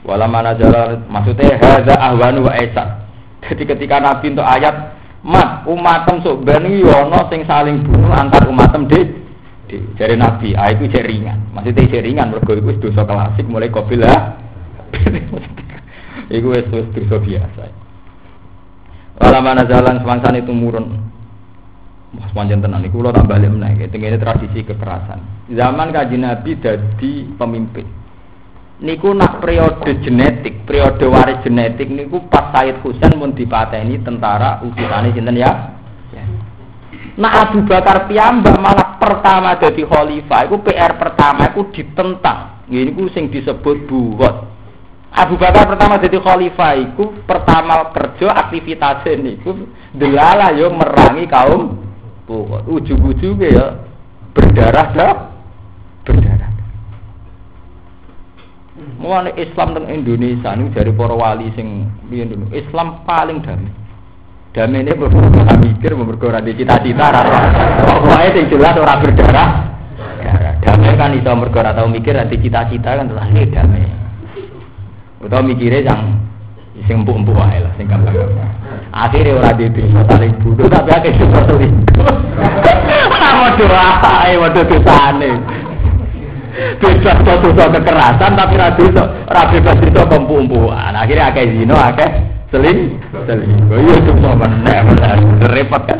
[0.03, 3.07] Walama nazala maksudnya hadza ahwanu wa isar.
[3.43, 4.75] Jadi ketika Nabi untuk ayat
[5.23, 9.23] mat umatem sok ben ono sing saling bunuh antar umatem dhewe
[9.73, 11.49] Jari Nabi, ah itu jari ringan.
[11.55, 14.37] Maksudnya jari ringan, mereka itu dosa klasik mulai kopi lah.
[16.35, 17.63] Iku wis wis dosa biasa.
[19.17, 20.93] Wala mana jalan semangsan itu murun.
[22.13, 23.89] Wah, sepanjang tenan iku kula tambah balik meneh.
[23.89, 25.49] Tengene tradisi kekerasan.
[25.49, 28.02] Zaman kaji Nabi jadi pemimpin.
[28.83, 35.15] Niku nak periode genetik, periode waris genetik niku pas Said Husain mun dipateni tentara utusane
[35.15, 35.73] sinten ya?
[37.13, 42.65] Nah Abu Bakar piyambak malah pertama jadi khalifah, itu PR pertama itu ditentang.
[42.65, 44.49] Ini ku sing disebut buhot.
[45.13, 51.85] Abu Bakar pertama jadi khalifah itu pertama kerja aktivitas ini itu delalah yo merangi kaum
[52.25, 52.65] buhot.
[52.65, 53.65] Ujung-ujungnya ya
[54.33, 55.13] berdarah dah
[56.01, 56.42] berdarah.
[59.03, 61.91] Mulane Islam teng Indonesia ini dari para wali sing
[62.55, 63.67] Islam paling damai.
[64.55, 67.11] Damai ini berbeda mikir, berbeda di cita-cita,
[67.83, 69.49] pokoknya yang jelas orang berdarah.
[70.63, 73.83] Damai kan itu bergerak tahu mikir, nanti cita-cita kan terus ini damai.
[75.19, 76.01] Atau mikirnya yang
[76.87, 78.55] sing empuk-empuk aja lah, sing gampang-gampang.
[78.95, 81.71] Akhirnya orang di desa saling bunuh, tapi akhirnya super sulit.
[83.19, 84.63] Waduh apa, waduh
[86.79, 87.11] dosa.
[87.19, 88.85] Bebas dosa kekerasan, tapi radu
[89.25, 90.93] rabi bebas itu empuk-empukan.
[90.93, 92.09] Akhirnya akhirnya zino, akhirnya
[92.53, 92.79] seling
[93.25, 95.17] seling iya itu mau mana
[95.49, 95.99] repot kan?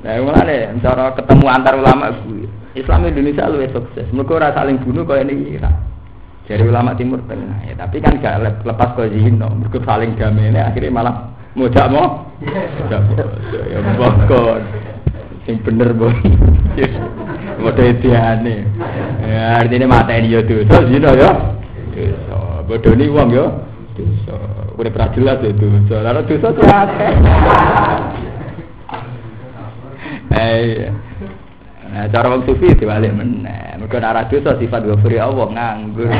[0.00, 2.08] Nah mulane cara ketemu antar ulama
[2.72, 4.08] Islam Indonesia lebih sukses.
[4.08, 5.74] Mereka ora saling bunuh kaya ini Irak
[6.48, 7.68] dari ulama Timur Tengah.
[7.68, 11.14] Ya tapi kan gak lepas ke zino mereka saling damai ini akhirnya malah
[11.52, 12.24] mau jak mau
[12.88, 13.02] jak
[13.68, 14.62] ya bokor
[15.48, 16.12] yang bener boh
[17.58, 18.70] Bodoh itu aneh.
[19.26, 21.58] Ya, artinya mata ini ya dosa, zino ya.
[21.90, 22.62] Dosa.
[22.70, 23.50] Bodoh ini uang ya.
[23.98, 24.38] Dosa.
[24.78, 26.06] Udah pernah jelas itu dosa.
[26.06, 27.12] Lalu dosa tuh akeh.
[30.28, 30.92] Eh,
[31.88, 33.80] Nah, cara wong sufi diwalik meneh.
[33.80, 36.04] Mergo nek dosa sifat ghafuri Allah nganggur.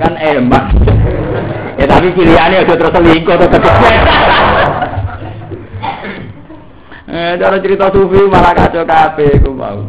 [0.00, 0.72] kan emak.
[1.76, 3.74] Ya tapi pilihannya aja terus selingkuh atau tetep.
[7.10, 9.82] Eh, cara cerita sufi malah kacau kabeh ku mau.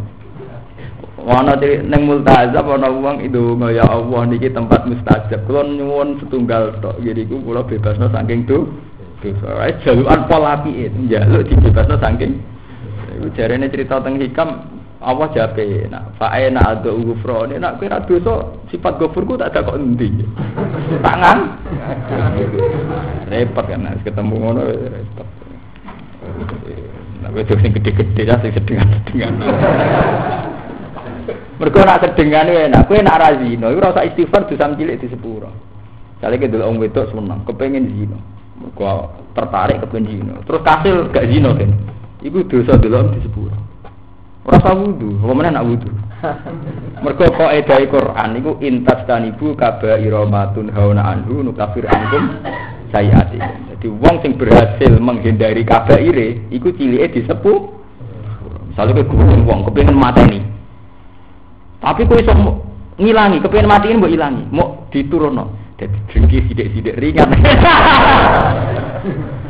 [1.21, 5.45] Ana ning multazam ana wong itu ya Allah niki tempat mustajab.
[5.45, 8.65] Kula nyuwun setunggal tok ngene iku kula bebasno saking do.
[9.21, 9.69] Dosa.
[9.85, 12.41] Jalukan pola apike, njaluk dibebasno saking.
[13.21, 14.65] Iku jarene cerita teng hikam
[14.97, 20.09] Allah jape nak fa'ena adu ghufrani nak kira dosa sifat ghafurku tak ada kok endi.
[21.05, 21.37] Tangan.
[23.29, 25.27] repot kan ketemu ngono repot.
[27.21, 29.33] Nah, wedok sing gede-gede ya sing sedengan-sedengan.
[31.61, 35.05] Mergo nak sedengane enak, kowe nak ra zina, iku ora usah istighfar dosam cilik di
[35.13, 35.53] sepuro.
[36.17, 38.17] Sale ke delok wedok seneng, kepengin zina.
[38.57, 40.33] Mergo tertarik kepengin zina.
[40.49, 41.69] Terus kasil gak zina kan.
[42.25, 43.53] Iku dosa delok di sepuro.
[44.41, 45.89] Ora usah wudu, apa nak wudu.
[47.03, 52.37] Mergo kaidah Quran iku intas tanibu kabaira matun hauna anhu nukafir ankum
[52.93, 53.41] sayati.
[53.75, 57.81] Jadi wong sing berhasil menghindari kabaire iku cilike disepuh.
[58.71, 60.39] Misalnya ke guru wong kepengin mateni,
[61.83, 62.31] tapi kau iso
[63.01, 65.75] ngilangi, kepengen matiin mau ilangi, mau diturunno.
[65.75, 67.35] Jadi dengki sidik-sidik ringan.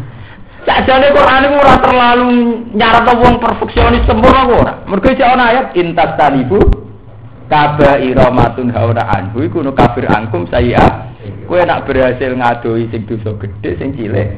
[0.61, 2.29] Sajane Quran itu ora terlalu
[2.77, 4.73] nyarat wong perfeksionis sempurna ora.
[4.85, 6.61] Mergo iki ana ayat intas tanibu
[7.49, 11.09] kabaira matun hauna anhu iku no kafir angkum saya.
[11.49, 14.37] Kowe nak berhasil ngadoi sing dosa gede sing cilik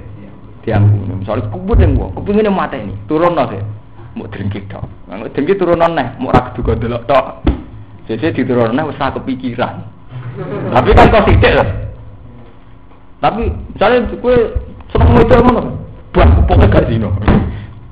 [0.64, 1.22] diampuni.
[1.22, 3.64] Misalnya kubur yang wong, kepengine mateni, turunno sih.
[4.16, 4.88] Mau dengki tok.
[5.12, 7.44] Mau dengki turunno neh, mau ra kudu delok tok.
[8.08, 9.76] Jadi diturunnya wis kepikiran.
[10.74, 11.70] Tapi kan kau tidak
[13.22, 14.36] Tapi misalnya kue
[14.92, 15.83] seneng itu mana?
[16.14, 17.10] Buat pokoknya gak zino.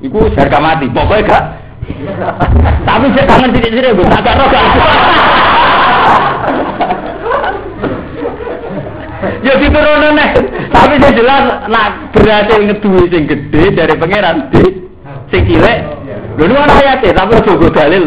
[0.05, 1.43] Iku harga mati, pokoknya gak.
[2.85, 4.65] Tapi saya kangen sidik-sidik, gue agak roh gak.
[9.41, 10.29] Ya diturunnya nih.
[10.69, 14.63] Tapi saya jelas nak berhasil ngedui sing gede dari pangeran di
[15.33, 15.77] sing cilik.
[16.37, 18.03] Lho ana ayate, tapi aja go dalil.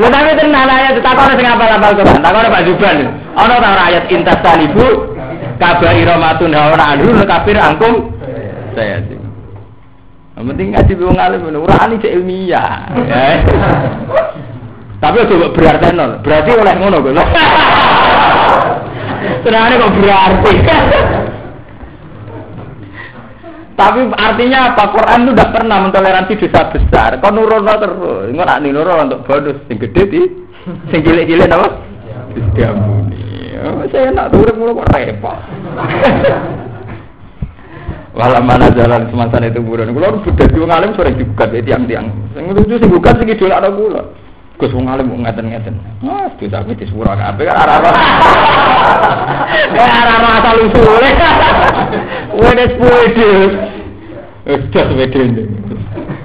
[0.00, 2.22] Lha tapi tenan ayat takon sing apal-apal Quran.
[2.22, 2.96] Takon Pak Juban.
[3.34, 5.18] Ana ta ayat intas talibu
[5.60, 8.16] kabaira matun hawana anhu kafir angkum
[8.72, 9.18] saya sih.
[10.40, 12.88] Yang penting ngaji wong alim ora ani cek ilmiah.
[15.00, 16.20] Tapi coba berarti nol.
[16.24, 17.12] Berarti oleh ngono kok.
[19.44, 20.52] Senangnya kok berarti.
[23.80, 24.92] Tapi artinya apa?
[24.92, 27.10] Quran itu tidak pernah mentoleransi dosa besar.
[27.24, 28.28] Kau nurono terus.
[28.28, 29.56] Enggak nak nurono untuk bonus.
[29.72, 30.22] Yang gede di,
[30.92, 31.68] yang cilik-cilik apa?
[32.52, 33.19] Diampuni.
[33.92, 35.38] Saya nak turun mulu kok repot.
[38.10, 39.94] Walau mana jalan semasa itu buron.
[39.94, 42.10] Kalau sudah dua ngalim sore juga ya tiang-tiang.
[42.34, 44.02] Yang lucu sih bukan sih gitu ada gula.
[44.60, 45.72] Gus wong alim mau ngeten-ngeten.
[46.04, 47.80] Ah, itu tapi di sepura kabeh kan arah.
[49.72, 51.10] Eh arah asal usule.
[52.36, 53.32] Wes wede.
[54.44, 55.22] Wes wede.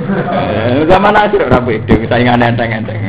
[0.05, 2.99] Eh, Zaman akhir ora beda, saingan enteng-enteng.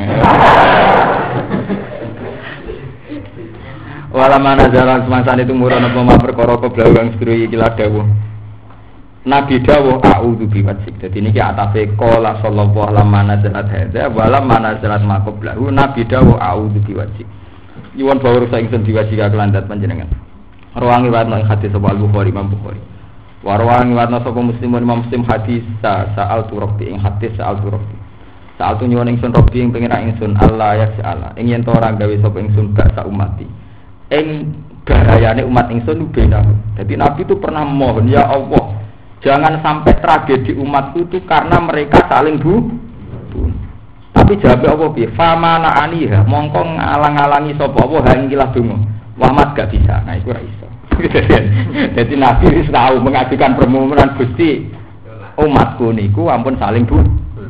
[4.16, 8.09] Wala mana jalan semangsa itu murah apa ma perkara keblau kang sedru iki dawuh.
[9.28, 10.97] Nabi dawuh a'udzu biwajhik.
[10.97, 16.32] Dadi niki atafe qala sallallahu alaihi mana jalat hadza wala mana jalat maqablahu Nabi dawuh
[16.32, 17.28] a'udzu biwajhik.
[17.93, 20.09] Yuwan bawur sa ingsun diwajhik kelandat panjenengan.
[20.72, 22.80] Rawangi warna hadis sapa Al-Bukhari Imam Bukhari.
[23.44, 27.97] Warwangi warna sapa muslimun Imam Muslim sa sa'al tu rabbi ing hadis sa'al tu rabbi.
[28.56, 31.36] Sa'al tu nyuwun ingsun rabbi ing pengen Allah ya Allah.
[31.36, 33.65] Ing yen to ora gawe sapa ingsun gak sak umati
[34.12, 34.55] ing
[34.87, 36.47] bahayane umat ingsun beda.
[36.78, 38.78] Jadi Nabi itu pernah mohon ya Allah,
[39.24, 42.70] jangan sampai tragedi umatku itu karena mereka saling bu.
[43.35, 43.41] bu.
[44.15, 48.77] Tapi jawabnya Allah bi famana aniha mongko ngalang-alangi sapa apa ha ikilah donga.
[49.16, 50.05] Muhammad gak bisa.
[50.05, 50.41] Nah itu ora.
[51.97, 54.65] Jadi Nabi wis tahu mengajukan permohonan Gusti
[55.37, 57.01] umatku niku ampun saling bu.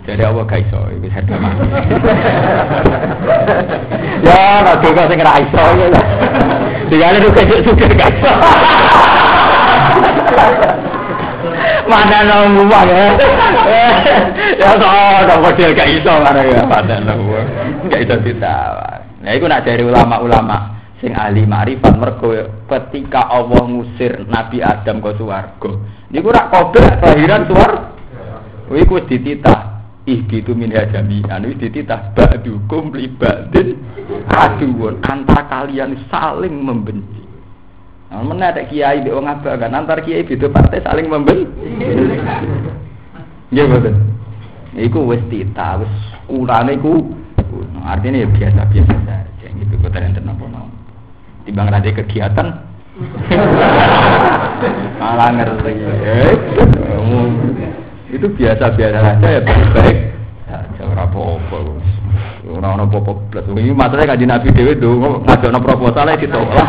[0.06, 1.66] Jadi apa gak iso iku harga mati.
[4.26, 6.02] ya rada kok sing ra iso ya.
[6.86, 8.32] Digane kayak suka gak iso.
[11.90, 13.06] Mana nang rumah ya.
[14.62, 14.86] Ya so
[15.26, 17.26] dong model gak iso mana ya pada nang
[17.90, 19.02] gak iso ditawar.
[19.26, 22.30] Nah iku nak dari ulama-ulama sing ahli marifat mergo
[22.70, 25.82] ketika Allah ngusir Nabi Adam ke swarga.
[26.14, 27.90] Niku rak kode kelahiran swarga.
[28.70, 29.75] Iku wis dititah
[30.06, 33.74] ihbitu min jami'an wis dititah ba'dukum li ba'din
[34.30, 37.26] aduun antar kalian saling membenci
[38.06, 41.42] Nah, mana ada kiai di abah kan antar kiai beda partai saling membenci.
[43.50, 43.98] Iya betul.
[44.78, 45.90] Iku wis titah wis
[46.30, 47.02] urane iku
[47.82, 50.70] artinya ya biasa-biasa saja gitu kok enten apa mau.
[51.42, 52.46] Timbang ada kegiatan
[55.02, 55.74] malah ngerti.
[58.10, 59.96] Itu biasa-biasa saja ya baik-baik.
[60.46, 61.56] Saja ora apa-apa
[62.46, 66.68] ora ono apa-apa blas iki masalahnya kanjeng Nabi dhewe ndonga ngajono proposal e ditolak.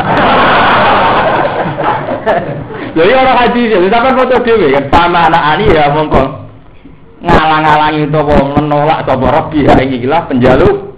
[2.98, 3.78] Lho ya ora hadis ya.
[3.86, 4.84] Sampean foto dhewe kan?
[4.90, 6.22] Sama anak ani ya mongko.
[7.18, 10.88] Ngalang-alangi utawa menolak sapa Rabbi ha iki lah penjaluk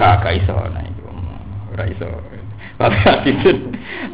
[0.00, 1.12] Kakak iso nah iku.
[1.76, 2.08] Ora iso
[2.80, 3.36] tapi hadis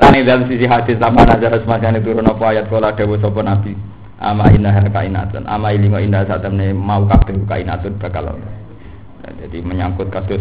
[0.03, 3.73] lan dalam sisi hadis sama nazar semacam turun apa ayat kala dewa sapa nabi?
[4.17, 5.45] Ama inna kainatun.
[5.45, 10.41] Ama ilmu inna satamne mau kabeh kainatun bakal nah, jadi menyangkut kasus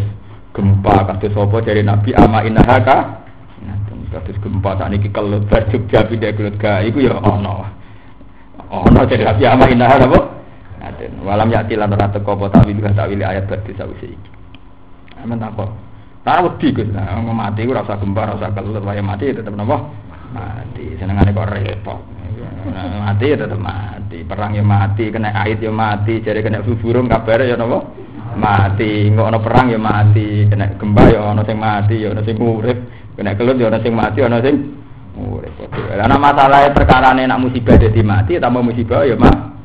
[0.56, 3.22] gempa kasus apa dari nabi ama inna haka
[4.10, 7.68] kasus gempa saat ini kelut berjuk jabi dia kelut itu ya ono.
[8.66, 10.20] Ono dari nabi ama inna apa?
[11.26, 14.14] Walam yakti lan ora teko apa tawil tawil ayat berarti sawise
[15.18, 15.66] amen apa
[16.26, 16.90] Tak wedi Gus.
[16.90, 19.78] Nah, mati ku rasa gempa, rasa kelut, wae mati tetep napa?
[20.34, 20.98] Mati.
[20.98, 22.02] Senengane kok repot.
[22.66, 24.26] Nah, mati ya tetep mati.
[24.26, 27.78] Perang ya mati, kena ait ya mati, jare kena burung kabar ya napa?
[28.34, 29.06] Mati.
[29.06, 32.78] Engko ana perang ya mati, kena gempa ya ana sing mati, ya ana sing urip.
[33.14, 34.56] Kena kelut ya ana sing mati, ana sing
[35.14, 35.54] urip.
[35.94, 39.55] Lah masalah perkara nek musibah dadi mati, tambah musibah ya mah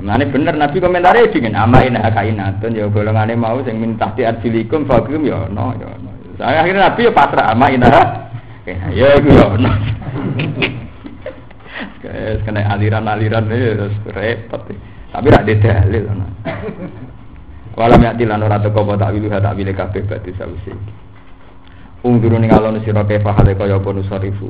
[0.00, 4.88] Mane bener Nabi komentare dengan ama ina kainatun ya golongane mau sing min tahti arjilikum
[4.88, 5.88] fagum ya ono ya.
[6.40, 7.88] Saya akhirnya Nabi ya pasrah ama ina
[8.96, 9.46] ya iku ya.
[12.00, 14.64] Guys, kena aliran-aliran ini terus repot.
[15.12, 16.26] Tapi rak ada dalil ono.
[17.76, 20.72] Walam yakti lan ora teko tak wilu tak wile kabeh badhe sawise.
[22.00, 24.48] Ungduru ning alon sira kefa hale kaya apa nusarifu.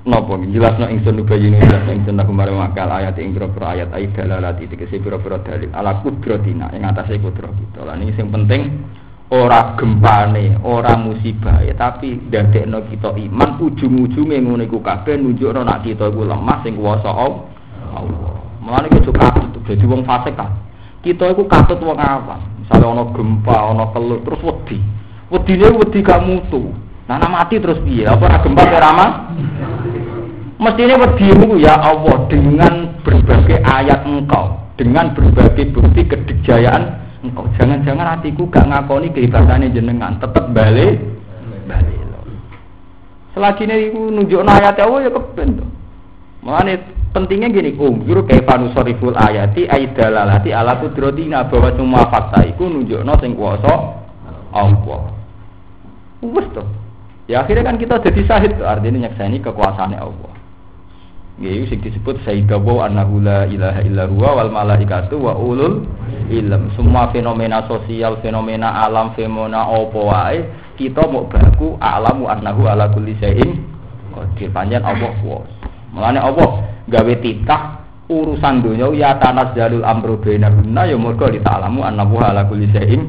[0.00, 4.64] Napa jelasno ingsun nubayini jelasno ingsun aku marang makal ayat ing pira ayat ayat dalalati
[4.64, 7.84] tegese pira-pira dalil ala kudratina ing atase kudrat kita.
[7.84, 8.80] Lah ini sing penting
[9.28, 15.84] ora gempane, ora musibah, ya, tapi ndadekno kita iman ujung-ujunge ngono iku kabeh nunjukno nek
[15.84, 17.44] kita iku lemah sing kuwasa Allah.
[18.64, 20.48] Mulane kudu katut dadi wong fasik kan.
[21.04, 22.40] Kita iku katut wong awam.
[22.56, 24.80] Misale ana gempa, ana kelut terus wedi.
[25.28, 26.72] Wedine wedi gak mutu.
[27.04, 28.06] Nah, mati terus piye?
[28.08, 28.90] Apa gempa ora
[30.60, 37.48] Mestinya berdimu ya Allah dengan berbagai ayat engkau, dengan berbagai bukti kedikjayaan engkau.
[37.56, 41.00] Jangan-jangan hatiku gak ngakoni kehebatannya jenengan, tetap balik,
[41.64, 41.96] balik.
[43.32, 45.68] Selagi ini nunjuk ayat Allah ya kepen tuh.
[46.44, 46.76] Makanya
[47.16, 53.00] pentingnya gini, um, juru kayak panusoriful ayati aidalalati ala kudrotina bahwa semua fakta itu nunjuk
[53.22, 53.96] sing kuasa
[54.52, 55.00] Allah.
[56.20, 56.68] Wes tuh.
[57.30, 60.29] Ya akhirnya kan kita jadi sahid artinya nyaksani kekuasaannya Allah.
[61.40, 65.88] Yaitu sing disebut sayyidawu annahu la ilaha illa huwa wal malaikatu wa ulul
[66.28, 66.68] ilm.
[66.76, 70.38] Semua fenomena sosial, fenomena alam, fenomena apa wae
[70.76, 73.56] kita mau baku alamu annahu ala kulli syai'in
[74.12, 74.52] qadir.
[74.52, 75.64] Panjen Allah kuwasa.
[75.96, 76.50] Mulane Allah
[76.86, 77.80] gawe titah
[78.10, 83.06] urusan dunia ya tanas jalul amru bainahunna ya mergo li ta'lamu annahu ala kulli syai'in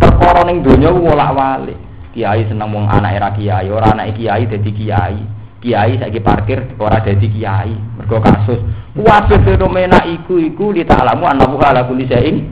[0.00, 1.76] perkara ning donya wolak-walik
[2.16, 5.20] kiai seneng wong anak era kiai ora anak kiai dadi kiai
[5.66, 7.74] kiai saiki parkir ora dadi kiai.
[7.98, 8.62] Mergo kasus
[8.94, 12.46] kabeh fenomena iku iku li ta'lamu annahu ala kulli syai'in.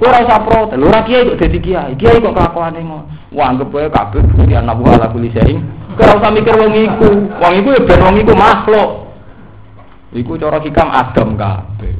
[0.00, 0.80] Ora usah protes.
[0.80, 1.92] Ora kiai kok dadi kiai?
[2.00, 3.04] Kiai kok kelakuane ngono?
[3.36, 5.60] Wah anggap wae kabeh bukti annahu ala kulli syai'in.
[6.00, 7.10] Ora usah mikir wong iku?
[7.36, 8.90] Wong iku ya ben wong iku makhluk.
[10.16, 11.94] Iku cara hikam Adam kabeh.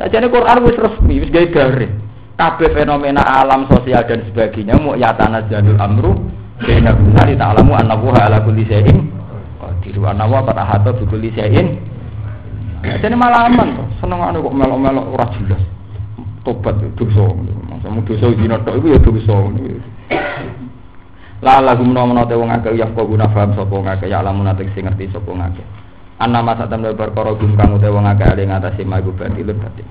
[0.00, 1.92] Sajane Quran wis resmi, wis gawe garis.
[2.40, 6.16] Kabeh fenomena alam sosial dan sebagainya mau yatana jadul amru
[6.60, 8.68] Bina benar ta'lamu annahu ala kulli
[9.80, 11.80] qadir wa annahu qad ahata bi kulli syai'in.
[12.84, 15.62] Jadi malaman to, senengane kok melok-melok ora jelas.
[16.44, 17.28] Tobat dosa.
[17.68, 19.36] Maksudmu dosa dina tok iku ya dosa.
[21.40, 24.48] La lagu menawa te wong akeh ya kok guna paham sapa wong akeh ya lamun
[24.48, 25.64] ate sing ngerti sapa wong akeh.
[26.20, 29.88] Anna masa tamne perkara gum kang utawa wong akeh ali ngatasi magu batilun batil.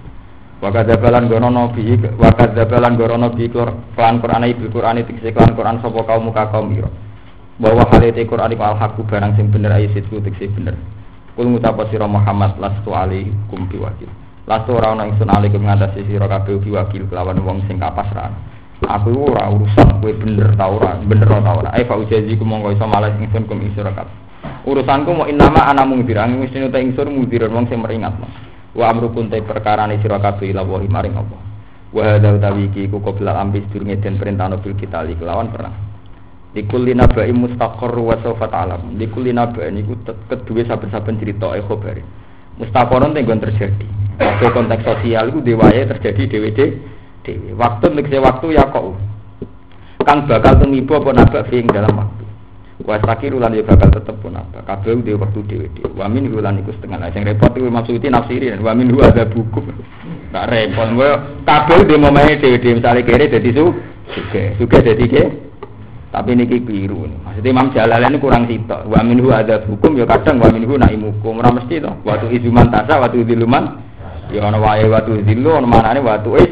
[0.61, 5.81] Wa kadzabalan gorono bi wa kadzabalan gorono bi kelan Quran ibu Quran iki kelan Quran
[5.81, 6.89] sapa kaum muka kaum ira.
[7.59, 10.79] Bahwa halite Quran iku al-haqqu barang sing bener ayi sitku tekse bener.
[11.35, 14.07] Kul ngucap sira Muhammad lastu alaikum biwakil.
[14.47, 18.31] Lastu ora ana ingsun alaikum ngatasi sira kabeh biwakil kelawan wong sing kapasrahan.
[18.79, 21.69] Aku ora urusan kowe bener ta ora, bener ta ora.
[21.75, 24.29] Ai fa ujazi ku mongko iso malah ingsun kum sira kabeh
[24.67, 28.13] urusanku mau inama ana mungdiran mesti ta ingsun mungdiran wong sing meringat
[28.75, 31.37] wa amrukun te perkara ne sira kabeh ila wa maring apa
[31.89, 35.88] wa utawi iki ku ambis durunge den perintahno bil kita li kelawan perang
[36.59, 38.99] Likulli nabai mustaqor wa sawfa ta'lam.
[38.99, 42.03] Likulli nabai niku kedua saben-saben cerita e khabari.
[42.59, 43.87] Mustaqoron tenggon terjadi.
[44.19, 47.55] Waktu konteks sosial itu dewaye terjadi dewe dewe.
[47.55, 48.99] Waktu nek waktu ya kok.
[50.03, 52.23] Kang bakal tumibo apa nabak ing dalam waktu.
[52.83, 54.59] Wa sakir ulan ya bakal tetep pun apa.
[54.67, 55.95] Kabeh dhewe waktu dhewe dhewe.
[55.95, 56.99] Wa min ulan iku setengah.
[56.99, 58.51] Lah sing repot iku maksudnya nafsiri.
[58.59, 59.63] Wa min ada buku.
[60.35, 60.91] Tak repot.
[60.99, 61.07] Wa
[61.47, 63.71] kabeh dhewe momae dhewe-dhewe misale kere dadi su.
[64.11, 65.23] Suge, suge dadi ke.
[66.09, 67.05] Tapi niki keliru.
[67.21, 68.89] Maksudnya Imam Jalalain kurang sitok.
[68.89, 71.37] Wa minhu ada hukum ya kadang wa minhu naimukum.
[71.37, 71.93] Ora mesti to.
[72.01, 73.77] Watu izuman tasa, watu diluman.
[74.33, 76.49] Ya ana wae watu dilu, ana manane watu is.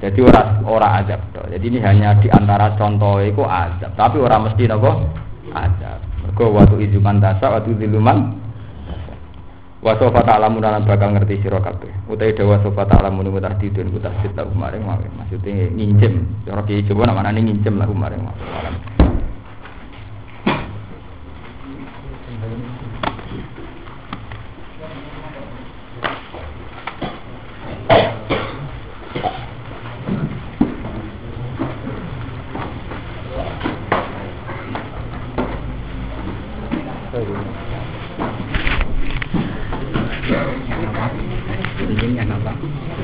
[0.00, 1.44] Jadi ora ora azab to.
[1.52, 4.96] Jadi ini hanya di antara contoh itu azab, tapi ora mesti napa
[5.52, 6.00] azab.
[6.24, 8.32] Mergo waktu izuman dasa, waktu diluman
[9.80, 12.04] Wa sofa ta'lamu lan bakal ngerti sira kabeh.
[12.04, 15.08] Utahe dawa sofa ta'lamu niku tahdidun ku tahdid ta umaring wae.
[15.40, 16.44] Nginjem.
[16.44, 18.36] Cara ki coba namane nginjem lah umaring wae.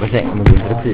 [0.06, 0.86] Ini yang apa?